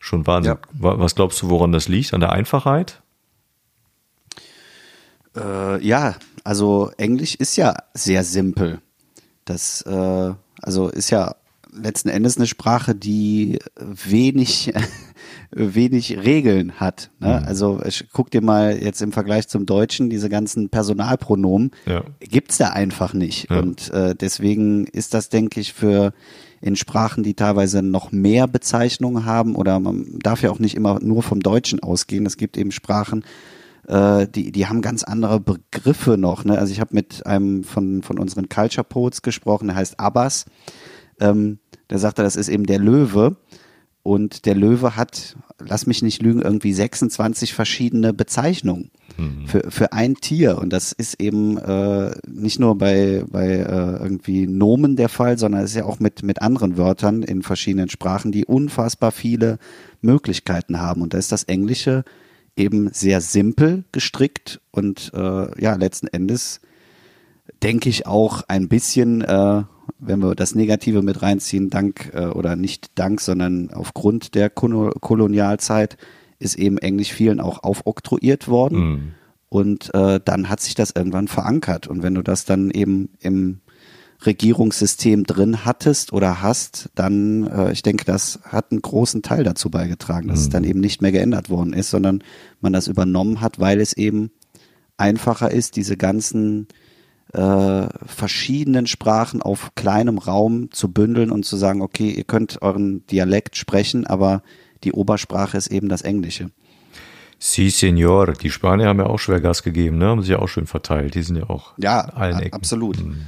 Schon 0.00 0.26
Wahnsinn. 0.26 0.58
Ja. 0.80 0.98
Was 0.98 1.14
glaubst 1.14 1.42
du, 1.42 1.50
woran 1.50 1.72
das 1.72 1.88
liegt? 1.88 2.14
An 2.14 2.20
der 2.20 2.32
Einfachheit? 2.32 3.02
Äh, 5.36 5.84
ja, 5.84 6.16
also 6.44 6.90
Englisch 6.96 7.34
ist 7.34 7.56
ja 7.56 7.74
sehr 7.94 8.24
simpel. 8.24 8.80
Das 9.44 9.82
äh, 9.82 10.34
also 10.62 10.88
ist 10.88 11.10
ja 11.10 11.34
letzten 11.72 12.08
Endes 12.08 12.36
eine 12.36 12.46
Sprache, 12.46 12.94
die 12.94 13.58
wenig 13.76 14.72
wenig 15.50 16.18
Regeln 16.18 16.74
hat. 16.78 17.10
Ne? 17.20 17.40
Mhm. 17.40 17.48
Also 17.48 17.80
ich, 17.84 18.06
guck 18.12 18.30
dir 18.30 18.42
mal 18.42 18.78
jetzt 18.82 19.00
im 19.00 19.12
Vergleich 19.12 19.48
zum 19.48 19.66
Deutschen 19.66 20.10
diese 20.10 20.28
ganzen 20.28 20.68
Personalpronomen 20.68 21.70
ja. 21.86 22.04
gibt's 22.20 22.58
da 22.58 22.68
einfach 22.70 23.14
nicht. 23.14 23.50
Ja. 23.50 23.60
Und 23.60 23.90
äh, 23.90 24.14
deswegen 24.14 24.86
ist 24.86 25.14
das, 25.14 25.28
denke 25.28 25.60
ich, 25.60 25.72
für 25.72 26.12
in 26.60 26.76
Sprachen, 26.76 27.22
die 27.22 27.34
teilweise 27.34 27.82
noch 27.82 28.10
mehr 28.10 28.48
Bezeichnungen 28.48 29.24
haben 29.24 29.54
oder 29.54 29.78
man 29.78 30.18
darf 30.18 30.42
ja 30.42 30.50
auch 30.50 30.58
nicht 30.58 30.74
immer 30.74 30.98
nur 31.00 31.22
vom 31.22 31.40
Deutschen 31.40 31.80
ausgehen. 31.80 32.26
Es 32.26 32.36
gibt 32.36 32.56
eben 32.56 32.72
Sprachen, 32.72 33.24
äh, 33.86 34.26
die, 34.26 34.50
die 34.50 34.66
haben 34.66 34.82
ganz 34.82 35.04
andere 35.04 35.40
Begriffe 35.40 36.18
noch. 36.18 36.44
Ne? 36.44 36.58
Also 36.58 36.72
ich 36.72 36.80
habe 36.80 36.94
mit 36.94 37.26
einem 37.26 37.62
von, 37.62 38.02
von 38.02 38.18
unseren 38.18 38.48
Culture 38.48 38.84
Poets 38.84 39.22
gesprochen, 39.22 39.68
der 39.68 39.76
heißt 39.76 40.00
Abbas. 40.00 40.46
Ähm, 41.20 41.58
der 41.90 41.98
sagte, 41.98 42.22
das 42.22 42.36
ist 42.36 42.48
eben 42.48 42.66
der 42.66 42.78
Löwe. 42.78 43.36
Und 44.02 44.46
der 44.46 44.54
Löwe 44.54 44.96
hat, 44.96 45.36
lass 45.58 45.86
mich 45.86 46.02
nicht 46.02 46.22
lügen, 46.22 46.40
irgendwie 46.40 46.72
26 46.72 47.52
verschiedene 47.52 48.14
Bezeichnungen 48.14 48.90
mhm. 49.18 49.46
für, 49.46 49.70
für 49.70 49.92
ein 49.92 50.14
Tier. 50.14 50.56
Und 50.58 50.72
das 50.72 50.92
ist 50.92 51.20
eben 51.20 51.58
äh, 51.58 52.12
nicht 52.26 52.58
nur 52.58 52.78
bei, 52.78 53.24
bei 53.28 53.48
äh, 53.48 54.02
irgendwie 54.02 54.46
Nomen 54.46 54.96
der 54.96 55.10
Fall, 55.10 55.36
sondern 55.36 55.62
es 55.62 55.70
ist 55.70 55.76
ja 55.76 55.84
auch 55.84 56.00
mit, 56.00 56.22
mit 56.22 56.40
anderen 56.40 56.78
Wörtern 56.78 57.22
in 57.22 57.42
verschiedenen 57.42 57.90
Sprachen, 57.90 58.32
die 58.32 58.46
unfassbar 58.46 59.12
viele 59.12 59.58
Möglichkeiten 60.00 60.80
haben. 60.80 61.02
Und 61.02 61.12
da 61.12 61.18
ist 61.18 61.32
das 61.32 61.44
Englische 61.44 62.04
eben 62.56 62.90
sehr 62.92 63.20
simpel 63.20 63.84
gestrickt 63.92 64.60
und 64.70 65.12
äh, 65.14 65.60
ja, 65.62 65.74
letzten 65.74 66.08
Endes 66.08 66.60
denke 67.62 67.88
ich 67.88 68.06
auch 68.06 68.42
ein 68.48 68.68
bisschen 68.68 69.22
äh, 69.22 69.62
wenn 69.98 70.20
wir 70.20 70.34
das 70.34 70.54
Negative 70.54 71.02
mit 71.02 71.22
reinziehen, 71.22 71.70
dank 71.70 72.10
äh, 72.14 72.26
oder 72.26 72.56
nicht 72.56 72.90
dank, 72.94 73.20
sondern 73.20 73.70
aufgrund 73.70 74.34
der 74.34 74.50
Kolonialzeit 74.50 75.96
ist 76.38 76.56
eben 76.56 76.78
Englisch 76.78 77.12
vielen 77.12 77.40
auch 77.40 77.62
aufoktroyiert 77.62 78.48
worden. 78.48 78.78
Mhm. 78.78 79.14
Und 79.48 79.94
äh, 79.94 80.20
dann 80.22 80.48
hat 80.48 80.60
sich 80.60 80.74
das 80.74 80.90
irgendwann 80.90 81.26
verankert. 81.26 81.86
Und 81.86 82.02
wenn 82.02 82.14
du 82.14 82.22
das 82.22 82.44
dann 82.44 82.70
eben 82.70 83.08
im 83.20 83.60
Regierungssystem 84.26 85.24
drin 85.24 85.64
hattest 85.64 86.12
oder 86.12 86.42
hast, 86.42 86.90
dann, 86.94 87.46
äh, 87.46 87.72
ich 87.72 87.82
denke, 87.82 88.04
das 88.04 88.40
hat 88.44 88.72
einen 88.72 88.82
großen 88.82 89.22
Teil 89.22 89.44
dazu 89.44 89.70
beigetragen, 89.70 90.28
dass 90.28 90.40
mhm. 90.40 90.44
es 90.44 90.48
dann 90.50 90.64
eben 90.64 90.80
nicht 90.80 91.02
mehr 91.02 91.12
geändert 91.12 91.50
worden 91.50 91.72
ist, 91.72 91.90
sondern 91.90 92.22
man 92.60 92.72
das 92.72 92.88
übernommen 92.88 93.40
hat, 93.40 93.58
weil 93.58 93.80
es 93.80 93.92
eben 93.92 94.30
einfacher 94.96 95.50
ist, 95.50 95.76
diese 95.76 95.96
ganzen 95.96 96.66
äh, 97.32 97.86
verschiedenen 98.06 98.86
Sprachen 98.86 99.42
auf 99.42 99.74
kleinem 99.74 100.18
Raum 100.18 100.70
zu 100.70 100.90
bündeln 100.90 101.30
und 101.30 101.44
zu 101.44 101.56
sagen, 101.56 101.82
okay, 101.82 102.10
ihr 102.10 102.24
könnt 102.24 102.62
euren 102.62 103.06
Dialekt 103.06 103.56
sprechen, 103.56 104.06
aber 104.06 104.42
die 104.84 104.92
Obersprache 104.92 105.56
ist 105.56 105.68
eben 105.68 105.88
das 105.88 106.02
Englische. 106.02 106.50
Sí, 107.38 107.70
Senor. 107.70 108.32
Die 108.32 108.50
Spanier 108.50 108.88
haben 108.88 108.98
ja 108.98 109.06
auch 109.06 109.18
schwer 109.18 109.40
Gas 109.40 109.62
gegeben, 109.62 109.98
ne? 109.98 110.06
Haben 110.06 110.22
sich 110.22 110.30
ja 110.30 110.40
auch 110.40 110.48
schön 110.48 110.66
verteilt. 110.66 111.14
Die 111.14 111.22
sind 111.22 111.36
ja 111.36 111.48
auch 111.48 111.72
ja, 111.78 112.00
allen 112.00 112.38
Ecken. 112.40 112.52
absolut. 112.52 113.04
Mhm. 113.04 113.26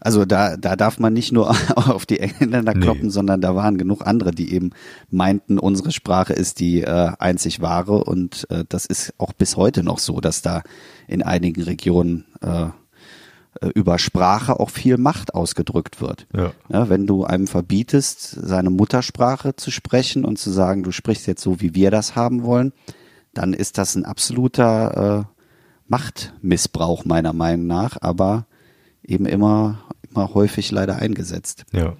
Also 0.00 0.24
da, 0.24 0.56
da 0.56 0.76
darf 0.76 1.00
man 1.00 1.12
nicht 1.12 1.32
nur 1.32 1.50
auf 1.74 2.06
die 2.06 2.20
Engländer 2.20 2.72
kloppen, 2.72 3.06
nee. 3.06 3.10
sondern 3.10 3.40
da 3.40 3.56
waren 3.56 3.78
genug 3.78 4.06
andere, 4.06 4.30
die 4.30 4.52
eben 4.54 4.70
meinten, 5.10 5.58
unsere 5.58 5.90
Sprache 5.90 6.34
ist 6.34 6.60
die 6.60 6.82
äh, 6.82 7.12
einzig 7.18 7.60
wahre 7.60 8.04
und 8.04 8.46
äh, 8.50 8.64
das 8.68 8.86
ist 8.86 9.12
auch 9.18 9.32
bis 9.32 9.56
heute 9.56 9.82
noch 9.82 9.98
so, 9.98 10.20
dass 10.20 10.40
da 10.40 10.62
in 11.08 11.22
einigen 11.22 11.62
Regionen 11.62 12.26
äh, 12.42 12.66
über 13.74 13.98
Sprache 13.98 14.60
auch 14.60 14.70
viel 14.70 14.98
Macht 14.98 15.34
ausgedrückt 15.34 16.00
wird. 16.00 16.26
Ja. 16.34 16.52
ja. 16.68 16.88
wenn 16.88 17.06
du 17.06 17.24
einem 17.24 17.46
verbietest, 17.46 18.38
seine 18.40 18.70
Muttersprache 18.70 19.56
zu 19.56 19.70
sprechen 19.70 20.24
und 20.24 20.38
zu 20.38 20.50
sagen, 20.50 20.82
du 20.82 20.92
sprichst 20.92 21.26
jetzt 21.26 21.42
so, 21.42 21.60
wie 21.60 21.74
wir 21.74 21.90
das 21.90 22.14
haben 22.14 22.44
wollen, 22.44 22.72
dann 23.34 23.52
ist 23.52 23.78
das 23.78 23.94
ein 23.94 24.04
absoluter 24.04 25.26
äh, 25.26 25.38
Machtmissbrauch 25.88 27.04
meiner 27.04 27.32
Meinung 27.32 27.66
nach, 27.66 27.96
aber 28.00 28.46
eben 29.02 29.26
immer, 29.26 29.84
immer 30.10 30.34
häufig 30.34 30.70
leider 30.70 30.96
eingesetzt. 30.96 31.64
Ja. 31.72 31.96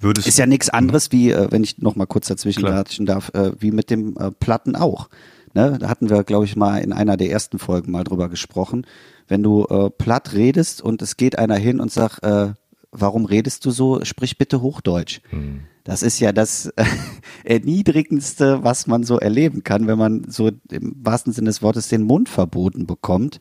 Würdest 0.00 0.26
ist 0.26 0.38
ja 0.38 0.46
nichts 0.46 0.68
anderes 0.68 1.12
wie, 1.12 1.30
äh, 1.30 1.48
wenn 1.50 1.62
ich 1.62 1.78
noch 1.78 1.94
mal 1.94 2.06
kurz 2.06 2.26
dazwischen 2.26 2.62
latschen 2.62 3.06
darf, 3.06 3.30
äh, 3.34 3.52
wie 3.60 3.70
mit 3.70 3.90
dem 3.90 4.16
äh, 4.16 4.32
Platten 4.32 4.74
auch. 4.74 5.08
Ne? 5.54 5.78
Da 5.78 5.88
hatten 5.88 6.10
wir, 6.10 6.24
glaube 6.24 6.44
ich, 6.44 6.56
mal 6.56 6.78
in 6.78 6.92
einer 6.92 7.16
der 7.16 7.30
ersten 7.30 7.58
Folgen 7.58 7.92
mal 7.92 8.04
drüber 8.04 8.28
gesprochen 8.28 8.86
wenn 9.32 9.42
du 9.42 9.64
äh, 9.64 9.90
platt 9.90 10.34
redest 10.34 10.82
und 10.82 11.02
es 11.02 11.16
geht 11.16 11.38
einer 11.38 11.56
hin 11.56 11.80
und 11.80 11.90
sagt, 11.90 12.22
äh, 12.22 12.52
warum 12.90 13.24
redest 13.24 13.64
du 13.64 13.70
so? 13.70 14.04
Sprich 14.04 14.38
bitte 14.38 14.60
Hochdeutsch. 14.60 15.20
Hm. 15.30 15.62
Das 15.84 16.02
ist 16.02 16.20
ja 16.20 16.32
das 16.32 16.66
äh, 16.76 16.84
erniedrigendste, 17.44 18.62
was 18.62 18.86
man 18.86 19.04
so 19.04 19.18
erleben 19.18 19.64
kann, 19.64 19.86
wenn 19.86 19.98
man 19.98 20.24
so 20.28 20.50
im 20.70 20.96
wahrsten 21.00 21.32
Sinne 21.32 21.46
des 21.46 21.62
Wortes 21.62 21.88
den 21.88 22.02
Mund 22.02 22.28
verboten 22.28 22.86
bekommt 22.86 23.38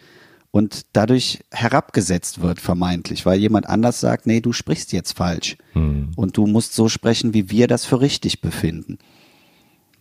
und 0.49 0.85
dadurch 0.93 1.41
herabgesetzt 1.51 2.41
wird, 2.41 2.61
vermeintlich, 2.61 3.25
weil 3.25 3.39
jemand 3.39 3.67
anders 3.67 3.99
sagt, 3.99 4.27
nee, 4.27 4.39
du 4.39 4.53
sprichst 4.53 4.93
jetzt 4.93 5.17
falsch 5.17 5.57
hm. 5.73 6.11
und 6.15 6.37
du 6.37 6.47
musst 6.47 6.73
so 6.73 6.87
sprechen, 6.87 7.33
wie 7.33 7.49
wir 7.49 7.67
das 7.67 7.85
für 7.85 7.99
richtig 7.99 8.39
befinden. 8.39 8.97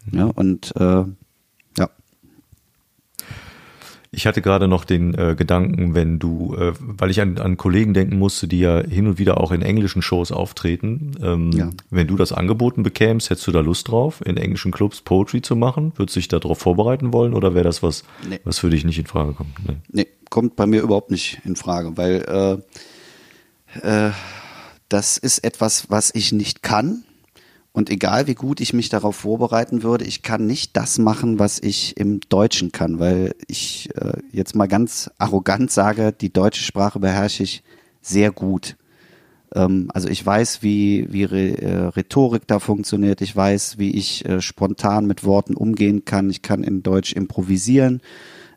Hm. 0.08 0.18
Ja, 0.18 0.26
und 0.26 0.72
äh, 0.76 1.04
ich 4.12 4.26
hatte 4.26 4.42
gerade 4.42 4.66
noch 4.66 4.84
den 4.84 5.14
äh, 5.14 5.36
Gedanken, 5.36 5.94
wenn 5.94 6.18
du, 6.18 6.56
äh, 6.56 6.72
weil 6.80 7.10
ich 7.10 7.20
an, 7.20 7.38
an 7.38 7.56
Kollegen 7.56 7.94
denken 7.94 8.18
musste, 8.18 8.48
die 8.48 8.58
ja 8.58 8.82
hin 8.82 9.06
und 9.06 9.18
wieder 9.18 9.38
auch 9.38 9.52
in 9.52 9.62
englischen 9.62 10.02
Shows 10.02 10.32
auftreten, 10.32 11.12
ähm, 11.22 11.52
ja. 11.52 11.70
wenn 11.90 12.08
du 12.08 12.16
das 12.16 12.32
angeboten 12.32 12.82
bekämst, 12.82 13.30
hättest 13.30 13.46
du 13.46 13.52
da 13.52 13.60
Lust 13.60 13.88
drauf, 13.88 14.20
in 14.26 14.36
englischen 14.36 14.72
Clubs 14.72 15.00
Poetry 15.02 15.42
zu 15.42 15.54
machen? 15.54 15.92
Würdest 15.94 16.16
du 16.16 16.20
dich 16.20 16.28
darauf 16.28 16.58
vorbereiten 16.58 17.12
wollen 17.12 17.34
oder 17.34 17.54
wäre 17.54 17.64
das 17.64 17.84
was, 17.84 18.02
nee. 18.28 18.40
was 18.42 18.58
für 18.58 18.70
dich 18.70 18.84
nicht 18.84 18.98
in 18.98 19.06
Frage 19.06 19.32
kommt? 19.32 19.52
Nee. 19.66 19.76
nee. 19.92 20.06
kommt 20.28 20.56
bei 20.56 20.66
mir 20.66 20.82
überhaupt 20.82 21.12
nicht 21.12 21.40
in 21.44 21.54
Frage, 21.54 21.96
weil 21.96 22.62
äh, 23.84 24.08
äh, 24.08 24.10
das 24.88 25.18
ist 25.18 25.44
etwas, 25.44 25.88
was 25.88 26.12
ich 26.12 26.32
nicht 26.32 26.64
kann 26.64 27.04
und 27.72 27.88
egal 27.88 28.26
wie 28.26 28.34
gut 28.34 28.60
ich 28.60 28.72
mich 28.72 28.88
darauf 28.88 29.16
vorbereiten 29.16 29.82
würde, 29.82 30.04
ich 30.04 30.22
kann 30.22 30.46
nicht 30.46 30.76
das 30.76 30.98
machen, 30.98 31.38
was 31.38 31.60
ich 31.60 31.96
im 31.96 32.20
Deutschen 32.28 32.72
kann, 32.72 32.98
weil 32.98 33.34
ich 33.46 33.90
äh, 33.94 34.18
jetzt 34.32 34.56
mal 34.56 34.66
ganz 34.66 35.10
arrogant 35.18 35.70
sage, 35.70 36.12
die 36.12 36.32
deutsche 36.32 36.64
Sprache 36.64 36.98
beherrsche 36.98 37.44
ich 37.44 37.62
sehr 38.00 38.32
gut. 38.32 38.76
Ähm, 39.54 39.88
also 39.94 40.08
ich 40.08 40.24
weiß, 40.24 40.62
wie, 40.62 41.06
wie 41.12 41.24
Re 41.24 41.62
äh, 41.62 41.76
Rhetorik 41.88 42.46
da 42.48 42.58
funktioniert, 42.58 43.20
ich 43.20 43.34
weiß, 43.36 43.78
wie 43.78 43.92
ich 43.92 44.24
äh, 44.28 44.40
spontan 44.40 45.06
mit 45.06 45.22
Worten 45.22 45.54
umgehen 45.54 46.04
kann, 46.04 46.28
ich 46.28 46.42
kann 46.42 46.64
in 46.64 46.82
Deutsch 46.82 47.12
improvisieren. 47.12 48.00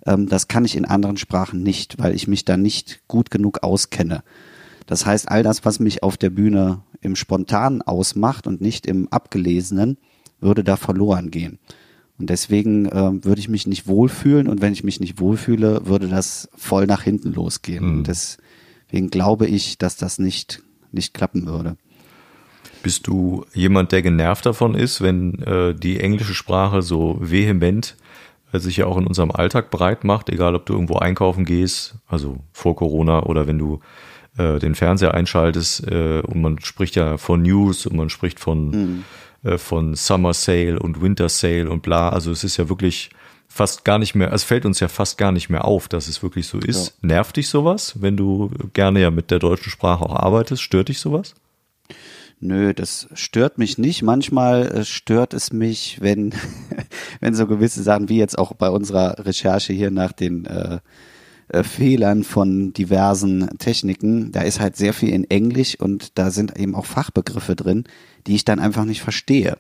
Ähm, 0.08 0.28
das 0.28 0.48
kann 0.48 0.66
ich 0.66 0.76
in 0.76 0.86
anderen 0.86 1.18
Sprachen 1.18 1.62
nicht, 1.62 2.00
weil 2.00 2.16
ich 2.16 2.28
mich 2.28 2.46
da 2.46 2.58
nicht 2.58 3.02
gut 3.08 3.30
genug 3.30 3.62
auskenne. 3.62 4.24
Das 4.88 5.06
heißt, 5.06 5.30
all 5.30 5.44
das, 5.44 5.66
was 5.66 5.80
mich 5.80 6.04
auf 6.04 6.18
der 6.18 6.30
Bühne 6.30 6.82
im 7.04 7.16
Spontanen 7.16 7.82
ausmacht 7.82 8.48
und 8.48 8.62
nicht 8.62 8.86
im 8.86 9.08
Abgelesenen, 9.10 9.98
würde 10.40 10.64
da 10.64 10.78
verloren 10.78 11.32
gehen. 11.32 11.60
Und 12.20 12.30
deswegen 12.30 12.86
äh, 12.86 13.24
würde 13.24 13.40
ich 13.40 13.50
mich 13.50 13.68
nicht 13.68 13.88
wohlfühlen 13.88 14.48
und 14.48 14.62
wenn 14.62 14.74
ich 14.74 14.84
mich 14.84 15.00
nicht 15.00 15.20
wohlfühle, 15.20 15.88
würde 15.88 16.08
das 16.08 16.50
voll 16.56 16.86
nach 16.86 17.04
hinten 17.04 17.34
losgehen. 17.34 17.98
Mhm. 17.98 18.04
Deswegen 18.04 19.10
glaube 19.10 19.48
ich, 19.48 19.78
dass 19.78 19.98
das 19.98 20.20
nicht, 20.20 20.62
nicht 20.92 21.14
klappen 21.14 21.48
würde. 21.48 21.76
Bist 22.84 23.08
du 23.08 23.46
jemand, 23.54 23.92
der 23.92 24.02
genervt 24.02 24.46
davon 24.46 24.76
ist, 24.76 25.02
wenn 25.02 25.42
äh, 25.44 25.74
die 25.74 26.00
englische 26.00 26.34
Sprache 26.34 26.82
so 26.82 27.18
vehement 27.20 27.96
sich 28.52 28.78
ja 28.78 28.86
auch 28.86 28.98
in 28.98 29.08
unserem 29.08 29.32
Alltag 29.32 29.72
breit 29.72 30.04
macht, 30.04 30.30
egal 30.30 30.54
ob 30.56 30.66
du 30.66 30.74
irgendwo 30.74 30.98
einkaufen 30.98 31.46
gehst, 31.46 31.96
also 32.08 32.38
vor 32.52 32.76
Corona 32.76 33.24
oder 33.24 33.48
wenn 33.48 33.58
du 33.58 33.80
äh, 34.38 34.60
den 34.60 34.76
Fernseher 34.76 35.14
einschaltest 35.14 35.88
äh, 35.88 36.22
und 36.22 36.42
man 36.42 36.60
spricht 36.60 36.96
ja 36.96 37.18
von 37.18 37.42
News 37.42 37.86
und 37.86 37.96
man 37.96 38.10
spricht 38.10 38.40
von, 38.40 38.70
mhm. 38.70 39.04
äh, 39.44 39.58
von 39.58 39.96
Summer 39.96 40.34
Sale 40.34 40.80
und 40.80 41.02
Winter 41.02 41.30
Sale 41.30 41.70
und 41.70 41.84
bla. 41.84 42.10
Also 42.10 42.32
es 42.32 42.44
ist 42.44 42.58
ja 42.58 42.70
wirklich 42.70 43.10
fast 43.48 43.86
gar 43.86 44.00
nicht 44.00 44.16
mehr, 44.16 44.34
es 44.34 44.44
fällt 44.44 44.66
uns 44.66 44.80
ja 44.80 44.88
fast 44.88 45.20
gar 45.20 45.32
nicht 45.32 45.50
mehr 45.50 45.66
auf, 45.66 45.88
dass 45.88 46.08
es 46.08 46.24
wirklich 46.24 46.48
so 46.48 46.58
ist. 46.58 46.88
Ja. 46.88 47.08
Nervt 47.08 47.38
dich 47.38 47.50
sowas, 47.50 48.02
wenn 48.02 48.18
du 48.18 48.50
gerne 48.74 49.02
ja 49.02 49.12
mit 49.12 49.30
der 49.30 49.40
deutschen 49.40 49.70
Sprache 49.70 50.04
auch 50.04 50.16
arbeitest? 50.16 50.62
Stört 50.64 50.90
dich 50.90 51.00
sowas? 51.00 51.36
Nö, 52.40 52.74
das 52.74 53.08
stört 53.14 53.58
mich 53.58 53.78
nicht. 53.78 54.02
Manchmal 54.02 54.68
äh, 54.68 54.86
stört 54.86 55.34
es 55.34 55.54
mich, 55.54 56.00
wenn, 56.02 56.34
wenn 57.22 57.36
so 57.36 57.46
gewisse 57.46 57.84
Sachen, 57.84 58.10
wie 58.10 58.18
jetzt 58.18 58.38
auch 58.38 58.54
bei 58.54 58.70
unserer 58.70 59.24
Recherche 59.26 59.72
hier 59.72 59.92
nach 59.92 60.12
den 60.12 60.46
äh, 60.46 60.80
äh, 61.54 61.64
Fehlern 61.64 62.24
von 62.24 62.74
diversen 62.74 63.50
Techniken, 63.60 64.32
da 64.32 64.42
ist 64.42 64.60
halt 64.60 64.76
sehr 64.76 64.94
viel 64.94 65.10
in 65.10 65.30
Englisch 65.30 65.80
und 65.80 66.18
da 66.18 66.32
sind 66.32 66.58
eben 66.60 66.76
auch 66.76 66.86
Fachbegriffe 66.86 67.56
drin, 67.56 67.86
die 68.28 68.36
ich 68.36 68.46
dann 68.46 68.60
einfach 68.60 68.86
nicht 68.86 69.02
verstehe. 69.02 69.58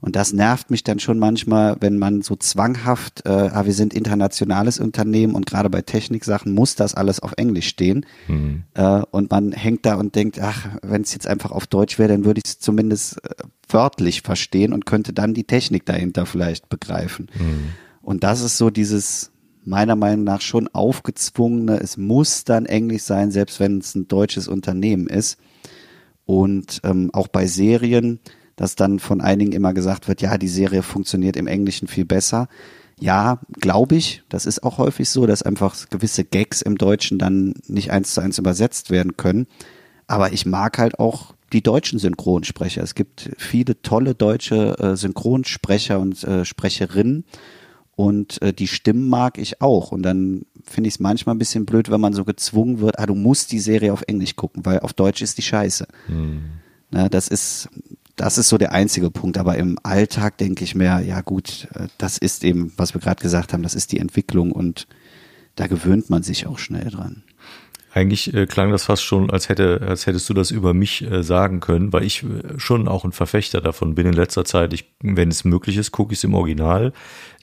Und 0.00 0.14
das 0.14 0.32
nervt 0.32 0.70
mich 0.70 0.84
dann 0.84 0.98
schon 0.98 1.18
manchmal, 1.18 1.76
wenn 1.80 1.98
man 1.98 2.22
so 2.22 2.36
zwanghaft, 2.36 3.24
äh, 3.24 3.30
ah, 3.30 3.64
wir 3.64 3.72
sind 3.72 3.94
internationales 3.94 4.78
Unternehmen 4.78 5.34
und 5.34 5.46
gerade 5.46 5.70
bei 5.70 5.82
Techniksachen 5.82 6.52
muss 6.52 6.74
das 6.74 6.94
alles 6.94 7.20
auf 7.20 7.32
Englisch 7.36 7.68
stehen. 7.68 8.04
Mhm. 8.28 8.64
Äh, 8.74 9.02
und 9.10 9.30
man 9.30 9.52
hängt 9.52 9.86
da 9.86 9.94
und 9.94 10.14
denkt, 10.14 10.38
ach, 10.40 10.66
wenn 10.82 11.02
es 11.02 11.12
jetzt 11.12 11.26
einfach 11.26 11.50
auf 11.50 11.66
Deutsch 11.66 11.98
wäre, 11.98 12.10
dann 12.10 12.24
würde 12.24 12.40
ich 12.44 12.50
es 12.50 12.58
zumindest 12.58 13.24
äh, 13.24 13.30
wörtlich 13.68 14.22
verstehen 14.22 14.72
und 14.72 14.86
könnte 14.86 15.12
dann 15.12 15.34
die 15.34 15.44
Technik 15.44 15.86
dahinter 15.86 16.26
vielleicht 16.26 16.68
begreifen. 16.68 17.28
Mhm. 17.38 17.70
Und 18.02 18.22
das 18.22 18.42
ist 18.42 18.58
so 18.58 18.70
dieses 18.70 19.32
meiner 19.66 19.96
Meinung 19.96 20.24
nach 20.24 20.40
schon 20.40 20.68
aufgezwungene, 20.68 21.80
es 21.80 21.96
muss 21.96 22.44
dann 22.44 22.66
Englisch 22.66 23.02
sein, 23.02 23.30
selbst 23.30 23.60
wenn 23.60 23.78
es 23.78 23.94
ein 23.94 24.08
deutsches 24.08 24.48
Unternehmen 24.48 25.08
ist. 25.08 25.38
Und 26.24 26.80
ähm, 26.84 27.10
auch 27.12 27.28
bei 27.28 27.46
Serien, 27.46 28.20
dass 28.56 28.76
dann 28.76 28.98
von 28.98 29.20
einigen 29.20 29.52
immer 29.52 29.74
gesagt 29.74 30.08
wird, 30.08 30.22
ja, 30.22 30.38
die 30.38 30.48
Serie 30.48 30.82
funktioniert 30.82 31.36
im 31.36 31.46
Englischen 31.46 31.88
viel 31.88 32.04
besser. 32.04 32.48
Ja, 32.98 33.40
glaube 33.60 33.96
ich. 33.96 34.22
Das 34.28 34.46
ist 34.46 34.62
auch 34.62 34.78
häufig 34.78 35.10
so, 35.10 35.26
dass 35.26 35.42
einfach 35.42 35.90
gewisse 35.90 36.24
Gags 36.24 36.62
im 36.62 36.78
Deutschen 36.78 37.18
dann 37.18 37.54
nicht 37.66 37.90
eins 37.90 38.14
zu 38.14 38.22
eins 38.22 38.38
übersetzt 38.38 38.90
werden 38.90 39.16
können. 39.16 39.46
Aber 40.06 40.32
ich 40.32 40.46
mag 40.46 40.78
halt 40.78 40.98
auch 40.98 41.34
die 41.52 41.62
deutschen 41.62 41.98
Synchronsprecher. 41.98 42.82
Es 42.82 42.94
gibt 42.94 43.30
viele 43.36 43.82
tolle 43.82 44.14
deutsche 44.14 44.78
äh, 44.78 44.96
Synchronsprecher 44.96 46.00
und 46.00 46.22
äh, 46.24 46.44
Sprecherinnen 46.44 47.24
und 47.96 48.40
äh, 48.42 48.52
die 48.52 48.68
Stimmen 48.68 49.08
mag 49.08 49.38
ich 49.38 49.62
auch. 49.62 49.90
Und 49.90 50.02
dann 50.02 50.44
finde 50.62 50.88
ich 50.88 50.94
es 50.94 51.00
manchmal 51.00 51.34
ein 51.34 51.38
bisschen 51.38 51.64
blöd, 51.64 51.90
wenn 51.90 52.00
man 52.00 52.12
so 52.12 52.24
gezwungen 52.24 52.80
wird, 52.80 52.98
ah, 52.98 53.06
du 53.06 53.14
musst 53.14 53.52
die 53.52 53.58
Serie 53.58 53.92
auf 53.92 54.04
Englisch 54.06 54.36
gucken, 54.36 54.66
weil 54.66 54.80
auf 54.80 54.92
Deutsch 54.92 55.22
ist 55.22 55.38
die 55.38 55.42
scheiße. 55.42 55.86
Hm. 56.06 56.42
Na, 56.90 57.08
das 57.08 57.28
ist, 57.28 57.70
das 58.14 58.36
ist 58.36 58.50
so 58.50 58.58
der 58.58 58.72
einzige 58.72 59.10
Punkt. 59.10 59.38
Aber 59.38 59.56
im 59.56 59.78
Alltag 59.82 60.36
denke 60.36 60.62
ich 60.62 60.74
mir, 60.74 61.00
ja 61.00 61.22
gut, 61.22 61.68
äh, 61.74 61.88
das 61.96 62.18
ist 62.18 62.44
eben, 62.44 62.72
was 62.76 62.92
wir 62.92 63.00
gerade 63.00 63.22
gesagt 63.22 63.54
haben, 63.54 63.62
das 63.62 63.74
ist 63.74 63.92
die 63.92 63.98
Entwicklung 63.98 64.52
und 64.52 64.86
da 65.54 65.66
gewöhnt 65.66 66.10
man 66.10 66.22
sich 66.22 66.46
auch 66.46 66.58
schnell 66.58 66.90
dran. 66.90 67.22
Eigentlich 67.96 68.34
äh, 68.34 68.44
klang 68.44 68.72
das 68.72 68.84
fast 68.84 69.02
schon, 69.02 69.30
als 69.30 69.48
hätte, 69.48 69.80
als 69.80 70.06
hättest 70.06 70.28
du 70.28 70.34
das 70.34 70.50
über 70.50 70.74
mich 70.74 71.10
äh, 71.10 71.22
sagen 71.22 71.60
können, 71.60 71.94
weil 71.94 72.02
ich 72.02 72.24
äh, 72.24 72.58
schon 72.58 72.88
auch 72.88 73.06
ein 73.06 73.12
Verfechter 73.12 73.62
davon 73.62 73.94
bin 73.94 74.06
in 74.06 74.12
letzter 74.12 74.44
Zeit. 74.44 74.74
Ich, 74.74 74.92
wenn 75.00 75.30
es 75.30 75.46
möglich 75.46 75.78
ist, 75.78 75.92
gucke 75.92 76.12
ich 76.12 76.18
es 76.18 76.24
im 76.24 76.34
Original. 76.34 76.92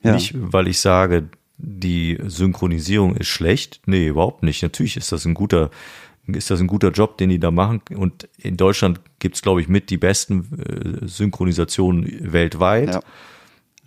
Ja. 0.04 0.14
Nicht, 0.14 0.36
weil 0.36 0.68
ich 0.68 0.78
sage, 0.78 1.28
die 1.58 2.20
Synchronisierung 2.24 3.16
ist 3.16 3.30
schlecht. 3.30 3.82
Nee, 3.88 4.10
überhaupt 4.10 4.44
nicht. 4.44 4.62
Natürlich 4.62 4.96
ist 4.96 5.12
das 5.12 5.26
ein 5.26 5.34
guter 5.34 5.72
ist 6.28 6.52
das 6.52 6.62
ein 6.62 6.68
guter 6.68 6.92
Job, 6.92 7.18
den 7.18 7.32
die 7.32 7.40
da 7.40 7.50
machen. 7.50 7.82
Und 7.96 8.30
in 8.38 8.56
Deutschland 8.56 9.02
gibt's 9.18 9.42
glaube 9.42 9.60
ich, 9.60 9.68
mit 9.68 9.90
die 9.90 9.98
besten 9.98 11.02
äh, 11.04 11.08
Synchronisationen 11.08 12.32
weltweit. 12.32 13.02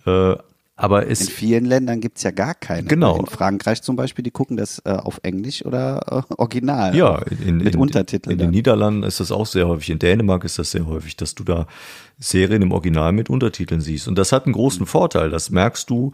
Ja. 0.05 0.33
Äh, 0.33 0.37
aber 0.79 1.09
es, 1.09 1.21
in 1.21 1.27
vielen 1.27 1.65
Ländern 1.65 1.99
gibt's 2.01 2.21
ja 2.21 2.29
gar 2.29 2.53
keine. 2.53 2.87
Genau. 2.87 3.17
In 3.17 3.25
Frankreich 3.25 3.81
zum 3.81 3.95
Beispiel, 3.95 4.21
die 4.21 4.29
gucken 4.29 4.57
das 4.57 4.79
äh, 4.85 4.91
auf 4.91 5.19
Englisch 5.23 5.65
oder 5.65 6.23
äh, 6.29 6.33
Original. 6.37 6.95
Ja, 6.95 7.19
in, 7.43 7.57
mit 7.57 7.73
in, 7.73 7.79
Untertiteln. 7.79 8.33
In 8.33 8.37
den 8.37 8.51
Niederlanden 8.51 9.01
ist 9.01 9.19
das 9.19 9.31
auch 9.31 9.47
sehr 9.47 9.67
häufig. 9.67 9.89
In 9.89 9.97
Dänemark 9.97 10.43
ist 10.43 10.59
das 10.59 10.69
sehr 10.69 10.85
häufig, 10.85 11.17
dass 11.17 11.33
du 11.33 11.43
da 11.43 11.65
Serien 12.19 12.61
im 12.61 12.71
Original 12.71 13.11
mit 13.11 13.27
Untertiteln 13.27 13.81
siehst. 13.81 14.07
Und 14.07 14.19
das 14.19 14.31
hat 14.31 14.45
einen 14.45 14.53
großen 14.53 14.81
mhm. 14.81 14.87
Vorteil. 14.87 15.31
Das 15.31 15.49
merkst 15.49 15.89
du, 15.89 16.11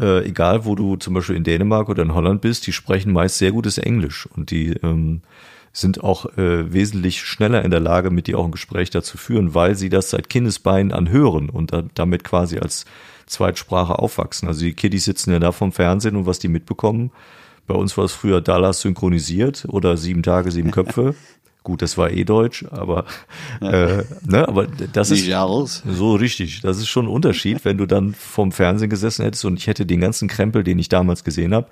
äh, 0.00 0.26
egal 0.26 0.64
wo 0.64 0.74
du 0.74 0.96
zum 0.96 1.14
Beispiel 1.14 1.36
in 1.36 1.44
Dänemark 1.44 1.88
oder 1.88 2.02
in 2.02 2.12
Holland 2.12 2.40
bist, 2.40 2.66
die 2.66 2.72
sprechen 2.72 3.12
meist 3.12 3.38
sehr 3.38 3.52
gutes 3.52 3.78
Englisch 3.78 4.26
und 4.34 4.50
die 4.50 4.70
ähm, 4.82 5.22
sind 5.72 6.02
auch 6.02 6.26
äh, 6.36 6.72
wesentlich 6.72 7.22
schneller 7.22 7.64
in 7.64 7.70
der 7.70 7.78
Lage, 7.78 8.10
mit 8.10 8.26
dir 8.26 8.38
auch 8.38 8.44
ein 8.44 8.50
Gespräch 8.50 8.90
dazu 8.90 9.16
führen, 9.18 9.54
weil 9.54 9.76
sie 9.76 9.88
das 9.88 10.10
seit 10.10 10.28
Kindesbeinen 10.28 10.90
anhören 10.90 11.48
und 11.48 11.72
da, 11.72 11.84
damit 11.94 12.24
quasi 12.24 12.58
als 12.58 12.86
Zweitsprache 13.30 13.98
aufwachsen. 13.98 14.48
Also 14.48 14.60
die 14.64 14.74
Kiddies 14.74 15.04
sitzen 15.04 15.32
ja 15.32 15.38
da 15.38 15.52
vom 15.52 15.72
Fernsehen 15.72 16.16
und 16.16 16.26
was 16.26 16.38
die 16.38 16.48
mitbekommen. 16.48 17.10
Bei 17.66 17.74
uns 17.74 17.96
war 17.96 18.04
es 18.04 18.12
früher 18.12 18.40
Dallas 18.40 18.80
synchronisiert 18.80 19.66
oder 19.68 19.96
sieben 19.96 20.22
Tage, 20.22 20.50
sieben 20.50 20.70
Köpfe. 20.70 21.14
Gut, 21.62 21.82
das 21.82 21.98
war 21.98 22.10
eh 22.10 22.24
Deutsch, 22.24 22.64
aber 22.70 23.04
äh, 23.60 24.02
ne, 24.22 24.48
aber 24.48 24.66
das 24.66 25.10
ist 25.10 25.26
so 25.84 26.14
richtig. 26.14 26.62
Das 26.62 26.78
ist 26.78 26.88
schon 26.88 27.04
ein 27.04 27.10
Unterschied, 27.10 27.66
wenn 27.66 27.76
du 27.76 27.84
dann 27.84 28.14
vom 28.14 28.50
Fernsehen 28.50 28.88
gesessen 28.88 29.24
hättest 29.24 29.44
und 29.44 29.58
ich 29.58 29.66
hätte 29.66 29.84
den 29.84 30.00
ganzen 30.00 30.26
Krempel, 30.26 30.64
den 30.64 30.78
ich 30.78 30.88
damals 30.88 31.22
gesehen 31.22 31.52
habe, 31.52 31.68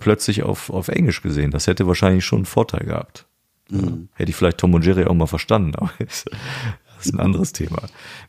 plötzlich 0.00 0.42
auf, 0.42 0.70
auf 0.70 0.88
Englisch 0.88 1.20
gesehen. 1.20 1.50
Das 1.50 1.66
hätte 1.66 1.86
wahrscheinlich 1.86 2.24
schon 2.24 2.38
einen 2.38 2.46
Vorteil 2.46 2.86
gehabt. 2.86 3.26
Mhm. 3.70 4.08
Hätte 4.14 4.30
ich 4.30 4.36
vielleicht 4.36 4.58
Tom 4.58 4.72
und 4.72 4.84
Jerry 4.84 5.04
auch 5.04 5.14
mal 5.14 5.26
verstanden, 5.26 5.74
aber 5.76 5.92
das 5.98 6.24
ist 7.04 7.12
ein 7.12 7.20
anderes 7.20 7.52
Thema. 7.52 7.82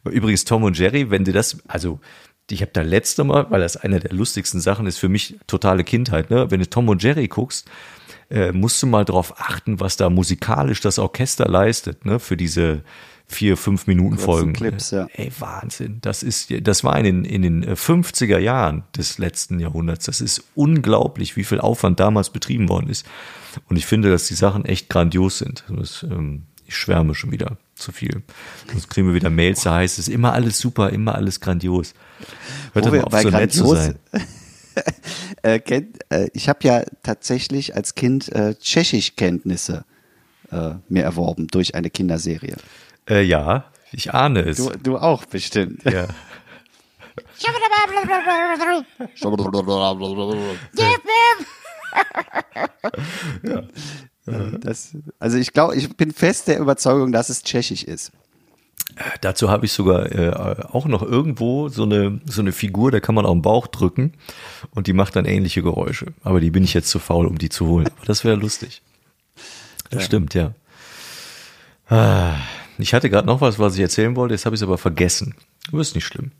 Übrigens, 0.03 0.43
Tom 0.43 0.63
und 0.63 0.77
Jerry, 0.77 1.09
wenn 1.09 1.23
du 1.23 1.31
das, 1.31 1.57
also 1.67 1.99
ich 2.49 2.61
habe 2.61 2.71
da 2.73 2.81
letzte 2.81 3.23
Mal, 3.23 3.49
weil 3.49 3.61
das 3.61 3.77
eine 3.77 3.99
der 3.99 4.13
lustigsten 4.13 4.59
Sachen 4.59 4.85
ist 4.85 4.97
für 4.97 5.09
mich, 5.09 5.37
totale 5.47 5.83
Kindheit, 5.83 6.29
ne? 6.29 6.51
Wenn 6.51 6.59
du 6.59 6.69
Tom 6.69 6.89
und 6.89 7.01
Jerry 7.01 7.27
guckst, 7.27 7.69
äh, 8.29 8.51
musst 8.51 8.81
du 8.83 8.87
mal 8.87 9.05
drauf 9.05 9.39
achten, 9.39 9.79
was 9.79 9.97
da 9.97 10.09
musikalisch 10.09 10.81
das 10.81 10.99
Orchester 10.99 11.47
leistet, 11.47 12.05
ne? 12.05 12.19
Für 12.19 12.37
diese 12.37 12.83
vier, 13.25 13.57
fünf 13.57 13.87
Minuten 13.87 14.17
Folgen. 14.17 14.53
Clips, 14.53 14.91
ja. 14.91 15.07
Ey, 15.13 15.31
Wahnsinn. 15.39 15.99
Das 16.01 16.23
ist, 16.23 16.53
das 16.61 16.83
war 16.83 16.97
in 16.97 17.03
den, 17.03 17.25
in 17.25 17.41
den 17.41 17.65
50er 17.65 18.37
äh, 18.37 18.43
Jahren 18.43 18.83
des 18.95 19.17
letzten 19.17 19.59
Jahrhunderts. 19.59 20.05
Das 20.05 20.21
ist 20.21 20.43
unglaublich, 20.55 21.35
wie 21.35 21.43
viel 21.43 21.59
Aufwand 21.59 21.99
damals 21.99 22.29
betrieben 22.29 22.69
worden 22.69 22.89
ist. 22.89 23.05
Und 23.69 23.77
ich 23.77 23.85
finde, 23.85 24.11
dass 24.11 24.27
die 24.27 24.35
Sachen 24.35 24.65
echt 24.65 24.89
grandios 24.89 25.39
sind. 25.39 25.63
Das, 25.69 26.03
ähm, 26.03 26.43
ich 26.65 26.75
schwärme 26.75 27.15
schon 27.15 27.31
wieder 27.31 27.57
zu 27.83 27.91
viel. 27.91 28.23
Sonst 28.71 28.89
kriegen 28.89 29.07
wir 29.07 29.13
wieder 29.13 29.29
Mails, 29.29 29.61
da 29.61 29.75
heißt 29.75 29.99
es 29.99 30.07
immer 30.07 30.33
alles 30.33 30.59
super, 30.59 30.89
immer 30.89 31.15
alles 31.15 31.39
grandios. 31.39 31.93
Hört 32.73 32.91
Wo 32.91 32.99
auf, 32.99 33.21
so 33.21 33.29
nett 33.29 33.53
zu 33.53 33.75
sein. 33.75 33.99
äh, 35.43 35.59
kennt, 35.59 35.99
äh, 36.09 36.29
ich 36.33 36.49
habe 36.49 36.59
ja 36.63 36.83
tatsächlich 37.03 37.75
als 37.75 37.95
Kind 37.95 38.31
äh, 38.31 38.55
Tschechischkenntnisse 38.55 39.85
äh, 40.51 40.71
mir 40.89 41.03
erworben 41.03 41.47
durch 41.47 41.75
eine 41.75 41.89
Kinderserie. 41.89 42.55
Äh, 43.09 43.23
ja, 43.23 43.65
ich 43.91 44.13
ahne 44.13 44.41
es. 44.41 44.57
Du, 44.57 44.69
du 44.81 44.97
auch 44.97 45.25
bestimmt. 45.25 45.83
Ja. 45.83 46.07
ja. 53.43 53.63
Das, 54.25 54.95
also 55.19 55.37
ich 55.37 55.51
glaube, 55.51 55.75
ich 55.75 55.95
bin 55.97 56.11
fest 56.11 56.47
der 56.47 56.59
Überzeugung, 56.59 57.11
dass 57.11 57.29
es 57.29 57.43
tschechisch 57.43 57.83
ist. 57.83 58.11
Dazu 59.21 59.49
habe 59.49 59.65
ich 59.65 59.73
sogar 59.73 60.11
äh, 60.11 60.29
auch 60.71 60.85
noch 60.85 61.01
irgendwo 61.01 61.67
so 61.67 61.83
eine 61.83 62.21
so 62.25 62.41
eine 62.41 62.51
Figur, 62.51 62.91
da 62.91 62.99
kann 62.99 63.15
man 63.15 63.25
auf 63.25 63.33
den 63.33 63.41
Bauch 63.41 63.67
drücken 63.67 64.13
und 64.71 64.87
die 64.87 64.93
macht 64.93 65.15
dann 65.15 65.25
ähnliche 65.25 65.63
Geräusche. 65.63 66.13
Aber 66.23 66.39
die 66.39 66.51
bin 66.51 66.63
ich 66.63 66.73
jetzt 66.73 66.89
zu 66.89 66.99
faul, 66.99 67.25
um 67.25 67.37
die 67.37 67.49
zu 67.49 67.67
holen. 67.67 67.87
Aber 67.87 68.05
das 68.05 68.23
wäre 68.23 68.35
lustig. 68.35 68.81
Das 69.89 70.03
ja. 70.03 70.05
stimmt, 70.05 70.35
ja. 70.35 70.53
Ah, 71.87 72.35
ich 72.77 72.93
hatte 72.93 73.09
gerade 73.09 73.27
noch 73.27 73.41
was, 73.41 73.59
was 73.59 73.75
ich 73.75 73.81
erzählen 73.81 74.15
wollte, 74.15 74.35
jetzt 74.35 74.45
habe 74.45 74.55
ich 74.55 74.61
es 74.61 74.67
aber 74.67 74.77
vergessen. 74.77 75.35
Aber 75.69 75.81
ist 75.81 75.95
nicht 75.95 76.05
schlimm. 76.05 76.31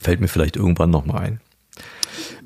Fällt 0.00 0.20
mir 0.20 0.28
vielleicht 0.28 0.56
irgendwann 0.56 0.90
noch 0.90 1.06
mal 1.06 1.18
ein. 1.18 1.40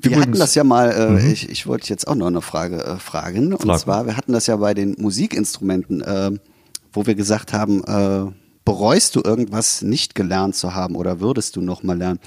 Wir 0.03 0.11
Übrigens, 0.11 0.27
hatten 0.27 0.39
das 0.39 0.55
ja 0.55 0.63
mal, 0.63 0.91
äh, 0.91 1.09
mhm. 1.09 1.31
ich, 1.31 1.49
ich 1.49 1.65
wollte 1.65 1.89
jetzt 1.89 2.07
auch 2.07 2.15
noch 2.15 2.27
eine 2.27 2.41
Frage 2.41 2.83
äh, 2.83 2.97
fragen. 2.97 3.53
Und 3.53 3.63
Frag. 3.63 3.79
zwar, 3.79 4.05
wir 4.05 4.17
hatten 4.17 4.33
das 4.33 4.47
ja 4.47 4.57
bei 4.57 4.73
den 4.73 4.95
Musikinstrumenten, 4.99 6.01
äh, 6.01 6.31
wo 6.91 7.05
wir 7.05 7.15
gesagt 7.15 7.53
haben, 7.53 7.83
äh, 7.85 8.31
bereust 8.65 9.15
du 9.15 9.21
irgendwas 9.23 9.81
nicht 9.81 10.13
gelernt 10.13 10.55
zu 10.55 10.75
haben 10.75 10.95
oder 10.95 11.21
würdest 11.21 11.55
du 11.55 11.61
noch 11.61 11.83
mal 11.83 11.97
lernen? 11.97 12.19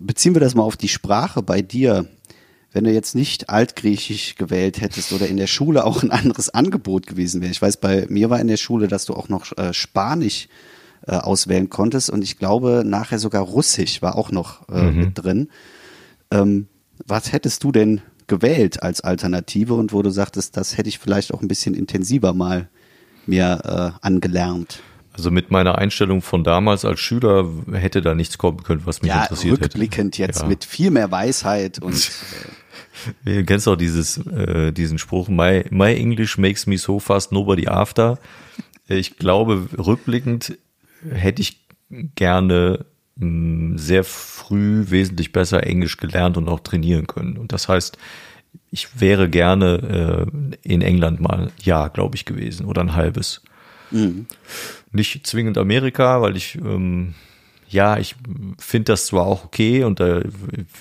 Beziehen 0.00 0.34
wir 0.34 0.40
das 0.40 0.54
mal 0.54 0.62
auf 0.62 0.76
die 0.76 0.88
Sprache 0.88 1.42
bei 1.42 1.62
dir. 1.62 2.06
Wenn 2.72 2.84
du 2.84 2.92
jetzt 2.92 3.14
nicht 3.14 3.48
Altgriechisch 3.48 4.34
gewählt 4.34 4.82
hättest 4.82 5.12
oder 5.12 5.26
in 5.26 5.38
der 5.38 5.46
Schule 5.46 5.84
auch 5.84 6.02
ein 6.02 6.10
anderes 6.10 6.50
Angebot 6.50 7.06
gewesen 7.06 7.40
wäre. 7.40 7.50
Ich 7.50 7.62
weiß, 7.62 7.78
bei 7.78 8.06
mir 8.10 8.28
war 8.28 8.40
in 8.40 8.48
der 8.48 8.58
Schule, 8.58 8.88
dass 8.88 9.06
du 9.06 9.14
auch 9.14 9.30
noch 9.30 9.56
äh, 9.56 9.72
Spanisch 9.72 10.48
äh, 11.06 11.12
auswählen 11.12 11.70
konntest 11.70 12.10
und 12.10 12.22
ich 12.22 12.38
glaube 12.38 12.82
nachher 12.84 13.18
sogar 13.18 13.42
Russisch 13.42 14.02
war 14.02 14.16
auch 14.16 14.30
noch 14.30 14.68
äh, 14.68 14.82
mhm. 14.82 14.98
mit 14.98 15.10
drin 15.14 15.48
Ähm, 16.30 16.66
was 17.06 17.32
hättest 17.32 17.64
du 17.64 17.72
denn 17.72 18.00
gewählt 18.26 18.82
als 18.82 19.00
Alternative 19.00 19.74
und 19.74 19.92
wo 19.92 20.02
du 20.02 20.10
sagtest, 20.10 20.56
das 20.56 20.76
hätte 20.76 20.88
ich 20.88 20.98
vielleicht 20.98 21.32
auch 21.32 21.40
ein 21.42 21.48
bisschen 21.48 21.74
intensiver 21.74 22.34
mal 22.34 22.68
mir 23.26 23.94
äh, 24.02 24.06
angelernt? 24.06 24.82
Also 25.12 25.30
mit 25.30 25.50
meiner 25.50 25.78
Einstellung 25.78 26.22
von 26.22 26.44
damals 26.44 26.84
als 26.84 27.00
Schüler 27.00 27.48
hätte 27.72 28.02
da 28.02 28.14
nichts 28.14 28.38
kommen 28.38 28.62
können, 28.62 28.82
was 28.84 29.02
mich 29.02 29.08
ja, 29.10 29.22
interessiert 29.22 29.60
rückblickend 29.60 30.14
hätte. 30.18 30.22
jetzt 30.22 30.42
Ja. 30.42 30.46
mit 30.48 30.64
viel 30.64 30.90
mehr 30.90 31.10
Weisheit 31.10 31.80
und 31.80 31.94
äh, 33.24 33.36
Du 33.36 33.44
kennst 33.44 33.66
auch 33.68 33.76
dieses, 33.76 34.18
äh, 34.26 34.72
diesen 34.72 34.98
Spruch, 34.98 35.28
my, 35.28 35.64
my 35.70 35.94
English 35.94 36.36
makes 36.38 36.66
me 36.66 36.78
so 36.78 36.98
fast 37.00 37.32
nobody 37.32 37.66
after. 37.68 38.18
Ich 38.88 39.16
glaube, 39.16 39.68
rückblickend 39.76 40.58
hätte 41.08 41.42
ich 41.42 41.64
gerne 42.16 42.86
sehr 43.20 44.04
früh 44.04 44.84
wesentlich 44.88 45.32
besser 45.32 45.66
Englisch 45.66 45.96
gelernt 45.96 46.36
und 46.36 46.48
auch 46.48 46.60
trainieren 46.60 47.06
können. 47.06 47.36
Und 47.36 47.52
das 47.52 47.68
heißt, 47.68 47.98
ich 48.70 49.00
wäre 49.00 49.28
gerne 49.28 50.28
äh, 50.62 50.68
in 50.68 50.82
England 50.82 51.20
mal 51.20 51.46
ein 51.46 51.50
Jahr, 51.62 51.90
glaube 51.90 52.16
ich, 52.16 52.24
gewesen 52.24 52.66
oder 52.66 52.80
ein 52.80 52.94
halbes. 52.94 53.42
Nicht 54.92 55.26
zwingend 55.26 55.58
Amerika, 55.58 56.22
weil 56.22 56.36
ich 56.36 56.56
ähm, 56.56 57.14
ja, 57.70 57.98
ich 57.98 58.16
finde 58.58 58.92
das 58.92 59.06
zwar 59.06 59.26
auch 59.26 59.44
okay 59.44 59.84
und 59.84 60.00
äh, 60.00 60.24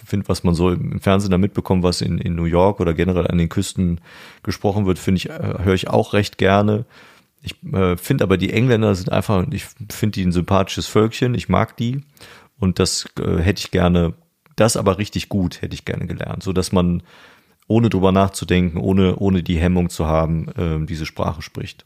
finde, 0.05 0.29
was 0.29 0.43
man 0.43 0.55
so 0.55 0.69
im 0.69 0.99
Fernsehen 1.01 1.31
da 1.31 1.37
mitbekommt, 1.37 1.83
was 1.83 2.01
in, 2.01 2.17
in 2.17 2.35
New 2.35 2.45
York 2.45 2.79
oder 2.79 2.93
generell 2.93 3.27
an 3.27 3.37
den 3.37 3.49
Küsten 3.49 3.99
gesprochen 4.43 4.85
wird, 4.85 4.97
finde 4.97 5.17
ich, 5.17 5.29
äh, 5.29 5.55
höre 5.63 5.73
ich 5.73 5.89
auch 5.89 6.13
recht 6.13 6.37
gerne. 6.37 6.85
Ich 7.47 7.73
äh, 7.73 7.95
finde 7.95 8.25
aber 8.25 8.37
die 8.37 8.51
Engländer 8.51 8.93
sind 8.93 9.11
einfach, 9.11 9.45
ich 9.51 9.65
finde 9.89 10.19
die 10.19 10.25
ein 10.25 10.33
sympathisches 10.33 10.87
Völkchen, 10.87 11.33
ich 11.33 11.47
mag 11.47 11.77
die 11.77 12.01
und 12.59 12.79
das 12.79 13.05
äh, 13.19 13.37
hätte 13.37 13.61
ich 13.61 13.71
gerne, 13.71 14.13
das 14.57 14.75
aber 14.75 14.97
richtig 14.97 15.29
gut 15.29 15.61
hätte 15.61 15.73
ich 15.73 15.85
gerne 15.85 16.07
gelernt, 16.07 16.43
so 16.43 16.51
dass 16.51 16.73
man 16.73 17.03
ohne 17.67 17.89
drüber 17.89 18.11
nachzudenken, 18.11 18.79
ohne, 18.79 19.15
ohne 19.15 19.43
die 19.43 19.59
Hemmung 19.59 19.89
zu 19.89 20.07
haben, 20.07 20.49
äh, 20.57 20.85
diese 20.85 21.05
Sprache 21.05 21.41
spricht. 21.41 21.85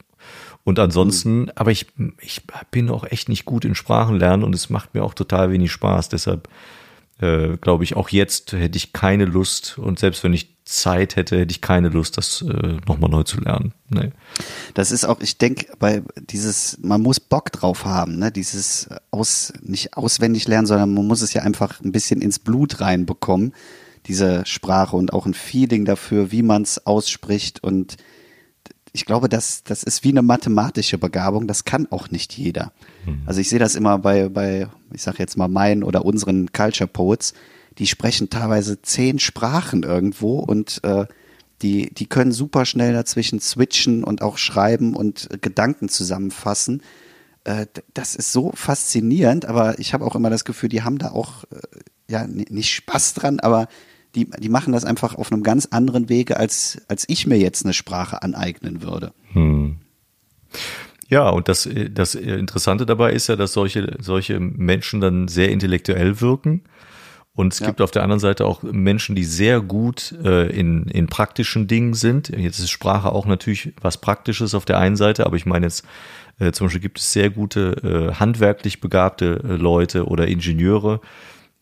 Und 0.64 0.80
ansonsten, 0.80 1.52
aber 1.56 1.72
ich, 1.72 1.88
ich 2.22 2.42
bin 2.72 2.90
auch 2.90 3.04
echt 3.04 3.30
nicht 3.30 3.46
gut 3.46 3.66
in 3.66 3.76
Sprachenlernen 3.76 4.44
und 4.44 4.56
es 4.56 4.70
macht 4.70 4.94
mir 4.94 5.04
auch 5.04 5.14
total 5.14 5.52
wenig 5.52 5.72
Spaß. 5.72 6.10
Deshalb 6.10 6.50
äh, 7.20 7.58
glaube 7.58 7.84
ich, 7.84 7.96
auch 7.96 8.10
jetzt 8.10 8.54
hätte 8.54 8.78
ich 8.78 8.94
keine 8.94 9.26
Lust 9.26 9.78
und 9.78 10.00
selbst 10.00 10.24
wenn 10.24 10.34
ich 10.34 10.61
Zeit 10.72 11.16
hätte, 11.16 11.40
hätte 11.40 11.52
ich 11.52 11.62
keine 11.62 11.90
Lust, 11.90 12.18
das 12.18 12.42
äh, 12.42 12.78
nochmal 12.88 13.10
neu 13.10 13.24
zu 13.24 13.40
lernen. 13.40 13.74
Nee. 13.90 14.12
das 14.74 14.92
ist 14.92 15.04
auch, 15.04 15.20
ich 15.20 15.38
denke, 15.38 15.68
bei 15.78 16.02
dieses, 16.16 16.78
man 16.82 17.02
muss 17.02 17.20
Bock 17.20 17.52
drauf 17.52 17.84
haben, 17.84 18.18
ne? 18.18 18.32
Dieses 18.32 18.88
aus, 19.12 19.52
nicht 19.62 19.98
auswendig 19.98 20.48
lernen, 20.48 20.68
sondern 20.68 20.94
man 20.94 21.06
muss 21.06 21.22
es 21.22 21.34
ja 21.34 21.42
einfach 21.42 21.82
ein 21.82 21.92
bisschen 21.92 22.22
ins 22.22 22.40
Blut 22.40 22.80
reinbekommen, 22.80 23.54
diese 24.06 24.46
Sprache 24.46 24.96
und 24.96 25.12
auch 25.14 25.26
ein 25.26 25.34
Feeling 25.34 25.84
dafür, 25.84 26.32
wie 26.32 26.42
man 26.42 26.62
es 26.62 26.86
ausspricht 26.86 27.64
und 27.64 27.98
ich 28.94 29.06
glaube, 29.06 29.30
das, 29.30 29.64
das 29.64 29.84
ist 29.84 30.04
wie 30.04 30.10
eine 30.10 30.22
mathematische 30.22 30.98
Begabung, 30.98 31.48
das 31.48 31.64
kann 31.64 31.88
auch 31.92 32.12
nicht 32.12 32.38
jeder. 32.38 32.74
Also 33.26 33.40
ich 33.40 33.48
sehe 33.48 33.60
das 33.60 33.76
immer 33.76 33.98
bei, 34.00 34.28
bei, 34.28 34.68
ich 34.94 35.02
sag 35.02 35.18
jetzt 35.18 35.38
mal 35.38 35.48
meinen 35.48 35.84
oder 35.84 36.04
unseren 36.04 36.52
Culture 36.52 36.90
Poets, 36.90 37.34
die 37.82 37.88
sprechen 37.88 38.30
teilweise 38.30 38.80
zehn 38.84 39.18
Sprachen 39.18 39.82
irgendwo 39.82 40.38
und 40.38 40.84
äh, 40.84 41.08
die, 41.64 41.92
die 41.92 42.06
können 42.06 42.32
super 42.32 42.66
schnell 42.66 42.94
dazwischen 42.94 43.40
switchen 43.40 44.04
und 44.04 44.22
auch 44.22 44.38
schreiben 44.38 44.96
und 44.96 45.28
äh, 45.32 45.40
Gedanken 45.40 45.90
zusammenfassen. 45.90 46.84
Äh, 47.44 47.66
das 47.96 48.14
ist 48.14 48.34
so 48.34 48.52
faszinierend, 48.54 49.46
aber 49.46 49.80
ich 49.80 49.96
habe 49.96 50.06
auch 50.06 50.16
immer 50.16 50.30
das 50.30 50.46
Gefühl, 50.46 50.70
die 50.70 50.84
haben 50.84 51.00
da 51.00 51.10
auch, 51.10 51.46
äh, 51.46 51.58
ja, 52.08 52.28
nicht 52.28 52.70
Spaß 52.70 53.16
dran, 53.16 53.40
aber 53.40 53.68
die, 54.14 54.30
die 54.30 54.50
machen 54.50 54.74
das 54.74 54.86
einfach 54.86 55.16
auf 55.16 55.32
einem 55.32 55.42
ganz 55.42 55.66
anderen 55.72 56.08
Wege, 56.08 56.38
als, 56.38 56.84
als 56.88 57.06
ich 57.08 57.26
mir 57.26 57.40
jetzt 57.40 57.66
eine 57.66 57.74
Sprache 57.74 58.22
aneignen 58.22 58.84
würde. 58.84 59.12
Ja, 61.10 61.30
und 61.30 61.48
das, 61.48 61.66
äh, 61.66 61.90
das 61.90 62.14
Interessante 62.14 62.86
dabei 62.86 63.12
ist 63.12 63.26
ja, 63.26 63.36
dass 63.36 63.54
solche, 63.54 63.98
solche 64.00 64.40
Menschen 64.40 65.02
dann 65.02 65.28
sehr 65.28 65.50
intellektuell 65.50 66.22
wirken. 66.22 66.62
Und 67.42 67.54
es 67.54 67.60
Ja. 67.60 67.66
gibt 67.66 67.82
auf 67.82 67.90
der 67.90 68.04
anderen 68.04 68.20
Seite 68.20 68.46
auch 68.46 68.62
Menschen, 68.62 69.16
die 69.16 69.24
sehr 69.24 69.62
gut 69.62 70.14
äh, 70.24 70.48
in, 70.52 70.84
in 70.84 71.08
praktischen 71.08 71.66
Dingen 71.66 71.96
sind. 71.96 72.30
Jetzt 72.30 72.60
ist 72.60 72.70
Sprache 72.70 73.12
auch 73.12 73.26
natürlich 73.26 73.74
was 73.82 73.98
Praktisches 73.98 74.54
auf 74.54 74.64
der 74.64 74.78
einen 74.78 74.96
Seite, 74.96 75.26
aber 75.26 75.38
ich 75.38 75.48
meine 75.48 75.66
jetzt, 75.66 75.84
äh, 76.40 76.52
zum 76.52 76.68
Beispiel 76.68 76.82
gibt 76.82 77.00
es 77.00 77.12
sehr 77.12 77.32
gute 77.32 78.12
äh, 78.12 78.14
handwerklich 78.20 78.80
begabte 78.80 79.42
äh, 79.44 79.56
Leute 79.56 80.06
oder 80.06 80.28
Ingenieure. 80.28 81.02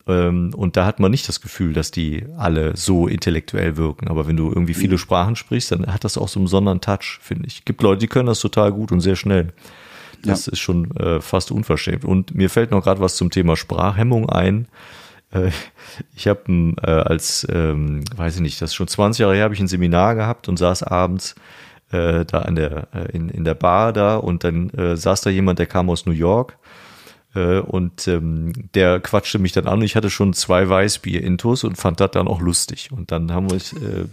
Ähm, 0.05 0.53
und 0.53 0.75
da 0.75 0.85
hat 0.85 0.99
man 0.99 1.11
nicht 1.11 1.29
das 1.29 1.39
Gefühl, 1.39 1.71
dass 1.71 1.91
die 1.91 2.25
alle 2.37 2.75
so 2.75 3.07
intellektuell 3.07 3.77
wirken. 3.77 4.09
Aber 4.09 4.27
wenn 4.27 4.35
du 4.35 4.49
irgendwie 4.49 4.73
viele 4.73 4.97
Sprachen 4.97 5.37
sprichst, 5.37 5.71
dann 5.71 5.85
hat 5.87 6.03
das 6.03 6.17
auch 6.17 6.27
so 6.27 6.39
einen 6.39 6.45
besonderen 6.47 6.81
Touch, 6.81 7.19
finde 7.21 7.47
ich. 7.47 7.63
Gibt 7.63 7.81
Leute, 7.83 7.99
die 7.99 8.07
können 8.07 8.27
das 8.27 8.41
total 8.41 8.73
gut 8.73 8.91
und 8.91 8.99
sehr 8.99 9.15
schnell. 9.15 9.53
Das 10.25 10.49
ist 10.49 10.59
schon 10.59 10.91
äh, 10.97 11.21
fast 11.21 11.51
unverschämt. 11.51 12.03
Und 12.03 12.35
mir 12.35 12.49
fällt 12.49 12.71
noch 12.71 12.83
gerade 12.83 12.99
was 12.99 13.15
zum 13.15 13.29
Thema 13.29 13.55
Sprachhemmung 13.55 14.29
ein. 14.29 14.67
Äh, 15.31 15.51
ich 16.15 16.27
habe 16.27 16.41
äh, 16.81 16.89
als, 16.89 17.47
ähm, 17.49 18.03
weiß 18.15 18.35
ich 18.35 18.41
nicht, 18.41 18.61
das 18.61 18.71
ist 18.71 18.75
schon 18.75 18.87
20 18.87 19.21
Jahre 19.21 19.35
her, 19.35 19.43
habe 19.43 19.53
ich 19.53 19.59
ein 19.59 19.67
Seminar 19.67 20.15
gehabt 20.15 20.47
und 20.49 20.57
saß 20.57 20.83
abends 20.83 21.35
äh, 21.91 22.25
da 22.25 22.39
an 22.39 22.55
der, 22.55 22.87
äh, 22.93 23.11
in, 23.11 23.29
in 23.29 23.43
der 23.43 23.55
Bar 23.55 23.93
da 23.93 24.17
und 24.17 24.43
dann 24.43 24.69
äh, 24.71 24.95
saß 24.95 25.21
da 25.21 25.29
jemand, 25.29 25.59
der 25.59 25.65
kam 25.65 25.89
aus 25.89 26.05
New 26.05 26.11
York 26.11 26.57
äh, 27.35 27.59
und 27.59 28.07
ähm, 28.07 28.53
der 28.73 28.99
quatschte 28.99 29.39
mich 29.39 29.51
dann 29.51 29.67
an 29.67 29.81
ich 29.81 29.95
hatte 29.95 30.09
schon 30.09 30.33
zwei 30.33 30.67
Weißbier-Intus 30.67 31.63
und 31.63 31.77
fand 31.77 31.99
das 31.99 32.11
dann 32.11 32.27
auch 32.27 32.41
lustig. 32.41 32.91
Und 32.91 33.11
dann 33.11 33.31
haben 33.31 33.49
wir 33.49 33.53
uns 33.53 33.73
äh, 33.73 34.05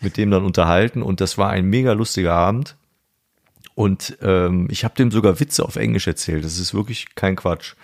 mit 0.00 0.16
dem 0.16 0.30
dann 0.30 0.44
unterhalten 0.44 1.02
und 1.02 1.20
das 1.20 1.38
war 1.38 1.50
ein 1.50 1.66
mega 1.66 1.92
lustiger 1.92 2.34
Abend. 2.34 2.76
Und 3.74 4.16
ähm, 4.22 4.68
ich 4.70 4.84
habe 4.84 4.94
dem 4.94 5.10
sogar 5.10 5.40
Witze 5.40 5.64
auf 5.64 5.76
Englisch 5.76 6.06
erzählt. 6.06 6.44
Das 6.44 6.58
ist 6.58 6.74
wirklich 6.74 7.14
kein 7.16 7.34
Quatsch. 7.34 7.74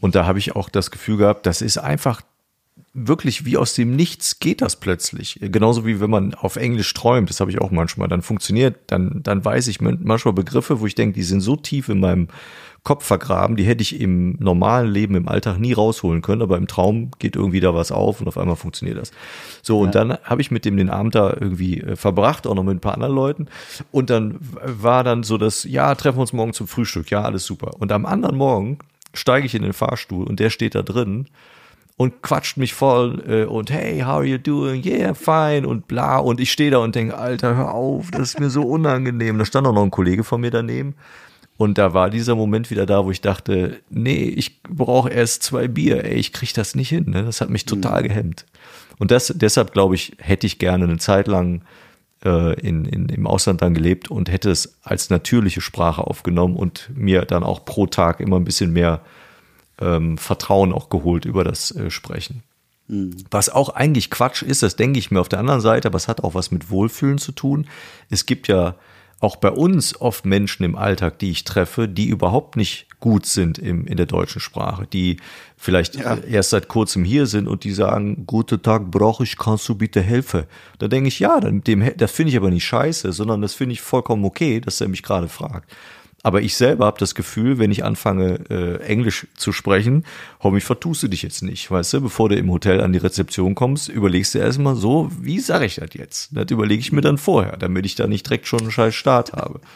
Und 0.00 0.14
da 0.14 0.26
habe 0.26 0.38
ich 0.38 0.56
auch 0.56 0.68
das 0.68 0.90
Gefühl 0.90 1.16
gehabt, 1.18 1.46
das 1.46 1.62
ist 1.62 1.78
einfach 1.78 2.22
wirklich 2.96 3.44
wie 3.44 3.58
aus 3.58 3.74
dem 3.74 3.94
Nichts 3.94 4.38
geht 4.38 4.62
das 4.62 4.76
plötzlich. 4.76 5.38
Genauso 5.40 5.84
wie 5.84 6.00
wenn 6.00 6.10
man 6.10 6.34
auf 6.34 6.56
Englisch 6.56 6.92
träumt, 6.94 7.28
das 7.28 7.40
habe 7.40 7.50
ich 7.50 7.60
auch 7.60 7.70
manchmal. 7.70 8.08
Dann 8.08 8.22
funktioniert, 8.22 8.76
dann, 8.86 9.22
dann 9.22 9.44
weiß 9.44 9.68
ich 9.68 9.80
manchmal 9.80 10.34
Begriffe, 10.34 10.80
wo 10.80 10.86
ich 10.86 10.94
denke, 10.94 11.14
die 11.14 11.22
sind 11.22 11.40
so 11.40 11.56
tief 11.56 11.90
in 11.90 12.00
meinem 12.00 12.28
Kopf 12.84 13.04
vergraben, 13.04 13.56
die 13.56 13.64
hätte 13.64 13.82
ich 13.82 14.00
im 14.00 14.36
normalen 14.38 14.88
Leben, 14.88 15.16
im 15.16 15.28
Alltag 15.28 15.58
nie 15.58 15.72
rausholen 15.72 16.22
können, 16.22 16.40
aber 16.40 16.56
im 16.56 16.68
Traum 16.68 17.10
geht 17.18 17.34
irgendwie 17.34 17.58
da 17.58 17.74
was 17.74 17.90
auf 17.90 18.20
und 18.20 18.28
auf 18.28 18.38
einmal 18.38 18.54
funktioniert 18.54 18.96
das. 18.96 19.10
So, 19.60 19.80
und 19.80 19.96
dann 19.96 20.16
habe 20.22 20.40
ich 20.40 20.52
mit 20.52 20.64
dem 20.64 20.76
den 20.76 20.88
Abend 20.88 21.16
da 21.16 21.30
irgendwie 21.30 21.80
äh, 21.80 21.96
verbracht, 21.96 22.46
auch 22.46 22.54
noch 22.54 22.62
mit 22.62 22.76
ein 22.76 22.80
paar 22.80 22.94
anderen 22.94 23.14
Leuten. 23.14 23.48
Und 23.90 24.08
dann 24.08 24.38
war 24.40 25.02
dann 25.02 25.24
so 25.24 25.36
das, 25.36 25.64
ja, 25.64 25.96
treffen 25.96 26.18
wir 26.18 26.20
uns 26.20 26.32
morgen 26.32 26.52
zum 26.52 26.68
Frühstück, 26.68 27.10
ja, 27.10 27.22
alles 27.22 27.44
super. 27.44 27.72
Und 27.80 27.90
am 27.90 28.06
anderen 28.06 28.36
Morgen 28.36 28.78
steige 29.16 29.46
ich 29.46 29.54
in 29.54 29.62
den 29.62 29.72
Fahrstuhl 29.72 30.26
und 30.26 30.40
der 30.40 30.50
steht 30.50 30.74
da 30.74 30.82
drin 30.82 31.26
und 31.96 32.22
quatscht 32.22 32.56
mich 32.58 32.74
voll 32.74 33.22
äh, 33.26 33.44
und 33.44 33.70
hey, 33.70 34.00
how 34.00 34.16
are 34.16 34.24
you 34.24 34.38
doing? 34.38 34.84
Yeah, 34.84 35.14
fine 35.14 35.66
und 35.66 35.88
bla. 35.88 36.18
Und 36.18 36.40
ich 36.40 36.52
stehe 36.52 36.70
da 36.70 36.78
und 36.78 36.94
denke, 36.94 37.16
Alter, 37.16 37.56
hör 37.56 37.72
auf, 37.72 38.10
das 38.10 38.20
ist 38.20 38.40
mir 38.40 38.50
so 38.50 38.62
unangenehm. 38.62 39.38
Da 39.38 39.44
stand 39.44 39.66
auch 39.66 39.72
noch 39.72 39.82
ein 39.82 39.90
Kollege 39.90 40.22
von 40.22 40.40
mir 40.40 40.50
daneben. 40.50 40.94
Und 41.56 41.78
da 41.78 41.94
war 41.94 42.10
dieser 42.10 42.34
Moment 42.34 42.70
wieder 42.70 42.84
da, 42.84 43.06
wo 43.06 43.10
ich 43.10 43.22
dachte, 43.22 43.80
nee, 43.88 44.24
ich 44.24 44.62
brauche 44.62 45.08
erst 45.08 45.42
zwei 45.42 45.68
Bier, 45.68 46.04
ey, 46.04 46.16
ich 46.16 46.34
krieg 46.34 46.52
das 46.52 46.74
nicht 46.74 46.90
hin. 46.90 47.06
Ne? 47.08 47.24
Das 47.24 47.40
hat 47.40 47.48
mich 47.48 47.64
total 47.64 48.02
gehemmt. 48.02 48.44
Und 48.98 49.10
das, 49.10 49.32
deshalb 49.34 49.72
glaube 49.72 49.94
ich, 49.94 50.16
hätte 50.18 50.46
ich 50.46 50.58
gerne 50.58 50.84
eine 50.84 50.98
Zeit 50.98 51.28
lang 51.28 51.62
äh, 52.26 52.60
in, 52.60 52.84
in, 52.84 53.08
im 53.08 53.26
Ausland 53.26 53.62
dann 53.62 53.72
gelebt 53.72 54.10
und 54.10 54.30
hätte 54.30 54.50
es 54.50 54.78
als 54.82 55.08
natürliche 55.10 55.60
Sprache 55.60 56.04
aufgenommen 56.04 56.56
und 56.56 56.90
mir 56.94 57.24
dann 57.24 57.44
auch 57.44 57.64
pro 57.64 57.86
Tag 57.86 58.20
immer 58.20 58.36
ein 58.36 58.44
bisschen 58.44 58.72
mehr 58.72 59.00
ähm, 59.80 60.18
Vertrauen 60.18 60.72
auch 60.72 60.88
geholt 60.88 61.24
über 61.24 61.44
das 61.44 61.70
äh, 61.70 61.90
Sprechen. 61.90 62.42
Was 63.30 63.48
auch 63.48 63.70
eigentlich 63.70 64.10
Quatsch 64.10 64.42
ist, 64.42 64.62
das 64.62 64.76
denke 64.76 64.98
ich 64.98 65.10
mir 65.10 65.20
auf 65.20 65.28
der 65.28 65.40
anderen 65.40 65.60
Seite, 65.60 65.88
aber 65.88 65.96
es 65.96 66.08
hat 66.08 66.22
auch 66.22 66.34
was 66.34 66.50
mit 66.50 66.70
Wohlfühlen 66.70 67.18
zu 67.18 67.32
tun. 67.32 67.66
Es 68.10 68.26
gibt 68.26 68.48
ja 68.48 68.74
auch 69.20 69.36
bei 69.36 69.50
uns 69.50 69.98
oft 70.00 70.26
Menschen 70.26 70.64
im 70.64 70.76
Alltag, 70.76 71.18
die 71.18 71.30
ich 71.30 71.44
treffe, 71.44 71.88
die 71.88 72.08
überhaupt 72.08 72.56
nicht 72.56 72.86
gut 73.00 73.24
sind 73.24 73.58
im, 73.58 73.86
in 73.86 73.96
der 73.96 74.06
deutschen 74.06 74.40
Sprache, 74.40 74.86
die 74.86 75.18
vielleicht 75.56 75.96
Ja. 75.96 76.16
erst 76.16 76.50
seit 76.50 76.68
kurzem 76.68 77.04
hier 77.04 77.26
sind 77.26 77.48
und 77.48 77.64
die 77.64 77.72
sagen, 77.72 78.24
guten 78.26 78.60
Tag, 78.60 78.90
brauche 78.90 79.24
ich, 79.24 79.38
kannst 79.38 79.68
du 79.68 79.74
bitte 79.74 80.02
helfen? 80.02 80.44
Da 80.78 80.88
denke 80.88 81.08
ich, 81.08 81.18
ja, 81.18 81.40
dann 81.40 81.62
dem, 81.62 81.82
das 81.96 82.10
finde 82.10 82.30
ich 82.30 82.36
aber 82.36 82.50
nicht 82.50 82.64
scheiße, 82.66 83.12
sondern 83.12 83.40
das 83.40 83.54
finde 83.54 83.72
ich 83.72 83.80
vollkommen 83.80 84.24
okay, 84.24 84.60
dass 84.60 84.80
er 84.80 84.88
mich 84.88 85.02
gerade 85.02 85.28
fragt. 85.28 85.70
Aber 86.26 86.42
ich 86.42 86.56
selber 86.56 86.86
habe 86.86 86.98
das 86.98 87.14
Gefühl, 87.14 87.60
wenn 87.60 87.70
ich 87.70 87.84
anfange, 87.84 88.40
äh, 88.50 88.80
Englisch 88.82 89.28
zu 89.36 89.52
sprechen, 89.52 90.04
hoffentlich 90.40 90.64
vertust 90.64 91.04
du 91.04 91.06
dich 91.06 91.22
jetzt 91.22 91.40
nicht, 91.44 91.70
weißt 91.70 91.92
du, 91.94 92.00
bevor 92.00 92.28
du 92.28 92.34
im 92.34 92.50
Hotel 92.50 92.80
an 92.80 92.92
die 92.92 92.98
Rezeption 92.98 93.54
kommst, 93.54 93.88
überlegst 93.88 94.34
du 94.34 94.40
erstmal 94.40 94.74
so, 94.74 95.08
wie 95.20 95.38
sage 95.38 95.66
ich 95.66 95.76
das 95.76 95.90
jetzt? 95.92 96.30
Das 96.32 96.46
überlege 96.50 96.80
ich 96.80 96.90
mir 96.90 97.00
dann 97.00 97.16
vorher, 97.16 97.56
damit 97.56 97.86
ich 97.86 97.94
da 97.94 98.08
nicht 98.08 98.26
direkt 98.26 98.48
schon 98.48 98.58
einen 98.58 98.72
scheiß 98.72 98.94
Start 98.94 99.34
habe. 99.34 99.60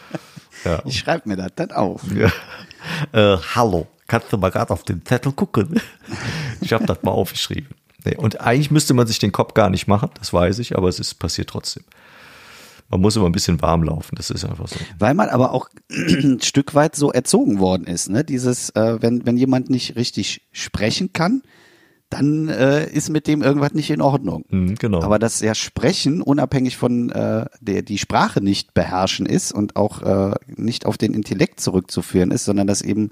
Ja. 0.63 0.79
Ich 0.85 0.99
schreibe 0.99 1.27
mir 1.27 1.37
das 1.37 1.53
dann 1.55 1.71
auf. 1.71 2.03
Ja. 2.13 2.31
Äh, 3.13 3.37
hallo, 3.55 3.87
kannst 4.05 4.31
du 4.31 4.37
mal 4.37 4.51
gerade 4.51 4.71
auf 4.71 4.83
den 4.83 5.03
Zettel 5.03 5.31
gucken? 5.31 5.81
Ich 6.59 6.71
habe 6.71 6.85
das 6.85 7.01
mal 7.01 7.09
aufgeschrieben. 7.09 7.69
Nee, 8.05 8.15
und 8.15 8.41
eigentlich 8.41 8.69
müsste 8.69 8.93
man 8.93 9.07
sich 9.07 9.17
den 9.17 9.31
Kopf 9.31 9.55
gar 9.55 9.71
nicht 9.71 9.87
machen, 9.87 10.11
das 10.19 10.33
weiß 10.33 10.59
ich, 10.59 10.77
aber 10.77 10.87
es 10.87 10.99
ist 10.99 11.15
passiert 11.15 11.49
trotzdem. 11.49 11.83
Man 12.91 13.01
muss 13.01 13.15
immer 13.15 13.25
ein 13.25 13.31
bisschen 13.31 13.61
warm 13.61 13.83
laufen, 13.83 14.15
das 14.15 14.29
ist 14.29 14.43
einfach 14.43 14.67
so. 14.67 14.75
Weil 14.99 15.13
man 15.13 15.29
aber 15.29 15.53
auch 15.53 15.69
ein 15.89 16.41
Stück 16.41 16.75
weit 16.75 16.95
so 16.95 17.11
erzogen 17.11 17.59
worden 17.59 17.87
ist, 17.87 18.09
ne? 18.09 18.23
Dieses, 18.23 18.69
äh, 18.71 19.01
wenn, 19.01 19.25
wenn 19.25 19.37
jemand 19.37 19.69
nicht 19.69 19.95
richtig 19.95 20.41
sprechen 20.51 21.13
kann, 21.13 21.41
dann 22.11 22.49
äh, 22.49 22.85
ist 22.91 23.09
mit 23.09 23.25
dem 23.25 23.41
irgendwas 23.41 23.73
nicht 23.73 23.89
in 23.89 24.01
Ordnung. 24.01 24.43
Mhm, 24.49 24.75
genau. 24.75 25.01
Aber 25.01 25.17
dass 25.17 25.39
ja 25.39 25.55
Sprechen 25.55 26.21
unabhängig 26.21 26.75
von 26.75 27.09
äh, 27.09 27.45
der 27.61 27.81
die 27.81 27.97
Sprache 27.97 28.41
nicht 28.41 28.73
beherrschen 28.73 29.25
ist 29.25 29.53
und 29.53 29.77
auch 29.77 30.01
äh, 30.01 30.35
nicht 30.47 30.85
auf 30.85 30.97
den 30.97 31.13
Intellekt 31.13 31.61
zurückzuführen 31.61 32.31
ist, 32.31 32.43
sondern 32.43 32.67
dass 32.67 32.81
eben 32.81 33.11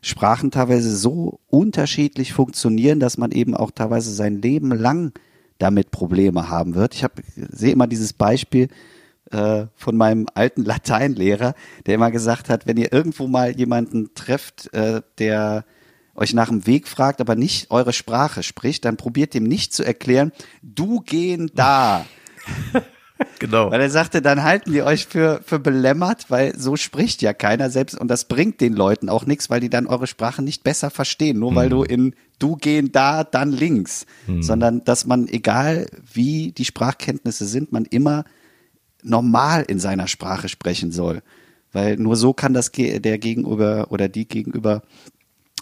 Sprachen 0.00 0.50
teilweise 0.50 0.96
so 0.96 1.40
unterschiedlich 1.48 2.32
funktionieren, 2.32 2.98
dass 2.98 3.18
man 3.18 3.30
eben 3.30 3.54
auch 3.54 3.70
teilweise 3.70 4.10
sein 4.10 4.40
Leben 4.40 4.72
lang 4.72 5.12
damit 5.58 5.90
Probleme 5.90 6.48
haben 6.48 6.74
wird. 6.74 6.94
Ich 6.94 7.04
habe 7.04 7.22
sehe 7.36 7.72
immer 7.72 7.86
dieses 7.86 8.14
Beispiel 8.14 8.68
äh, 9.30 9.66
von 9.74 9.96
meinem 9.96 10.26
alten 10.34 10.64
Lateinlehrer, 10.64 11.54
der 11.86 11.94
immer 11.94 12.10
gesagt 12.10 12.48
hat, 12.48 12.66
wenn 12.66 12.76
ihr 12.76 12.92
irgendwo 12.92 13.26
mal 13.26 13.56
jemanden 13.56 14.14
trefft, 14.14 14.72
äh, 14.74 15.02
der 15.18 15.64
euch 16.14 16.34
nach 16.34 16.48
dem 16.48 16.66
Weg 16.66 16.88
fragt, 16.88 17.20
aber 17.20 17.36
nicht 17.36 17.70
eure 17.70 17.92
Sprache 17.92 18.42
spricht, 18.42 18.84
dann 18.84 18.96
probiert 18.96 19.34
dem 19.34 19.44
nicht 19.44 19.72
zu 19.72 19.84
erklären, 19.84 20.32
du 20.62 21.00
gehen 21.00 21.50
da. 21.54 22.04
genau. 23.38 23.70
Weil 23.70 23.80
er 23.80 23.90
sagte, 23.90 24.20
dann 24.20 24.42
halten 24.42 24.72
die 24.72 24.82
euch 24.82 25.06
für, 25.06 25.40
für 25.44 25.58
belämmert, 25.58 26.30
weil 26.30 26.58
so 26.58 26.76
spricht 26.76 27.22
ja 27.22 27.32
keiner 27.32 27.70
selbst 27.70 27.98
und 27.98 28.08
das 28.08 28.26
bringt 28.26 28.60
den 28.60 28.74
Leuten 28.74 29.08
auch 29.08 29.24
nichts, 29.24 29.48
weil 29.48 29.60
die 29.60 29.70
dann 29.70 29.86
eure 29.86 30.06
Sprache 30.06 30.42
nicht 30.42 30.62
besser 30.62 30.90
verstehen, 30.90 31.38
nur 31.38 31.54
weil 31.54 31.68
du 31.68 31.82
in 31.82 32.14
du 32.38 32.56
gehen 32.56 32.90
da, 32.90 33.22
dann 33.22 33.52
links, 33.52 34.06
sondern 34.40 34.82
dass 34.84 35.06
man, 35.06 35.28
egal 35.28 35.86
wie 36.12 36.52
die 36.52 36.64
Sprachkenntnisse 36.64 37.44
sind, 37.44 37.70
man 37.70 37.84
immer 37.84 38.24
normal 39.02 39.64
in 39.66 39.78
seiner 39.78 40.06
Sprache 40.08 40.48
sprechen 40.48 40.92
soll. 40.92 41.22
Weil 41.72 41.96
nur 41.96 42.16
so 42.16 42.32
kann 42.32 42.52
das 42.54 42.72
der 42.72 43.18
Gegenüber 43.18 43.86
oder 43.90 44.08
die 44.08 44.26
Gegenüber 44.26 44.82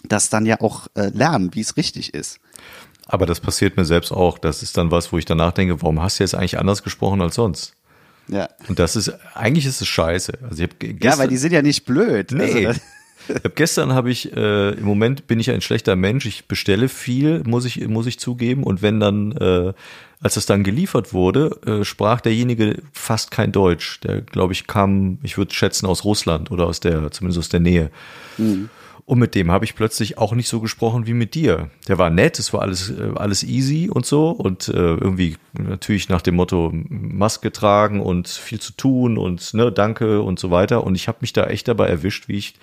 das 0.03 0.29
dann 0.29 0.45
ja 0.45 0.59
auch 0.61 0.87
äh, 0.95 1.09
lernen, 1.09 1.53
wie 1.53 1.59
es 1.61 1.77
richtig 1.77 2.13
ist. 2.13 2.39
Aber 3.05 3.25
das 3.25 3.39
passiert 3.39 3.75
mir 3.75 3.85
selbst 3.85 4.11
auch. 4.11 4.37
Das 4.37 4.63
ist 4.63 4.77
dann 4.77 4.91
was, 4.91 5.11
wo 5.11 5.17
ich 5.17 5.25
danach 5.25 5.51
denke, 5.51 5.81
warum 5.81 6.01
hast 6.01 6.19
du 6.19 6.23
jetzt 6.23 6.35
eigentlich 6.35 6.57
anders 6.57 6.83
gesprochen 6.83 7.21
als 7.21 7.35
sonst? 7.35 7.73
Ja. 8.27 8.47
Und 8.67 8.79
das 8.79 8.95
ist, 8.95 9.11
eigentlich 9.33 9.65
ist 9.65 9.81
es 9.81 9.87
scheiße. 9.87 10.33
Also 10.43 10.63
ich 10.63 10.69
hab 10.69 10.79
ge- 10.79 10.91
Ja, 10.91 10.97
gestern, 10.99 11.19
weil 11.19 11.27
die 11.29 11.37
sind 11.37 11.51
ja 11.51 11.61
nicht 11.61 11.85
blöd. 11.85 12.31
Nee. 12.31 12.67
Also, 12.67 12.79
hab 13.43 13.55
gestern 13.55 13.93
habe 13.93 14.09
ich, 14.09 14.35
äh, 14.35 14.71
im 14.71 14.85
Moment 14.85 15.27
bin 15.27 15.39
ich 15.39 15.51
ein 15.51 15.61
schlechter 15.61 15.95
Mensch. 15.95 16.25
Ich 16.25 16.45
bestelle 16.45 16.89
viel, 16.89 17.43
muss 17.45 17.65
ich, 17.65 17.87
muss 17.87 18.07
ich 18.07 18.19
zugeben. 18.19 18.63
Und 18.63 18.81
wenn 18.81 18.99
dann, 18.99 19.31
äh, 19.33 19.73
als 20.21 20.37
es 20.37 20.45
dann 20.45 20.63
geliefert 20.63 21.13
wurde, 21.13 21.59
äh, 21.65 21.85
sprach 21.85 22.21
derjenige 22.21 22.81
fast 22.91 23.31
kein 23.31 23.51
Deutsch. 23.51 23.99
Der, 24.01 24.21
glaube 24.21 24.53
ich, 24.53 24.67
kam, 24.67 25.19
ich 25.23 25.37
würde 25.37 25.53
schätzen, 25.53 25.85
aus 25.85 26.03
Russland 26.03 26.51
oder 26.51 26.67
aus 26.67 26.79
der, 26.79 27.11
zumindest 27.11 27.39
aus 27.39 27.49
der 27.49 27.59
Nähe. 27.59 27.91
Und 29.09 29.17
mit 29.17 29.33
dem 29.33 29.49
habe 29.49 29.65
ich 29.65 29.73
plötzlich 29.73 30.19
auch 30.19 30.33
nicht 30.33 30.47
so 30.47 30.59
gesprochen 30.59 31.07
wie 31.07 31.15
mit 31.15 31.33
dir. 31.33 31.71
Der 31.87 31.97
war 31.97 32.11
nett, 32.11 32.37
es 32.37 32.53
war 32.53 32.61
alles, 32.61 32.91
äh, 32.91 33.09
alles 33.15 33.43
easy 33.43 33.89
und 33.89 34.05
so 34.05 34.29
und 34.29 34.67
äh, 34.67 34.73
irgendwie 34.73 35.37
natürlich 35.53 36.09
nach 36.09 36.21
dem 36.21 36.35
Motto 36.35 36.69
Maske 36.71 37.51
tragen 37.51 38.01
und 38.01 38.27
viel 38.27 38.59
zu 38.59 38.71
tun 38.73 39.17
und 39.17 39.55
ne, 39.55 39.71
danke 39.71 40.21
und 40.21 40.37
so 40.37 40.51
weiter. 40.51 40.83
Und 40.83 40.93
ich 40.93 41.07
habe 41.07 41.17
mich 41.21 41.33
da 41.33 41.47
echt 41.47 41.67
dabei 41.67 41.87
erwischt, 41.87 42.27
wie 42.27 42.37
ich 42.37 42.53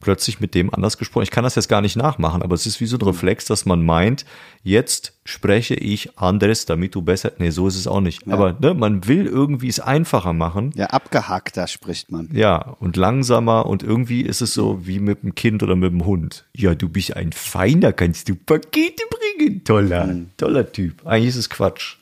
plötzlich 0.00 0.40
mit 0.40 0.54
dem 0.54 0.72
anders 0.72 0.98
gesprochen. 0.98 1.24
Ich 1.24 1.30
kann 1.30 1.44
das 1.44 1.54
jetzt 1.54 1.68
gar 1.68 1.82
nicht 1.82 1.96
nachmachen, 1.96 2.42
aber 2.42 2.54
es 2.54 2.66
ist 2.66 2.80
wie 2.80 2.86
so 2.86 2.96
ein 2.96 3.02
Reflex, 3.02 3.44
dass 3.44 3.66
man 3.66 3.84
meint, 3.84 4.24
jetzt 4.62 5.12
spreche 5.24 5.74
ich 5.74 6.18
anders, 6.18 6.64
damit 6.64 6.94
du 6.94 7.02
besser. 7.02 7.32
Nee, 7.38 7.50
so 7.50 7.68
ist 7.68 7.76
es 7.76 7.86
auch 7.86 8.00
nicht. 8.00 8.26
Aber 8.26 8.56
ne, 8.58 8.74
man 8.74 9.06
will 9.06 9.26
irgendwie 9.26 9.68
es 9.68 9.78
einfacher 9.78 10.32
machen. 10.32 10.72
ja, 10.74 10.86
abgehackter 10.86 11.66
spricht 11.66 12.10
man. 12.10 12.28
Ja, 12.32 12.56
und 12.80 12.96
langsamer 12.96 13.66
und 13.66 13.82
irgendwie 13.82 14.22
ist 14.22 14.40
es 14.40 14.54
so 14.54 14.86
wie 14.86 14.98
mit 14.98 15.22
dem 15.22 15.34
Kind 15.34 15.62
oder 15.62 15.76
mit 15.76 15.92
dem 15.92 16.06
Hund. 16.06 16.46
Ja, 16.56 16.74
du 16.74 16.88
bist 16.88 17.14
ein 17.14 17.32
Feiner, 17.32 17.92
kannst 17.92 18.28
du 18.28 18.34
Pakete 18.34 19.02
bringen. 19.10 19.64
Toller, 19.64 20.16
toller 20.36 20.72
Typ. 20.72 21.06
Eigentlich 21.06 21.28
ist 21.28 21.36
es 21.36 21.50
Quatsch. 21.50 21.96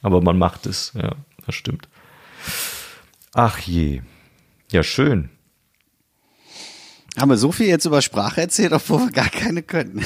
Aber 0.00 0.20
man 0.20 0.36
macht 0.36 0.66
es, 0.66 0.92
ja, 0.94 1.14
das 1.46 1.54
stimmt. 1.54 1.88
Ach 3.34 3.58
je. 3.58 4.00
Ja, 4.70 4.82
schön. 4.82 5.28
Haben 7.18 7.30
wir 7.30 7.36
so 7.36 7.52
viel 7.52 7.66
jetzt 7.66 7.84
über 7.84 8.00
Sprache 8.00 8.40
erzählt, 8.40 8.72
obwohl 8.72 9.00
wir 9.00 9.10
gar 9.10 9.28
keine 9.28 9.62
können. 9.62 10.04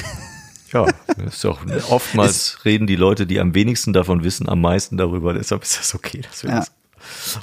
Ja, 0.73 0.85
ist 1.25 1.45
auch 1.45 1.61
oftmals 1.89 2.65
reden 2.65 2.87
die 2.87 2.97
Leute, 2.97 3.25
die 3.25 3.39
am 3.39 3.55
wenigsten 3.55 3.93
davon 3.93 4.23
wissen, 4.23 4.49
am 4.49 4.61
meisten 4.61 4.97
darüber. 4.97 5.33
Deshalb 5.33 5.63
ist 5.63 5.79
das 5.79 5.95
okay, 5.95 6.21
dass 6.21 6.43
wir 6.43 6.49
Ja. 6.49 6.59
das 6.59 6.71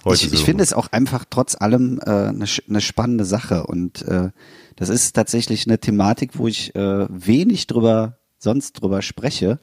heute 0.04 0.24
Ich, 0.24 0.30
so 0.30 0.36
ich 0.36 0.44
finde 0.44 0.62
es 0.62 0.74
auch 0.74 0.88
einfach 0.92 1.24
trotz 1.28 1.54
allem 1.58 1.98
äh, 2.04 2.10
eine, 2.10 2.44
eine 2.68 2.80
spannende 2.80 3.24
Sache 3.24 3.64
und 3.66 4.02
äh, 4.02 4.30
das 4.76 4.88
ist 4.90 5.14
tatsächlich 5.14 5.66
eine 5.66 5.78
Thematik, 5.78 6.32
wo 6.34 6.48
ich 6.48 6.74
äh, 6.74 7.06
wenig 7.08 7.66
drüber 7.66 8.18
sonst 8.38 8.72
drüber 8.74 9.00
spreche, 9.00 9.58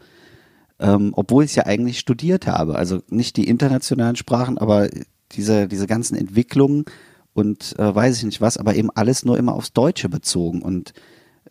ähm, 0.79 1.13
obwohl 1.15 1.43
ich 1.43 1.51
es 1.51 1.55
ja 1.55 1.65
eigentlich 1.67 1.99
studiert 1.99 2.47
habe. 2.47 2.75
Also 2.75 3.03
nicht 3.09 3.37
die 3.37 3.47
internationalen 3.47 4.15
Sprachen, 4.15 4.57
aber 4.57 4.89
diese 5.33 5.67
diese 5.67 5.85
ganzen 5.85 6.15
Entwicklungen 6.15 6.85
und 7.33 7.77
äh, 7.79 7.95
weiß 7.95 8.17
ich 8.17 8.23
nicht 8.23 8.41
was, 8.41 8.57
aber 8.57 8.75
eben 8.75 8.89
alles 8.91 9.25
nur 9.25 9.37
immer 9.37 9.53
aufs 9.53 9.73
Deutsche 9.73 10.09
bezogen. 10.09 10.61
Und 10.61 10.93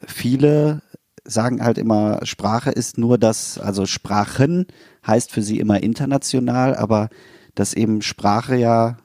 viele 0.07 0.83
sagen 1.25 1.63
halt 1.63 1.79
immer, 1.79 2.21
Sprache 2.25 2.71
ist 2.71 2.99
nur 2.99 3.19
das, 3.19 3.59
also 3.59 3.87
Sprachen 3.87 4.67
heißt 5.07 5.31
für 5.31 5.43
sie 5.43 5.59
immer 5.59 5.83
international, 5.83 6.75
aber 6.75 7.09
dass 7.55 7.75
eben 7.75 8.03
Sprache 8.03 8.57
ja 8.57 8.99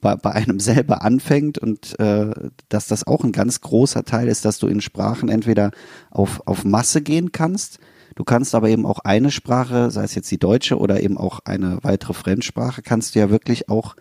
bei, 0.00 0.16
bei 0.16 0.32
einem 0.32 0.60
selber 0.60 1.02
anfängt 1.02 1.58
und 1.58 1.98
äh, 1.98 2.30
dass 2.68 2.86
das 2.86 3.06
auch 3.06 3.24
ein 3.24 3.32
ganz 3.32 3.60
großer 3.60 4.04
Teil 4.04 4.28
ist, 4.28 4.44
dass 4.44 4.58
du 4.58 4.66
in 4.66 4.80
Sprachen 4.80 5.28
entweder 5.28 5.70
auf, 6.10 6.42
auf 6.46 6.64
Masse 6.64 7.02
gehen 7.02 7.32
kannst, 7.32 7.78
du 8.14 8.24
kannst 8.24 8.54
aber 8.54 8.68
eben 8.68 8.86
auch 8.86 9.00
eine 9.00 9.30
Sprache, 9.30 9.90
sei 9.90 10.04
es 10.04 10.14
jetzt 10.14 10.30
die 10.30 10.38
deutsche 10.38 10.78
oder 10.78 11.02
eben 11.02 11.18
auch 11.18 11.40
eine 11.44 11.78
weitere 11.82 12.14
Fremdsprache, 12.14 12.82
kannst 12.82 13.14
du 13.14 13.20
ja 13.20 13.30
wirklich 13.30 13.68
auch 13.68 13.96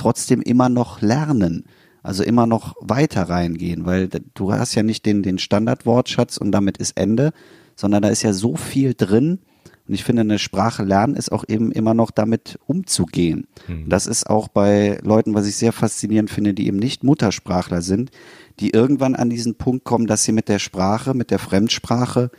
trotzdem 0.00 0.40
immer 0.42 0.68
noch 0.68 1.00
lernen. 1.00 1.64
Also 2.02 2.22
immer 2.22 2.46
noch 2.46 2.76
weiter 2.80 3.24
reingehen, 3.24 3.84
weil 3.84 4.08
du 4.08 4.52
hast 4.52 4.74
ja 4.74 4.82
nicht 4.82 5.04
den, 5.04 5.22
den 5.22 5.38
Standardwortschatz 5.38 6.38
und 6.38 6.50
damit 6.50 6.78
ist 6.78 6.96
Ende, 6.96 7.32
sondern 7.76 8.02
da 8.02 8.08
ist 8.08 8.22
ja 8.22 8.32
so 8.32 8.56
viel 8.56 8.94
drin. 8.94 9.40
Und 9.86 9.94
ich 9.94 10.04
finde, 10.04 10.22
eine 10.22 10.38
Sprache 10.38 10.82
lernen 10.82 11.14
ist 11.14 11.30
auch 11.30 11.44
eben 11.46 11.72
immer 11.72 11.92
noch 11.92 12.10
damit 12.10 12.58
umzugehen. 12.66 13.48
Das 13.88 14.06
ist 14.06 14.30
auch 14.30 14.48
bei 14.48 14.98
Leuten, 15.02 15.34
was 15.34 15.46
ich 15.46 15.56
sehr 15.56 15.72
faszinierend 15.72 16.30
finde, 16.30 16.54
die 16.54 16.68
eben 16.68 16.78
nicht 16.78 17.04
Muttersprachler 17.04 17.82
sind, 17.82 18.10
die 18.60 18.70
irgendwann 18.70 19.14
an 19.14 19.28
diesen 19.28 19.56
Punkt 19.56 19.84
kommen, 19.84 20.06
dass 20.06 20.24
sie 20.24 20.32
mit 20.32 20.48
der 20.48 20.58
Sprache, 20.58 21.12
mit 21.12 21.30
der 21.30 21.38
Fremdsprache 21.38 22.30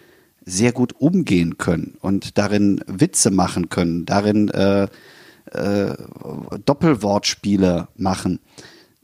sehr 0.44 0.72
gut 0.72 0.94
umgehen 1.00 1.58
können 1.58 1.98
und 2.02 2.38
darin 2.38 2.82
Witze 2.88 3.30
machen 3.30 3.70
können, 3.70 4.06
darin 4.06 4.50
äh, 4.50 4.88
äh, 5.52 5.96
Doppelwortspiele 6.66 7.88
machen. 7.96 8.40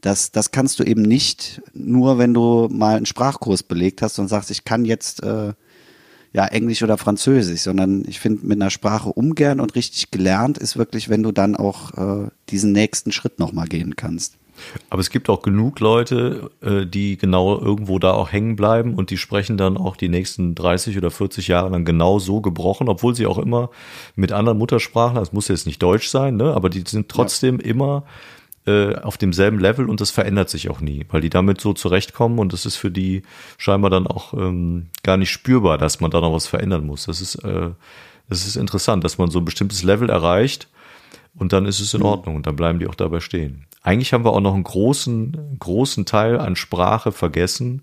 Das, 0.00 0.30
das 0.30 0.50
kannst 0.50 0.78
du 0.78 0.84
eben 0.84 1.02
nicht 1.02 1.60
nur, 1.74 2.18
wenn 2.18 2.32
du 2.32 2.68
mal 2.70 2.96
einen 2.96 3.06
Sprachkurs 3.06 3.62
belegt 3.62 4.02
hast 4.02 4.18
und 4.18 4.28
sagst, 4.28 4.50
ich 4.50 4.64
kann 4.64 4.84
jetzt 4.84 5.22
äh, 5.22 5.54
ja 6.32 6.46
Englisch 6.46 6.82
oder 6.82 6.98
Französisch, 6.98 7.62
sondern 7.62 8.04
ich 8.06 8.20
finde 8.20 8.46
mit 8.46 8.60
einer 8.60 8.70
Sprache 8.70 9.08
umgern 9.10 9.60
und 9.60 9.74
richtig 9.74 10.10
gelernt 10.10 10.58
ist 10.58 10.76
wirklich, 10.76 11.08
wenn 11.08 11.22
du 11.22 11.32
dann 11.32 11.56
auch 11.56 11.94
äh, 11.94 12.28
diesen 12.50 12.72
nächsten 12.72 13.12
Schritt 13.12 13.38
nochmal 13.38 13.66
gehen 13.66 13.96
kannst. 13.96 14.38
Aber 14.90 15.00
es 15.00 15.10
gibt 15.10 15.28
auch 15.28 15.42
genug 15.42 15.80
Leute, 15.80 16.50
äh, 16.60 16.86
die 16.86 17.16
genau 17.16 17.58
irgendwo 17.58 17.98
da 17.98 18.12
auch 18.12 18.32
hängen 18.32 18.56
bleiben 18.56 18.94
und 18.94 19.10
die 19.10 19.16
sprechen 19.16 19.56
dann 19.56 19.76
auch 19.76 19.96
die 19.96 20.08
nächsten 20.08 20.54
30 20.54 20.96
oder 20.96 21.10
40 21.10 21.48
Jahre 21.48 21.70
lang 21.70 21.84
genau 21.84 22.18
so 22.18 22.40
gebrochen, 22.40 22.88
obwohl 22.88 23.14
sie 23.14 23.26
auch 23.26 23.38
immer 23.38 23.70
mit 24.16 24.32
anderen 24.32 24.58
Muttersprachlern, 24.58 25.22
das 25.22 25.32
muss 25.32 25.48
jetzt 25.48 25.66
nicht 25.66 25.82
Deutsch 25.82 26.08
sein, 26.08 26.36
ne, 26.36 26.54
aber 26.54 26.70
die 26.70 26.84
sind 26.86 27.08
trotzdem 27.08 27.60
immer 27.60 28.04
äh, 28.68 28.96
auf 28.96 29.16
demselben 29.16 29.58
Level 29.58 29.88
und 29.88 30.00
das 30.00 30.10
verändert 30.10 30.50
sich 30.50 30.68
auch 30.68 30.80
nie, 30.80 31.06
weil 31.08 31.22
die 31.22 31.30
damit 31.30 31.60
so 31.60 31.72
zurechtkommen 31.72 32.38
und 32.38 32.52
das 32.52 32.66
ist 32.66 32.76
für 32.76 32.90
die 32.90 33.22
scheinbar 33.56 33.90
dann 33.90 34.06
auch 34.06 34.34
ähm, 34.34 34.88
gar 35.02 35.16
nicht 35.16 35.30
spürbar, 35.30 35.78
dass 35.78 36.00
man 36.00 36.10
da 36.10 36.20
noch 36.20 36.34
was 36.34 36.46
verändern 36.46 36.84
muss. 36.84 37.06
Das 37.06 37.22
ist, 37.22 37.36
äh, 37.36 37.70
das 38.28 38.46
ist 38.46 38.56
interessant, 38.56 39.04
dass 39.04 39.16
man 39.16 39.30
so 39.30 39.38
ein 39.38 39.46
bestimmtes 39.46 39.84
Level 39.84 40.10
erreicht 40.10 40.68
und 41.34 41.54
dann 41.54 41.64
ist 41.64 41.80
es 41.80 41.94
in 41.94 42.02
Ordnung 42.02 42.36
und 42.36 42.46
dann 42.46 42.56
bleiben 42.56 42.78
die 42.78 42.86
auch 42.86 42.94
dabei 42.94 43.20
stehen. 43.20 43.64
Eigentlich 43.88 44.12
haben 44.12 44.22
wir 44.26 44.34
auch 44.34 44.40
noch 44.42 44.52
einen 44.52 44.64
großen, 44.64 45.56
großen 45.58 46.04
Teil 46.04 46.38
an 46.38 46.56
Sprache 46.56 47.10
vergessen, 47.10 47.80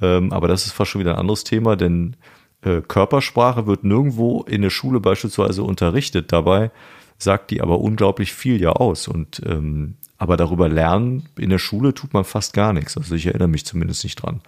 ähm, 0.00 0.32
aber 0.32 0.48
das 0.48 0.64
ist 0.64 0.72
fast 0.72 0.90
schon 0.90 1.02
wieder 1.02 1.12
ein 1.12 1.20
anderes 1.20 1.44
Thema, 1.44 1.76
denn 1.76 2.16
äh, 2.62 2.80
Körpersprache 2.80 3.66
wird 3.66 3.84
nirgendwo 3.84 4.42
in 4.44 4.62
der 4.62 4.70
Schule 4.70 5.00
beispielsweise 5.00 5.64
unterrichtet. 5.64 6.32
Dabei 6.32 6.70
sagt 7.18 7.50
die 7.50 7.60
aber 7.60 7.78
unglaublich 7.78 8.32
viel 8.32 8.58
ja 8.58 8.72
aus 8.72 9.06
und 9.06 9.42
ähm, 9.44 9.96
aber 10.16 10.38
darüber 10.38 10.66
lernen 10.70 11.28
in 11.36 11.50
der 11.50 11.58
Schule 11.58 11.92
tut 11.92 12.14
man 12.14 12.24
fast 12.24 12.54
gar 12.54 12.72
nichts. 12.72 12.96
Also 12.96 13.14
ich 13.14 13.26
erinnere 13.26 13.48
mich 13.48 13.66
zumindest 13.66 14.04
nicht 14.04 14.16
dran. 14.16 14.40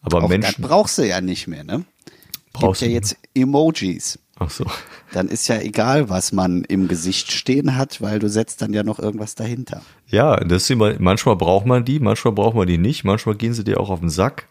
Aber 0.00 0.22
Auch 0.22 0.28
Menschen 0.28 0.62
das 0.62 0.70
brauchst 0.70 0.96
du 0.96 1.08
ja 1.08 1.20
nicht 1.20 1.48
mehr, 1.48 1.64
ne? 1.64 1.84
Brauchst 2.52 2.82
Gibt 2.82 2.92
ja 2.92 2.94
jetzt 2.94 3.16
Emojis. 3.34 4.20
Ach 4.38 4.50
so. 4.50 4.64
dann 5.12 5.28
ist 5.28 5.46
ja 5.48 5.60
egal, 5.60 6.08
was 6.08 6.32
man 6.32 6.64
im 6.64 6.88
Gesicht 6.88 7.30
stehen 7.30 7.76
hat, 7.76 8.00
weil 8.00 8.18
du 8.18 8.28
setzt 8.28 8.62
dann 8.62 8.72
ja 8.72 8.82
noch 8.82 8.98
irgendwas 8.98 9.34
dahinter. 9.34 9.82
Ja, 10.08 10.36
das 10.36 10.64
ist 10.64 10.70
immer, 10.70 10.94
manchmal 10.98 11.36
braucht 11.36 11.66
man 11.66 11.84
die, 11.84 12.00
manchmal 12.00 12.34
braucht 12.34 12.56
man 12.56 12.66
die 12.66 12.78
nicht, 12.78 13.04
manchmal 13.04 13.36
gehen 13.36 13.54
sie 13.54 13.64
dir 13.64 13.78
auch 13.78 13.90
auf 13.90 14.00
den 14.00 14.10
Sack. 14.10 14.48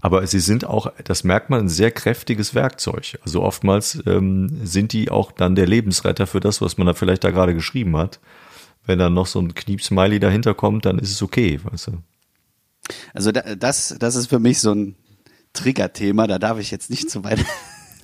Aber 0.00 0.24
sie 0.26 0.40
sind 0.40 0.64
auch, 0.64 0.92
das 1.02 1.24
merkt 1.24 1.50
man, 1.50 1.60
ein 1.60 1.68
sehr 1.68 1.90
kräftiges 1.90 2.54
Werkzeug. 2.54 3.18
Also 3.24 3.42
oftmals 3.42 4.00
ähm, 4.06 4.60
sind 4.62 4.92
die 4.92 5.10
auch 5.10 5.32
dann 5.32 5.56
der 5.56 5.66
Lebensretter 5.66 6.26
für 6.26 6.38
das, 6.38 6.60
was 6.60 6.78
man 6.78 6.86
da 6.86 6.94
vielleicht 6.94 7.24
da 7.24 7.30
gerade 7.30 7.54
geschrieben 7.54 7.96
hat. 7.96 8.20
Wenn 8.84 8.98
dann 9.00 9.14
noch 9.14 9.26
so 9.26 9.40
ein 9.40 9.54
Kniepsmiley 9.54 10.20
dahinter 10.20 10.54
kommt, 10.54 10.84
dann 10.84 10.98
ist 10.98 11.10
es 11.10 11.22
okay, 11.22 11.58
weißt 11.64 11.88
du. 11.88 11.92
Also 13.14 13.32
da, 13.32 13.56
das, 13.56 13.96
das 13.98 14.14
ist 14.14 14.28
für 14.28 14.38
mich 14.38 14.60
so 14.60 14.72
ein 14.72 14.94
Triggerthema, 15.54 16.26
da 16.26 16.38
darf 16.38 16.60
ich 16.60 16.70
jetzt 16.70 16.90
nicht 16.90 17.10
zu 17.10 17.24
weit. 17.24 17.44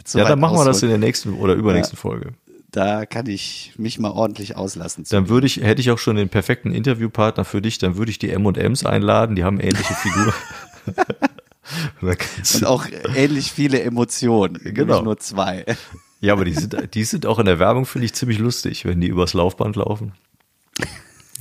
Zu 0.04 0.18
Ja, 0.18 0.28
dann 0.28 0.40
machen 0.40 0.56
wir 0.56 0.64
das 0.64 0.82
in 0.82 0.88
ausholen. 0.88 1.00
der 1.00 1.08
nächsten 1.08 1.34
oder 1.34 1.54
übernächsten 1.54 1.96
Folge. 1.96 2.34
Da 2.70 3.04
kann 3.04 3.26
ich 3.26 3.74
mich 3.76 3.98
mal 3.98 4.10
ordentlich 4.10 4.56
auslassen. 4.56 5.04
Dann 5.10 5.28
würde 5.28 5.46
ich, 5.46 5.58
hätte 5.58 5.80
ich 5.82 5.90
auch 5.90 5.98
schon 5.98 6.16
den 6.16 6.30
perfekten 6.30 6.72
Interviewpartner 6.72 7.44
für 7.44 7.60
dich, 7.60 7.78
dann 7.78 7.96
würde 7.96 8.10
ich 8.10 8.18
die 8.18 8.30
M&M's 8.30 8.86
einladen, 8.86 9.36
die 9.36 9.44
haben 9.44 9.60
ähnliche 9.60 9.94
Figuren. 9.94 10.32
Und 12.00 12.66
auch 12.66 12.86
ähnlich 13.14 13.52
viele 13.52 13.82
Emotionen. 13.82 14.54
Genau. 14.62 14.94
Nämlich 14.94 15.04
Nur 15.04 15.18
zwei. 15.18 15.64
ja, 16.20 16.32
aber 16.32 16.44
die 16.44 16.54
sind, 16.54 16.94
die 16.94 17.04
sind 17.04 17.26
auch 17.26 17.38
in 17.38 17.46
der 17.46 17.58
Werbung, 17.58 17.86
finde 17.86 18.06
ich, 18.06 18.14
ziemlich 18.14 18.38
lustig, 18.38 18.84
wenn 18.84 19.00
die 19.00 19.08
übers 19.08 19.34
Laufband 19.34 19.76
laufen. 19.76 20.12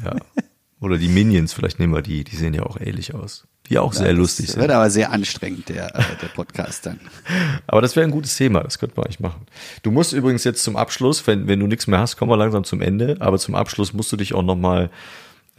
Ja. 0.03 0.15
Oder 0.79 0.97
die 0.97 1.09
Minions, 1.09 1.53
vielleicht 1.53 1.79
nehmen 1.79 1.93
wir 1.93 2.01
die, 2.01 2.23
die 2.23 2.35
sehen 2.35 2.53
ja 2.53 2.63
auch 2.63 2.79
ähnlich 2.79 3.13
aus. 3.13 3.45
Die 3.71 3.79
auch 3.79 3.93
sehr 3.93 4.13
lustig 4.13 4.47
Das 4.47 4.53
sind. 4.53 4.61
wird 4.61 4.71
aber 4.71 4.89
sehr 4.89 5.11
anstrengend, 5.11 5.69
der, 5.69 5.95
äh, 5.95 6.03
der 6.21 6.27
Podcast 6.27 6.85
dann. 6.85 6.99
Aber 7.67 7.81
das 7.81 7.95
wäre 7.95 8.05
ein 8.05 8.11
gutes 8.11 8.35
Thema, 8.35 8.59
das 8.61 8.77
könnte 8.79 8.95
man 8.97 9.05
eigentlich 9.05 9.21
machen. 9.21 9.45
Du 9.81 9.91
musst 9.91 10.11
übrigens 10.11 10.43
jetzt 10.43 10.63
zum 10.63 10.75
Abschluss, 10.75 11.25
wenn, 11.25 11.47
wenn 11.47 11.59
du 11.59 11.67
nichts 11.67 11.87
mehr 11.87 11.99
hast, 11.99 12.17
kommen 12.17 12.29
wir 12.29 12.37
langsam 12.37 12.65
zum 12.65 12.81
Ende, 12.81 13.15
aber 13.21 13.39
zum 13.39 13.55
Abschluss 13.55 13.93
musst 13.93 14.11
du 14.11 14.17
dich 14.17 14.33
auch 14.33 14.43
nochmal 14.43 14.89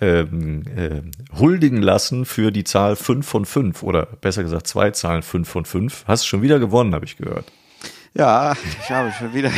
ähm, 0.03 0.63
äh, 0.77 1.01
huldigen 1.39 1.81
lassen 1.81 2.25
für 2.27 2.51
die 2.53 2.65
Zahl 2.65 2.97
5 2.97 3.27
von 3.27 3.47
5 3.47 3.83
oder 3.83 4.05
besser 4.21 4.43
gesagt 4.43 4.67
zwei 4.67 4.91
Zahlen 4.91 5.23
5 5.23 5.49
von 5.49 5.65
5. 5.65 6.05
Hast 6.07 6.25
du 6.25 6.29
schon 6.29 6.43
wieder 6.43 6.59
gewonnen, 6.59 6.95
habe 6.95 7.07
ich 7.07 7.17
gehört. 7.17 7.47
Ja, 8.15 8.55
ich 8.83 8.91
habe 8.91 9.11
schon 9.13 9.33
wieder. 9.33 9.51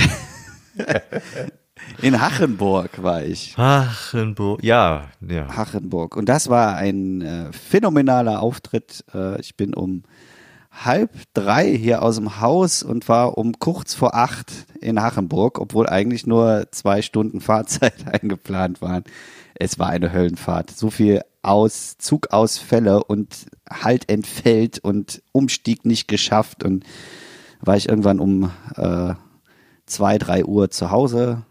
In 2.03 2.21
Hachenburg 2.21 3.03
war 3.03 3.23
ich. 3.23 3.57
Hachenburg, 3.57 4.63
ja, 4.63 5.09
ja. 5.21 5.49
Hachenburg. 5.57 6.17
Und 6.17 6.29
das 6.29 6.49
war 6.49 6.77
ein 6.77 7.23
äh, 7.23 7.53
phänomenaler 7.53 8.41
Auftritt. 8.41 9.05
Äh, 9.15 9.41
ich 9.41 9.57
bin 9.57 9.75
um 9.75 10.03
halb 10.71 11.11
drei 11.35 11.71
hier 11.77 12.03
aus 12.03 12.17
dem 12.17 12.41
Haus 12.41 12.83
und 12.83 13.09
war 13.09 13.39
um 13.39 13.59
kurz 13.59 13.95
vor 13.95 14.15
acht 14.15 14.53
in 14.81 15.01
Hachenburg, 15.01 15.61
obwohl 15.61 15.89
eigentlich 15.89 16.27
nur 16.27 16.67
zwei 16.73 17.01
Stunden 17.03 17.41
Fahrzeit 17.41 17.95
eingeplant 18.13 18.83
waren. 18.83 19.05
Es 19.55 19.79
war 19.79 19.89
eine 19.89 20.13
Höllenfahrt. 20.13 20.71
So 20.71 20.91
viel 20.91 21.23
aus 21.43 21.97
Zugausfälle 21.99 23.05
und 23.05 23.47
Halt 23.71 24.11
entfällt 24.11 24.79
und 24.79 25.23
Umstieg 25.33 25.85
nicht 25.85 26.09
geschafft 26.09 26.65
und 26.65 26.85
war 27.61 27.77
ich 27.77 27.89
irgendwann 27.89 28.21
um 28.21 28.51
äh, 28.77 29.15
zwei, 29.87 30.19
drei 30.19 30.45
Uhr 30.45 30.71
zu 30.71 30.91
Hause. 30.91 31.43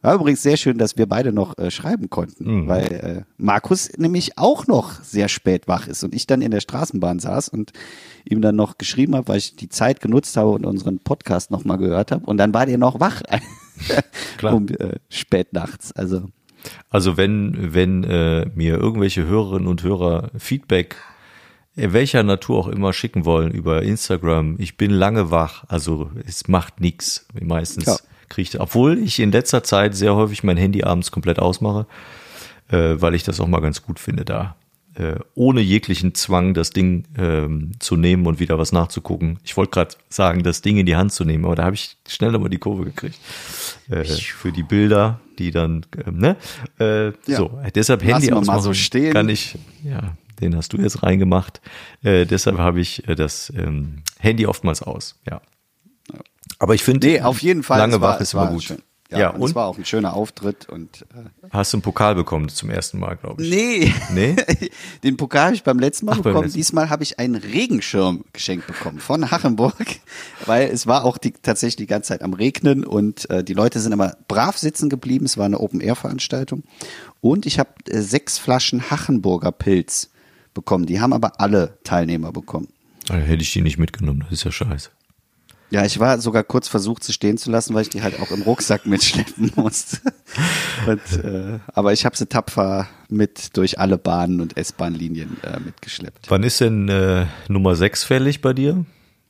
War 0.00 0.14
übrigens 0.14 0.42
sehr 0.42 0.56
schön, 0.56 0.78
dass 0.78 0.96
wir 0.96 1.06
beide 1.06 1.32
noch 1.32 1.58
äh, 1.58 1.72
schreiben 1.72 2.08
konnten, 2.08 2.68
weil 2.68 2.86
äh, 2.92 3.22
Markus 3.36 3.90
nämlich 3.98 4.38
auch 4.38 4.68
noch 4.68 5.02
sehr 5.02 5.28
spät 5.28 5.66
wach 5.66 5.88
ist 5.88 6.04
und 6.04 6.14
ich 6.14 6.26
dann 6.26 6.40
in 6.40 6.52
der 6.52 6.60
Straßenbahn 6.60 7.18
saß 7.18 7.48
und 7.48 7.72
ihm 8.24 8.40
dann 8.40 8.54
noch 8.54 8.78
geschrieben 8.78 9.16
habe, 9.16 9.26
weil 9.26 9.38
ich 9.38 9.56
die 9.56 9.68
Zeit 9.68 10.00
genutzt 10.00 10.36
habe 10.36 10.50
und 10.50 10.64
unseren 10.64 11.00
Podcast 11.00 11.50
nochmal 11.50 11.78
gehört 11.78 12.12
habe 12.12 12.24
und 12.26 12.36
dann 12.36 12.54
war 12.54 12.64
der 12.66 12.78
noch 12.78 13.00
wach 13.00 13.22
Klar. 14.38 14.54
um 14.54 14.68
äh, 14.68 14.98
spät 15.08 15.52
nachts. 15.52 15.90
Also 15.92 16.28
Also 16.90 17.16
wenn, 17.16 17.74
wenn 17.74 18.04
äh, 18.04 18.46
mir 18.54 18.76
irgendwelche 18.76 19.26
Hörerinnen 19.26 19.66
und 19.66 19.82
Hörer 19.82 20.30
Feedback 20.38 20.94
welcher 21.74 22.22
Natur 22.24 22.58
auch 22.58 22.68
immer 22.68 22.92
schicken 22.92 23.24
wollen 23.24 23.52
über 23.52 23.82
Instagram, 23.82 24.56
ich 24.58 24.76
bin 24.76 24.90
lange 24.90 25.30
wach, 25.30 25.64
also 25.68 26.10
es 26.26 26.48
macht 26.48 26.80
nix. 26.80 27.26
Meistens 27.40 27.86
Ja. 27.86 27.96
Kriege 28.28 28.48
ich, 28.52 28.60
obwohl 28.60 28.98
ich 28.98 29.18
in 29.20 29.32
letzter 29.32 29.62
Zeit 29.62 29.94
sehr 29.94 30.14
häufig 30.14 30.42
mein 30.44 30.56
Handy 30.56 30.82
abends 30.84 31.10
komplett 31.10 31.38
ausmache, 31.38 31.86
äh, 32.70 32.94
weil 33.00 33.14
ich 33.14 33.22
das 33.22 33.40
auch 33.40 33.46
mal 33.48 33.60
ganz 33.60 33.82
gut 33.82 33.98
finde 33.98 34.24
da. 34.24 34.56
Äh, 34.94 35.20
ohne 35.34 35.60
jeglichen 35.60 36.14
Zwang, 36.16 36.54
das 36.54 36.70
Ding 36.70 37.04
ähm, 37.16 37.70
zu 37.78 37.94
nehmen 37.94 38.26
und 38.26 38.40
wieder 38.40 38.58
was 38.58 38.72
nachzugucken. 38.72 39.38
Ich 39.44 39.56
wollte 39.56 39.70
gerade 39.70 39.94
sagen, 40.08 40.42
das 40.42 40.60
Ding 40.60 40.76
in 40.76 40.86
die 40.86 40.96
Hand 40.96 41.12
zu 41.12 41.24
nehmen, 41.24 41.44
aber 41.44 41.54
da 41.54 41.64
habe 41.64 41.76
ich 41.76 41.96
schnell 42.08 42.32
nochmal 42.32 42.50
die 42.50 42.58
Kurve 42.58 42.84
gekriegt. 42.84 43.16
Äh, 43.88 44.02
für 44.04 44.50
die 44.50 44.64
Bilder, 44.64 45.20
die 45.38 45.52
dann, 45.52 45.86
ähm, 46.04 46.18
ne? 46.18 46.36
Äh, 46.80 47.12
Ja. 47.26 47.36
So, 47.36 47.60
deshalb 47.74 48.02
Lassen 48.02 48.12
Handy 48.12 48.32
ausmachen 48.32 48.62
so 48.62 48.74
stehen. 48.74 49.12
kann 49.12 49.28
ich, 49.28 49.56
ja, 49.84 50.16
den 50.40 50.56
hast 50.56 50.72
du 50.72 50.78
jetzt 50.78 51.04
reingemacht. 51.04 51.60
Äh, 52.02 52.26
deshalb 52.26 52.58
habe 52.58 52.80
ich 52.80 53.06
äh, 53.06 53.14
das 53.14 53.52
ähm, 53.56 54.02
Handy 54.18 54.46
oftmals 54.46 54.82
aus, 54.82 55.14
ja. 55.30 55.40
Aber 56.58 56.74
ich 56.74 56.82
finde, 56.82 57.06
nee, 57.06 57.20
auf 57.20 57.40
jeden 57.40 57.62
Fall. 57.62 57.78
lange 57.78 58.00
war, 58.00 58.14
wach 58.14 58.20
ist 58.20 58.34
immer 58.34 58.48
gut. 58.48 58.64
Schön. 58.64 58.82
Ja, 59.10 59.18
Ja, 59.18 59.30
und, 59.30 59.40
und 59.40 59.48
es 59.48 59.54
war 59.54 59.66
auch 59.68 59.78
ein 59.78 59.86
schöner 59.86 60.12
Auftritt 60.12 60.68
und 60.68 61.06
äh, 61.14 61.48
hast 61.50 61.72
du 61.72 61.78
einen 61.78 61.82
Pokal 61.82 62.14
bekommen 62.14 62.50
zum 62.50 62.68
ersten 62.68 62.98
Mal, 62.98 63.16
glaube 63.16 63.42
ich. 63.42 63.48
Nee. 63.50 63.90
Nee? 64.12 64.36
Den 65.02 65.16
Pokal 65.16 65.46
habe 65.46 65.54
ich 65.54 65.62
beim 65.62 65.78
letzten 65.78 66.04
Mal 66.04 66.12
Ach, 66.12 66.16
bekommen. 66.18 66.42
letzten- 66.44 66.58
Diesmal 66.58 66.90
habe 66.90 67.04
ich 67.04 67.18
einen 67.18 67.36
Regenschirm 67.36 68.24
geschenkt 68.34 68.66
bekommen 68.66 68.98
von 68.98 69.30
Hachenburg, 69.30 69.74
weil 70.46 70.68
es 70.68 70.86
war 70.86 71.04
auch 71.06 71.16
die, 71.16 71.30
tatsächlich 71.32 71.76
die 71.76 71.86
ganze 71.86 72.08
Zeit 72.08 72.20
am 72.22 72.34
Regnen 72.34 72.84
und 72.84 73.30
äh, 73.30 73.42
die 73.42 73.54
Leute 73.54 73.80
sind 73.80 73.94
aber 73.94 74.14
brav 74.28 74.58
sitzen 74.58 74.90
geblieben. 74.90 75.24
Es 75.24 75.38
war 75.38 75.46
eine 75.46 75.58
Open-Air-Veranstaltung. 75.60 76.64
Und 77.22 77.46
ich 77.46 77.58
habe 77.58 77.70
äh, 77.88 78.00
sechs 78.02 78.36
Flaschen 78.36 78.90
Hachenburger 78.90 79.52
Pilz 79.52 80.10
bekommen. 80.52 80.84
Die 80.84 81.00
haben 81.00 81.14
aber 81.14 81.40
alle 81.40 81.78
Teilnehmer 81.82 82.30
bekommen. 82.32 82.68
Ah, 83.08 83.14
hätte 83.14 83.42
ich 83.42 83.52
die 83.54 83.62
nicht 83.62 83.78
mitgenommen, 83.78 84.20
das 84.24 84.32
ist 84.40 84.44
ja 84.44 84.52
scheiße. 84.52 84.90
Ja, 85.70 85.84
ich 85.84 86.00
war 86.00 86.18
sogar 86.20 86.44
kurz 86.44 86.66
versucht, 86.66 87.04
sie 87.04 87.12
stehen 87.12 87.36
zu 87.36 87.50
lassen, 87.50 87.74
weil 87.74 87.82
ich 87.82 87.90
die 87.90 88.02
halt 88.02 88.20
auch 88.20 88.30
im 88.30 88.42
Rucksack 88.42 88.86
mitschleppen 88.86 89.52
musste. 89.56 89.98
Und, 90.86 91.24
äh, 91.24 91.58
aber 91.74 91.92
ich 91.92 92.06
habe 92.06 92.16
sie 92.16 92.26
tapfer 92.26 92.88
mit 93.10 93.56
durch 93.56 93.78
alle 93.78 93.98
Bahnen 93.98 94.40
und 94.40 94.56
S-Bahn-Linien 94.56 95.36
äh, 95.42 95.60
mitgeschleppt. 95.60 96.30
Wann 96.30 96.42
ist 96.42 96.60
denn 96.60 96.88
äh, 96.88 97.26
Nummer 97.48 97.76
6 97.76 98.04
fällig 98.04 98.40
bei 98.40 98.54
dir? 98.54 98.86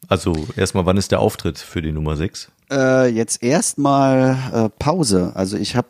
Also 0.07 0.47
erstmal, 0.57 0.87
wann 0.87 0.97
ist 0.97 1.11
der 1.11 1.21
Auftritt 1.21 1.59
für 1.59 1.83
die 1.83 1.93
Nummer 1.93 2.17
6? 2.17 2.51
Äh, 2.71 3.09
jetzt 3.09 3.43
erstmal 3.43 4.39
äh, 4.53 4.69
Pause. 4.79 5.33
Also 5.35 5.57
ich 5.57 5.75
habe 5.75 5.89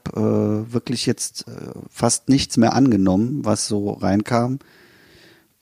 äh, 0.69 0.73
wirklich 0.73 1.05
jetzt 1.05 1.45
fast 1.91 2.29
nichts 2.29 2.57
mehr 2.57 2.73
angenommen, 2.73 3.45
was 3.45 3.69
so 3.69 3.91
reinkam, 3.91 4.59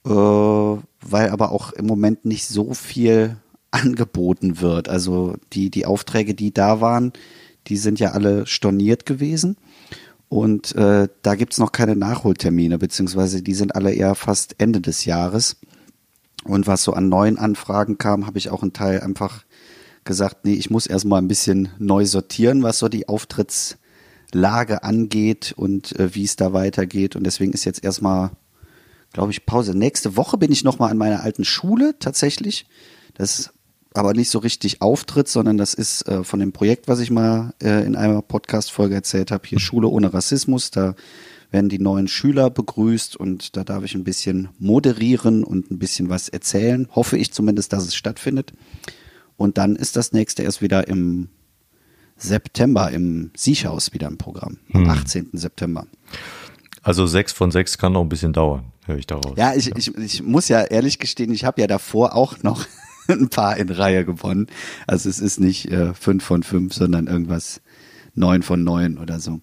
weil 0.05 1.31
aber 1.31 1.51
auch 1.51 1.73
im 1.73 1.87
Moment 1.87 2.25
nicht 2.25 2.47
so 2.47 2.75
viel 2.75 3.39
angeboten 3.71 4.61
wird. 4.61 4.89
Also 4.89 5.37
die, 5.53 5.71
die 5.71 5.87
Aufträge, 5.87 6.35
die 6.35 6.53
da 6.53 6.81
waren, 6.81 7.13
die 7.67 7.77
sind 7.77 7.99
ja 8.01 8.13
alle 8.13 8.47
storniert 8.47 9.07
gewesen. 9.07 9.57
Und 10.29 10.75
äh, 10.75 11.09
da 11.23 11.35
gibt's 11.35 11.59
noch 11.59 11.73
keine 11.73 11.95
Nachholtermine, 11.95 12.79
beziehungsweise 12.79 13.43
die 13.43 13.55
sind 13.55 13.75
alle 13.77 13.93
eher 13.93 14.15
fast 14.15 14.57
Ende 14.59 14.81
des 14.81 15.05
Jahres. 15.05 15.57
Und 16.45 16.67
was 16.67 16.83
so 16.83 16.93
an 16.93 17.09
neuen 17.09 17.39
Anfragen 17.39 17.99
kam, 17.99 18.27
habe 18.27 18.39
ich 18.39 18.51
auch 18.51 18.63
einen 18.63 18.73
Teil 18.73 19.01
einfach 19.01 19.45
gesagt, 20.05 20.45
nee, 20.45 20.55
ich 20.55 20.71
muss 20.71 20.87
erstmal 20.87 21.21
ein 21.21 21.29
bisschen 21.29 21.69
neu 21.79 22.07
sortieren, 22.07 22.63
was 22.63 22.79
so 22.79 22.89
die 22.89 23.09
Auftrittslage 23.09 24.83
angeht 24.83 25.53
und 25.57 25.99
äh, 25.99 26.15
wie 26.15 26.25
es 26.25 26.37
da 26.37 26.53
weitergeht. 26.53 27.17
Und 27.17 27.25
deswegen 27.25 27.53
ist 27.53 27.65
jetzt 27.65 27.85
erstmal, 27.85 28.31
glaube 29.13 29.33
ich, 29.33 29.47
Pause. 29.47 29.77
Nächste 29.77 30.17
Woche 30.17 30.39
bin 30.39 30.53
ich 30.53 30.65
nochmal 30.65 30.91
an 30.91 30.99
meiner 30.99 31.23
alten 31.23 31.45
Schule 31.45 31.97
tatsächlich. 31.99 32.67
Das 33.15 33.53
aber 33.97 34.15
nicht 34.15 34.31
so 34.31 34.39
richtig 34.39 34.83
Auftritt, 34.83 35.29
sondern 35.29 35.57
das 35.57 35.75
ist 35.75 36.07
äh, 36.09 36.25
von 36.25 36.41
dem 36.41 36.53
Projekt, 36.53 36.89
was 36.89 37.01
ich 37.01 37.11
mal 37.11 37.55
äh, 37.63 37.85
in 37.85 37.97
einer 37.97 38.23
Podcast-Folge 38.23 38.95
erzählt 38.95 39.31
habe, 39.31 39.47
hier 39.47 39.61
Schule 39.61 39.89
ohne 39.89 40.13
Rassismus. 40.13 40.71
Da 40.71 40.95
werden 41.51 41.69
die 41.69 41.79
neuen 41.79 42.09
Schüler 42.09 42.51
begrüßt 42.51 43.17
und 43.17 43.57
da 43.57 43.65
darf 43.65 43.85
ich 43.85 43.95
ein 43.95 44.05
bisschen 44.05 44.49
moderieren 44.59 45.45
und 45.45 45.71
ein 45.71 45.79
bisschen 45.79 46.09
was 46.09 46.29
erzählen. 46.29 46.89
Hoffe 46.95 47.17
ich 47.17 47.33
zumindest, 47.33 47.73
dass 47.73 47.85
es 47.85 47.95
stattfindet. 47.95 48.53
Und 49.37 49.59
dann 49.59 49.77
ist 49.77 49.97
das 49.97 50.13
nächste 50.13 50.43
erst 50.43 50.63
wieder 50.63 50.89
im 50.89 51.29
September 52.17 52.91
im 52.91 53.31
Siechhaus 53.37 53.93
wieder 53.93 54.09
im 54.09 54.17
Programm. 54.17 54.59
Am 54.73 54.89
18. 54.89 55.31
September. 55.35 55.87
Also 56.83 57.07
6 57.07 57.33
von 57.33 57.51
6 57.51 57.79
kann 57.79 57.93
noch 57.93 58.03
ein 58.03 58.09
bisschen 58.09 58.33
dauern, 58.33 58.73
höre 58.87 58.97
ich 58.97 59.07
daraus. 59.07 59.35
Ja, 59.37 59.55
ich, 59.55 59.75
ich, 59.77 59.95
ich 59.97 60.23
muss 60.23 60.49
ja 60.49 60.63
ehrlich 60.63 60.99
gestehen, 60.99 61.33
ich 61.33 61.45
habe 61.45 61.61
ja 61.61 61.67
davor 61.67 62.15
auch 62.15 62.43
noch 62.43 62.65
ein 63.09 63.29
paar 63.29 63.57
in 63.57 63.71
Reihe 63.71 64.05
gewonnen. 64.05 64.47
Also 64.87 65.09
es 65.09 65.19
ist 65.19 65.41
nicht 65.41 65.71
äh, 65.71 65.95
fünf 65.95 66.25
von 66.25 66.43
fünf, 66.43 66.75
sondern 66.75 67.07
irgendwas 67.07 67.61
neun 68.15 68.43
von 68.43 68.65
neun 68.65 68.99
oder 68.99 69.21
so. 69.21 69.41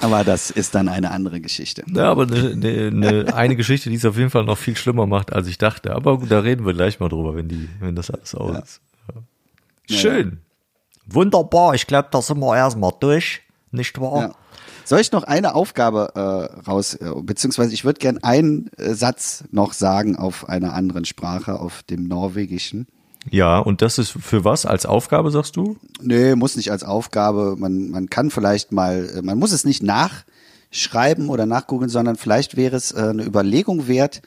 Aber 0.00 0.24
das 0.24 0.50
ist 0.50 0.74
dann 0.74 0.88
eine 0.88 1.10
andere 1.10 1.40
Geschichte. 1.40 1.84
Ja, 1.92 2.10
aber 2.10 2.22
eine, 2.22 2.52
eine, 2.52 2.88
eine, 2.88 3.34
eine 3.34 3.56
Geschichte, 3.56 3.90
die 3.90 3.96
es 3.96 4.04
auf 4.04 4.16
jeden 4.16 4.30
Fall 4.30 4.44
noch 4.44 4.56
viel 4.56 4.76
schlimmer 4.76 5.06
macht, 5.06 5.32
als 5.32 5.46
ich 5.46 5.58
dachte. 5.58 5.94
Aber 5.94 6.18
gut, 6.18 6.30
da 6.30 6.40
reden 6.40 6.64
wir 6.64 6.72
gleich 6.72 7.00
mal 7.00 7.08
drüber, 7.08 7.36
wenn 7.36 7.48
die, 7.48 7.68
wenn 7.80 7.94
das 7.94 8.10
alles 8.10 8.34
aus 8.34 8.56
ist. 8.56 8.80
Ja. 9.88 9.96
Schön. 9.98 10.40
Wunderbar. 11.06 11.74
Ich 11.74 11.86
glaube, 11.86 12.08
da 12.10 12.22
sind 12.22 12.38
wir 12.38 12.56
erstmal 12.56 12.92
durch. 12.98 13.42
Nicht 13.72 14.00
wahr? 14.00 14.20
Ja. 14.20 14.34
Soll 14.84 15.00
ich 15.00 15.12
noch 15.12 15.24
eine 15.24 15.54
Aufgabe 15.54 16.12
äh, 16.14 16.68
raus, 16.68 16.94
äh, 16.94 17.10
beziehungsweise 17.22 17.72
ich 17.72 17.84
würde 17.84 17.98
gern 17.98 18.18
einen 18.18 18.70
äh, 18.76 18.94
Satz 18.94 19.44
noch 19.50 19.72
sagen 19.72 20.16
auf 20.16 20.48
einer 20.48 20.74
anderen 20.74 21.04
Sprache, 21.04 21.60
auf 21.60 21.82
dem 21.82 22.04
Norwegischen. 22.08 22.86
Ja, 23.28 23.58
und 23.58 23.82
das 23.82 23.98
ist 23.98 24.10
für 24.10 24.44
was? 24.44 24.64
Als 24.64 24.86
Aufgabe, 24.86 25.30
sagst 25.30 25.56
du? 25.56 25.76
Nee, 26.00 26.34
muss 26.34 26.56
nicht 26.56 26.70
als 26.70 26.84
Aufgabe. 26.84 27.56
Man, 27.58 27.90
man 27.90 28.08
kann 28.08 28.30
vielleicht 28.30 28.72
mal, 28.72 29.10
äh, 29.16 29.22
man 29.22 29.38
muss 29.38 29.52
es 29.52 29.64
nicht 29.64 29.82
nachschreiben 29.82 31.28
oder 31.28 31.46
nachgoogeln, 31.46 31.90
sondern 31.90 32.16
vielleicht 32.16 32.56
wäre 32.56 32.76
es 32.76 32.92
äh, 32.92 33.00
eine 33.00 33.24
Überlegung 33.24 33.88
wert, 33.88 34.22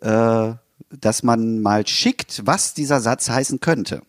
äh, 0.00 0.52
dass 0.90 1.22
man 1.22 1.60
mal 1.60 1.86
schickt, 1.86 2.42
was 2.44 2.74
dieser 2.74 3.00
Satz 3.00 3.28
heißen 3.28 3.60
könnte. 3.60 4.02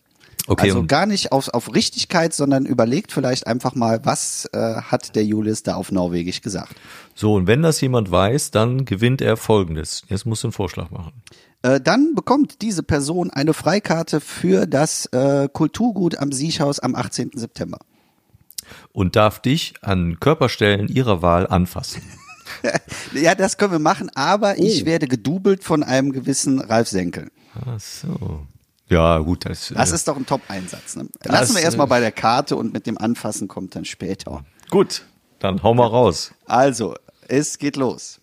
Okay, 0.48 0.68
also 0.68 0.84
gar 0.86 1.06
nicht 1.06 1.30
auf, 1.32 1.48
auf 1.48 1.74
Richtigkeit, 1.74 2.32
sondern 2.32 2.64
überlegt 2.66 3.12
vielleicht 3.12 3.46
einfach 3.46 3.74
mal, 3.74 4.00
was 4.04 4.48
äh, 4.52 4.58
hat 4.80 5.14
der 5.14 5.24
Julius 5.24 5.62
da 5.62 5.74
auf 5.74 5.92
Norwegisch 5.92 6.40
gesagt. 6.40 6.74
So, 7.14 7.34
und 7.34 7.46
wenn 7.46 7.62
das 7.62 7.80
jemand 7.80 8.10
weiß, 8.10 8.50
dann 8.50 8.84
gewinnt 8.84 9.20
er 9.20 9.36
folgendes. 9.36 10.02
Jetzt 10.08 10.24
musst 10.26 10.42
du 10.42 10.48
einen 10.48 10.52
Vorschlag 10.52 10.90
machen. 10.90 11.12
Äh, 11.62 11.80
dann 11.80 12.14
bekommt 12.14 12.62
diese 12.62 12.82
Person 12.82 13.30
eine 13.30 13.52
Freikarte 13.52 14.20
für 14.20 14.66
das 14.66 15.06
äh, 15.06 15.48
Kulturgut 15.52 16.18
am 16.18 16.32
Siechhaus 16.32 16.78
am 16.80 16.94
18. 16.94 17.32
September. 17.34 17.78
Und 18.92 19.16
darf 19.16 19.40
dich 19.40 19.74
an 19.82 20.18
Körperstellen 20.20 20.88
ihrer 20.88 21.22
Wahl 21.22 21.46
anfassen. 21.46 22.02
Ja, 23.14 23.34
das 23.34 23.58
können 23.58 23.72
wir 23.72 23.78
machen, 23.78 24.10
aber 24.14 24.54
Oh. 24.56 24.62
ich 24.62 24.86
werde 24.86 25.06
gedoubelt 25.06 25.62
von 25.62 25.82
einem 25.82 26.12
gewissen 26.12 26.58
Ralf 26.60 26.88
Senkel. 26.88 27.30
Ach 27.54 27.78
so. 27.78 28.46
Ja, 28.88 29.18
gut, 29.18 29.44
das, 29.44 29.68
Das 29.74 29.92
äh, 29.92 29.94
ist 29.94 30.08
doch 30.08 30.16
ein 30.16 30.24
Top-Einsatz. 30.26 30.96
Ne? 30.96 31.08
Das, 31.20 31.32
Lassen 31.32 31.56
wir 31.56 31.62
erstmal 31.62 31.86
äh, 31.86 31.90
bei 31.90 32.00
der 32.00 32.12
Karte 32.12 32.56
und 32.56 32.72
mit 32.72 32.86
dem 32.86 32.98
Anfassen 32.98 33.48
kommt 33.48 33.74
dann 33.76 33.84
später. 33.84 34.44
gut. 34.70 35.04
Dann 35.40 35.62
hau 35.62 35.72
mal 35.72 35.86
raus. 35.86 36.32
Also, 36.46 36.96
es 37.28 37.58
geht 37.58 37.76
los. 37.76 38.20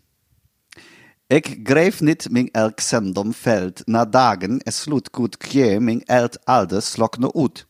Ik 1.28 1.64
greif 1.64 2.02
nit 2.02 2.28
min 2.30 2.50
elk 2.54 2.82
sendom 2.82 3.34
feld 3.34 3.82
na 3.86 4.06
dagen 4.06 4.60
es 4.66 4.82
slut 4.82 5.12
gut 5.12 5.40
kje 5.40 5.80
min 5.80 6.04
elt 6.08 6.38
alde 6.48 6.82
slokne 6.82 7.30
ut. 7.34 7.66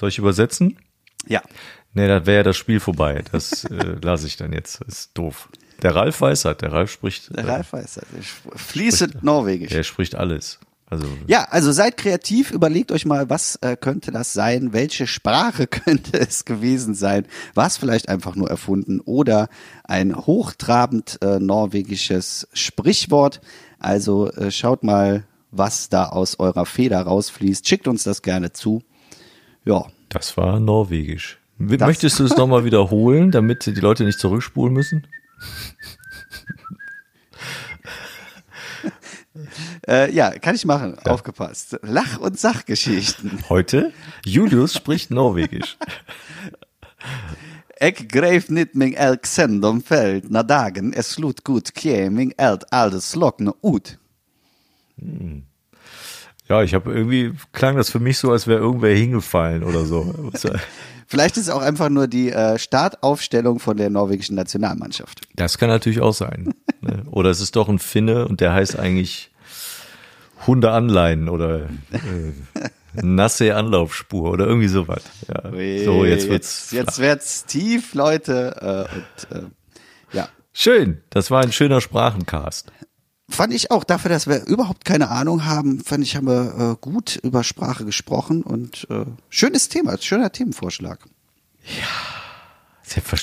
Soll 0.00 0.08
ich 0.08 0.18
übersetzen? 0.18 0.78
Ja. 1.26 1.42
Nee, 1.92 2.08
das 2.08 2.26
wäre 2.26 2.38
ja 2.38 2.42
das 2.42 2.56
Spiel 2.56 2.80
vorbei. 2.80 3.22
Das 3.30 3.64
äh, 3.64 3.96
lasse 4.02 4.26
ich 4.26 4.36
dann 4.36 4.52
jetzt. 4.52 4.80
Das 4.80 5.00
ist 5.00 5.10
doof. 5.14 5.48
Der 5.82 5.94
Ralf 5.94 6.20
weiß 6.20 6.46
halt. 6.46 6.62
Der 6.62 6.72
Ralf 6.72 6.90
spricht. 6.90 7.34
Der 7.36 7.44
äh, 7.44 7.50
Ralf 7.50 7.72
weiß 7.72 7.94
das. 7.94 8.04
Ich 8.18 8.28
Fließend 8.60 9.22
Norwegisch. 9.22 9.70
Der 9.70 9.84
spricht 9.84 10.16
alles. 10.16 10.58
Also 10.86 11.06
Ja, 11.26 11.44
also 11.50 11.72
seid 11.72 11.96
kreativ, 11.96 12.50
überlegt 12.50 12.92
euch 12.92 13.06
mal, 13.06 13.30
was 13.30 13.56
äh, 13.62 13.76
könnte 13.76 14.12
das 14.12 14.32
sein, 14.32 14.72
welche 14.72 15.06
Sprache 15.06 15.66
könnte 15.68 16.18
es 16.18 16.44
gewesen 16.44 16.94
sein, 16.94 17.26
war 17.54 17.66
es 17.66 17.76
vielleicht 17.76 18.08
einfach 18.08 18.36
nur 18.36 18.50
erfunden 18.50 19.00
oder 19.00 19.48
ein 19.84 20.14
hochtrabend 20.14 21.18
äh, 21.22 21.38
norwegisches 21.40 22.46
Sprichwort. 22.52 23.40
Also 23.78 24.30
äh, 24.32 24.50
schaut 24.50 24.82
mal, 24.84 25.24
was 25.50 25.88
da 25.88 26.06
aus 26.06 26.38
eurer 26.38 26.66
Feder 26.66 27.00
rausfließt, 27.02 27.66
schickt 27.68 27.88
uns 27.88 28.04
das 28.04 28.22
gerne 28.22 28.52
zu. 28.52 28.82
Ja, 29.64 29.86
das 30.10 30.36
war 30.36 30.60
Norwegisch. 30.60 31.38
Das- 31.58 31.80
Möchtest 31.86 32.18
du 32.18 32.24
es 32.24 32.36
nochmal 32.36 32.64
wiederholen, 32.66 33.30
damit 33.30 33.64
die 33.66 33.72
Leute 33.80 34.04
nicht 34.04 34.18
zurückspulen 34.18 34.74
müssen? 34.74 35.06
Äh, 39.88 40.12
ja, 40.12 40.30
kann 40.38 40.54
ich 40.54 40.64
machen, 40.64 40.98
aufgepasst. 40.98 41.78
Lach- 41.82 42.18
und 42.18 42.38
Sachgeschichten. 42.38 43.38
Heute? 43.48 43.92
Julius 44.24 44.74
spricht 44.74 45.10
Norwegisch. 45.10 45.76
Ik 47.78 48.12
greif 48.12 48.48
nit 48.48 48.74
min 48.74 48.94
elk 48.94 49.26
sendom 49.26 49.82
feld 49.82 50.30
na 50.30 50.42
dagen 50.42 50.92
es 50.94 51.10
slut 51.12 51.42
gut 51.44 51.72
kje 51.72 52.10
min 52.10 52.32
eld 52.36 52.70
aldes 52.70 53.14
lokne 53.14 53.52
ut. 53.60 53.98
Ja, 56.48 56.62
ich 56.62 56.72
habe 56.72 56.94
irgendwie 56.94 57.32
klang 57.52 57.76
das 57.76 57.90
für 57.90 58.00
mich 58.00 58.18
so, 58.18 58.30
als 58.30 58.46
wäre 58.46 58.60
irgendwer 58.60 58.94
hingefallen 58.94 59.64
oder 59.64 59.84
so. 59.84 60.14
Vielleicht 61.06 61.36
ist 61.36 61.44
es 61.44 61.50
auch 61.50 61.60
einfach 61.62 61.90
nur 61.90 62.06
die 62.06 62.30
äh, 62.30 62.58
Startaufstellung 62.58 63.58
von 63.58 63.76
der 63.76 63.90
norwegischen 63.90 64.36
Nationalmannschaft. 64.36 65.20
Das 65.34 65.58
kann 65.58 65.68
natürlich 65.68 66.00
auch 66.00 66.14
sein. 66.14 66.54
ne? 66.80 67.02
Oder 67.10 67.30
es 67.30 67.40
ist 67.40 67.56
doch 67.56 67.68
ein 67.68 67.78
Finne 67.78 68.26
und 68.26 68.40
der 68.40 68.52
heißt 68.52 68.78
eigentlich 68.78 69.30
Hundeanleihen 70.46 71.28
oder 71.28 71.64
äh, 71.92 72.32
nasse 73.02 73.56
Anlaufspur 73.56 74.30
oder 74.30 74.46
irgendwie 74.46 74.68
sowas. 74.68 75.02
Ja. 75.28 75.42
So, 75.84 76.04
jetzt 76.04 76.28
wird's. 76.28 76.70
jetzt, 76.70 76.72
jetzt 76.72 76.98
wird's 76.98 77.44
tief, 77.46 77.94
Leute. 77.94 78.86
Äh, 79.30 79.36
und, 79.36 79.42
äh, 79.42 79.46
ja, 80.16 80.28
Schön, 80.52 81.00
das 81.10 81.30
war 81.30 81.42
ein 81.42 81.52
schöner 81.52 81.80
Sprachencast. 81.80 82.72
fand 83.28 83.52
ich 83.52 83.70
auch 83.70 83.82
dafür, 83.84 84.10
dass 84.10 84.26
wir 84.28 84.46
überhaupt 84.46 84.84
keine 84.84 85.08
Ahnung 85.10 85.44
haben, 85.44 85.80
fand 85.80 86.04
ich, 86.04 86.14
haben 86.16 86.26
wir 86.28 86.72
äh, 86.72 86.76
gut 86.80 87.16
über 87.22 87.42
Sprache 87.42 87.84
gesprochen 87.84 88.42
und 88.42 88.86
äh, 88.90 89.04
schönes 89.28 89.68
Thema, 89.68 89.96
schöner 90.00 90.30
Themenvorschlag, 90.30 91.00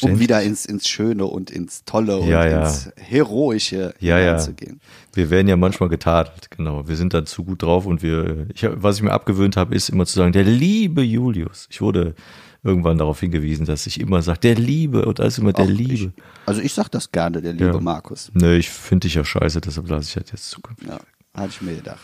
um 0.01 0.19
wieder 0.19 0.41
ins 0.41 0.65
ins 0.65 0.87
Schöne 0.87 1.25
und 1.25 1.49
ins 1.51 1.83
Tolle 1.85 2.17
und 2.17 2.27
Ja, 2.27 2.45
ja. 2.47 2.63
ins 2.63 2.89
Heroische 2.97 3.93
ja, 3.99 4.17
ja. 4.17 4.25
hineinzugehen. 4.25 4.79
Wir 5.13 5.29
werden 5.29 5.47
ja 5.47 5.57
manchmal 5.57 5.89
getadelt, 5.89 6.49
genau. 6.51 6.87
Wir 6.87 6.95
sind 6.95 7.13
da 7.13 7.25
zu 7.25 7.43
gut 7.43 7.63
drauf 7.63 7.85
und 7.85 8.01
wir, 8.01 8.47
ich, 8.53 8.65
was 8.69 8.97
ich 8.97 9.03
mir 9.03 9.11
abgewöhnt 9.11 9.57
habe, 9.57 9.75
ist 9.75 9.89
immer 9.89 10.05
zu 10.05 10.15
sagen, 10.17 10.31
der 10.31 10.43
liebe 10.43 11.01
Julius. 11.01 11.67
Ich 11.69 11.81
wurde 11.81 12.15
irgendwann 12.63 12.97
darauf 12.97 13.19
hingewiesen, 13.19 13.65
dass 13.65 13.87
ich 13.87 13.99
immer 13.99 14.21
sage, 14.21 14.39
der 14.39 14.55
Liebe 14.55 15.05
und 15.05 15.19
alles 15.19 15.37
immer 15.39 15.51
der 15.53 15.65
Auch 15.65 15.69
Liebe. 15.69 15.93
Ich, 16.15 16.23
also 16.45 16.61
ich 16.61 16.73
sag 16.73 16.89
das 16.89 17.11
gerne, 17.11 17.41
der 17.41 17.53
liebe 17.53 17.65
Ja. 17.73 17.79
Markus. 17.79 18.31
Nö, 18.33 18.55
ich 18.55 18.69
finde 18.69 19.07
dich 19.07 19.15
ja 19.15 19.25
scheiße, 19.25 19.61
deshalb 19.61 19.89
lasse 19.89 20.07
ich 20.19 20.23
das 20.23 20.31
jetzt 20.31 20.49
zukünftig. 20.51 20.87
Ja, 20.87 20.99
hatte 21.35 21.49
ich 21.49 21.61
mir 21.61 21.75
gedacht. 21.75 21.99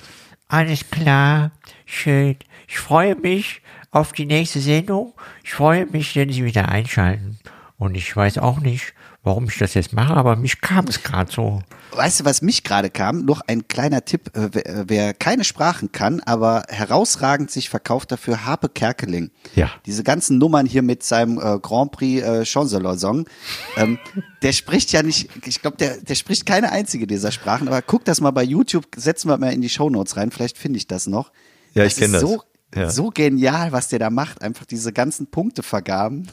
Alles 0.48 0.90
klar, 0.90 1.52
schön. 1.86 2.38
Ich 2.68 2.80
freue 2.80 3.16
mich 3.16 3.62
auf 3.92 4.14
die 4.14 4.26
nächste 4.26 4.60
Sendung. 4.60 5.14
Ich 5.44 5.54
freue 5.54 5.86
mich, 5.86 6.16
wenn 6.16 6.32
Sie 6.32 6.44
wieder 6.46 6.70
einschalten. 6.70 7.38
Und 7.80 7.96
ich 7.96 8.16
weiß 8.16 8.40
auch 8.40 8.60
nicht, 8.60 8.96
warum 9.22 9.48
ich 9.50 9.58
das 9.60 9.76
jetzt 9.76 9.94
mache, 9.94 10.16
aber 10.16 10.36
mich 10.36 10.62
kam 10.62 10.86
es 10.88 11.04
gerade 11.04 11.32
so. 11.32 11.62
Weißt 11.92 12.20
du, 12.22 12.26
was 12.26 12.42
mich 12.42 12.64
gerade 12.64 12.90
kam? 12.90 13.24
Noch 13.24 13.42
ein 13.46 13.68
kleiner 13.68 14.04
Tipp. 14.04 14.36
Äh, 14.36 14.50
Wer, 14.52 14.66
äh, 14.66 14.84
wer 14.88 15.14
keine 15.14 15.44
Sprachen 15.44 15.92
kann, 15.92 16.20
aber 16.22 16.64
herausragend 16.70 17.52
sich 17.52 17.70
verkauft 17.70 18.12
dafür, 18.12 18.46
Harpe 18.46 18.70
Kerkeling. 18.70 19.30
Ja. 19.54 19.70
Diese 19.86 20.04
ganzen 20.04 20.40
Nummern 20.40 20.66
hier 20.66 20.82
mit 20.82 21.04
seinem 21.04 21.38
äh, 21.38 21.60
Grand 21.60 21.92
Prix 21.92 22.24
äh, 22.24 22.44
Chancelor-Song. 22.46 23.28
Ähm, 23.76 24.00
der 24.42 24.54
spricht 24.54 24.92
ja 24.92 25.04
nicht, 25.04 25.30
ich 25.46 25.62
glaube, 25.62 25.78
der, 25.78 25.98
der 25.98 26.16
spricht 26.16 26.48
keine 26.48 26.72
einzige 26.72 27.06
dieser 27.06 27.32
Sprachen, 27.32 27.68
aber 27.68 27.84
guck 27.84 28.06
das 28.06 28.22
mal 28.22 28.32
bei 28.32 28.44
YouTube, 28.44 28.86
setzen 28.96 29.30
wir 29.30 29.38
mal 29.38 29.54
in 29.54 29.62
die 29.62 29.70
Shownotes 29.70 30.18
rein, 30.18 30.32
vielleicht 30.32 30.58
finde 30.58 30.78
ich 30.78 30.88
das 30.88 31.06
noch. 31.06 31.32
Ja, 31.76 31.84
ich 31.86 31.96
kenn 31.96 32.06
ist 32.14 32.22
das. 32.24 32.30
So, 32.30 32.42
Ja. 32.76 32.90
so 32.90 33.12
genial, 33.12 33.72
was 33.72 33.88
der 33.88 34.00
da 34.00 34.10
macht, 34.10 34.42
einfach 34.42 34.66
diese 34.66 34.92
ganzen 34.94 35.28
Punkte 35.28 35.62
vergaben. 35.62 36.28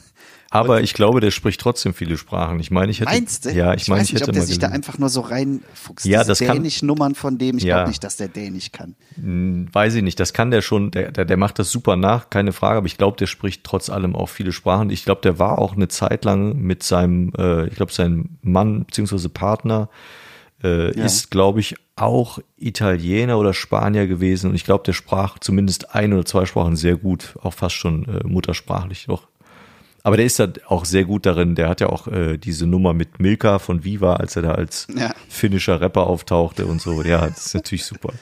Aber 0.55 0.81
ich 0.81 0.93
glaube, 0.93 1.19
der 1.19 1.31
spricht 1.31 1.59
trotzdem 1.61 1.93
viele 1.93 2.17
Sprachen. 2.17 2.59
Ich 2.59 2.71
meine, 2.71 2.91
ich 2.91 2.99
hätte. 3.01 3.11
Meinst 3.11 3.45
du? 3.45 3.49
Ja, 3.51 3.73
ich, 3.73 3.87
meine, 3.87 4.01
weiß 4.01 4.07
ich 4.07 4.13
nicht, 4.13 4.21
hätte 4.21 4.31
ob 4.31 4.35
der 4.35 4.43
sich 4.43 4.59
da 4.59 4.67
einfach 4.69 4.97
nur 4.97 5.09
so 5.09 5.21
reinfuchst. 5.21 6.05
Ja, 6.05 6.23
das 6.23 6.39
kann- 6.39 6.57
Dänisch-Nummern 6.57 7.15
von 7.15 7.37
dem, 7.37 7.57
ich 7.57 7.63
Ja. 7.63 7.75
glaube 7.77 7.89
nicht, 7.89 8.03
dass 8.03 8.17
der 8.17 8.27
Dänisch 8.27 8.71
kann. 8.71 8.95
Hm, 9.15 9.67
Weiß 9.71 9.95
ich 9.95 10.03
nicht, 10.03 10.19
das 10.19 10.33
kann 10.33 10.51
der 10.51 10.61
schon, 10.61 10.91
der, 10.91 11.11
der, 11.11 11.25
der 11.25 11.37
macht 11.37 11.59
das 11.59 11.69
super 11.71 11.95
nach, 11.95 12.29
keine 12.29 12.53
Frage, 12.53 12.77
aber 12.77 12.87
ich 12.87 12.97
glaube, 12.97 13.17
der 13.17 13.27
spricht 13.27 13.63
trotz 13.63 13.89
allem 13.89 14.15
auch 14.15 14.29
viele 14.29 14.51
Sprachen. 14.51 14.89
Ich 14.89 15.03
glaube, 15.05 15.21
der 15.21 15.39
war 15.39 15.59
auch 15.59 15.75
eine 15.75 15.87
Zeit 15.87 16.25
lang 16.25 16.57
mit 16.57 16.83
seinem, 16.83 17.31
äh, 17.37 17.67
ich 17.67 17.75
glaube, 17.75 17.91
sein 17.91 18.37
Mann 18.41 18.85
bzw. 18.85 19.27
Partner 19.29 19.89
äh, 20.63 20.97
Ja. 20.97 21.05
ist, 21.05 21.31
glaube 21.31 21.59
ich, 21.59 21.75
auch 21.97 22.39
Italiener 22.57 23.37
oder 23.37 23.53
Spanier 23.53 24.07
gewesen 24.07 24.49
und 24.49 24.55
ich 24.55 24.63
glaube, 24.65 24.83
der 24.85 24.93
sprach 24.93 25.39
zumindest 25.39 25.93
ein 25.93 26.13
oder 26.13 26.25
zwei 26.25 26.45
Sprachen 26.45 26.75
sehr 26.75 26.95
gut, 26.97 27.35
auch 27.41 27.53
fast 27.53 27.75
schon 27.75 28.05
äh, 28.07 28.25
muttersprachlich 28.27 29.05
doch. 29.07 29.27
Aber 30.05 30.17
der 30.17 30.27
ist 30.27 30.37
da 30.37 30.47
auch 30.67 30.85
sehr 30.85 31.03
gut 31.03 31.25
darin. 31.25 31.55
Der 31.55 31.67
hat 31.67 31.81
ja 31.81 31.87
auch 31.89 32.07
äh, 32.07 32.37
diese 32.37 32.67
Nummer 32.67 32.93
mit 32.93 33.19
Milka 33.19 33.57
von 33.57 33.83
Viva, 33.83 34.17
als 34.17 34.35
er 34.35 34.43
da 34.43 34.51
als 34.51 34.85
Ja. 34.95 35.11
finnischer 35.29 35.81
Rapper 35.81 36.05
auftauchte 36.05 36.67
und 36.67 36.79
so. 36.79 37.01
Ja, 37.01 37.27
das 37.27 37.47
ist 37.47 37.55
natürlich 37.55 37.85
super. 37.85 38.13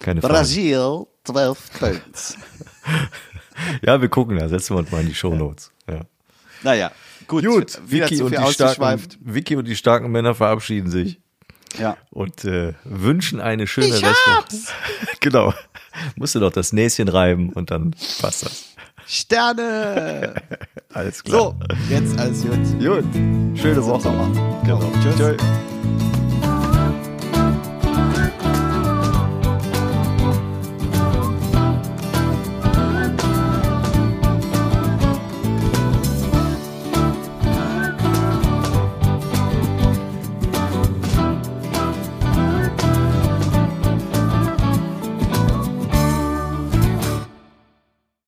Keine 0.00 0.20
Frage. 0.20 0.34
Brasil, 0.34 1.06
12 1.24 1.78
Points. 1.80 2.36
Ja, 3.82 4.00
wir 4.02 4.08
gucken, 4.08 4.36
da 4.38 4.48
setzen 4.48 4.74
wir 4.74 4.80
uns 4.80 4.90
mal 4.90 5.00
in 5.00 5.06
die 5.06 5.14
Shownotes. 5.14 5.70
Ja. 5.88 6.00
Naja, 6.64 6.90
gut. 7.28 7.44
Gut, 7.44 7.80
Vicky 7.86 8.20
und, 8.20 8.32
die 8.36 8.52
starken. 8.52 9.00
Vicky 9.20 9.54
und 9.56 9.66
die 9.68 9.76
starken 9.76 10.10
Männer 10.10 10.34
verabschieden 10.34 10.90
sich 10.90 11.20
Ja. 11.78 11.96
und 12.10 12.44
äh, 12.44 12.74
wünschen 12.84 13.40
eine 13.40 13.66
schöne 13.68 13.94
Restwoche. 13.94 14.44
genau. 15.20 15.54
Musst 16.16 16.34
du 16.34 16.40
doch 16.40 16.50
das 16.52 16.72
Näschen 16.72 17.06
reiben 17.08 17.50
und 17.50 17.70
dann 17.70 17.94
passt 18.20 18.44
das. 18.44 18.73
Sterne! 19.06 20.34
Alles 20.92 21.22
klar. 21.24 21.40
So, 21.40 21.54
jetzt 21.92 22.18
alles 22.18 22.42
gut. 22.42 22.52
Gut. 22.78 23.04
Schöne 23.60 23.84
Woche. 23.84 24.10
Genau. 24.64 24.80
Tschüss. 25.02 25.16
Tschö. 25.16 25.36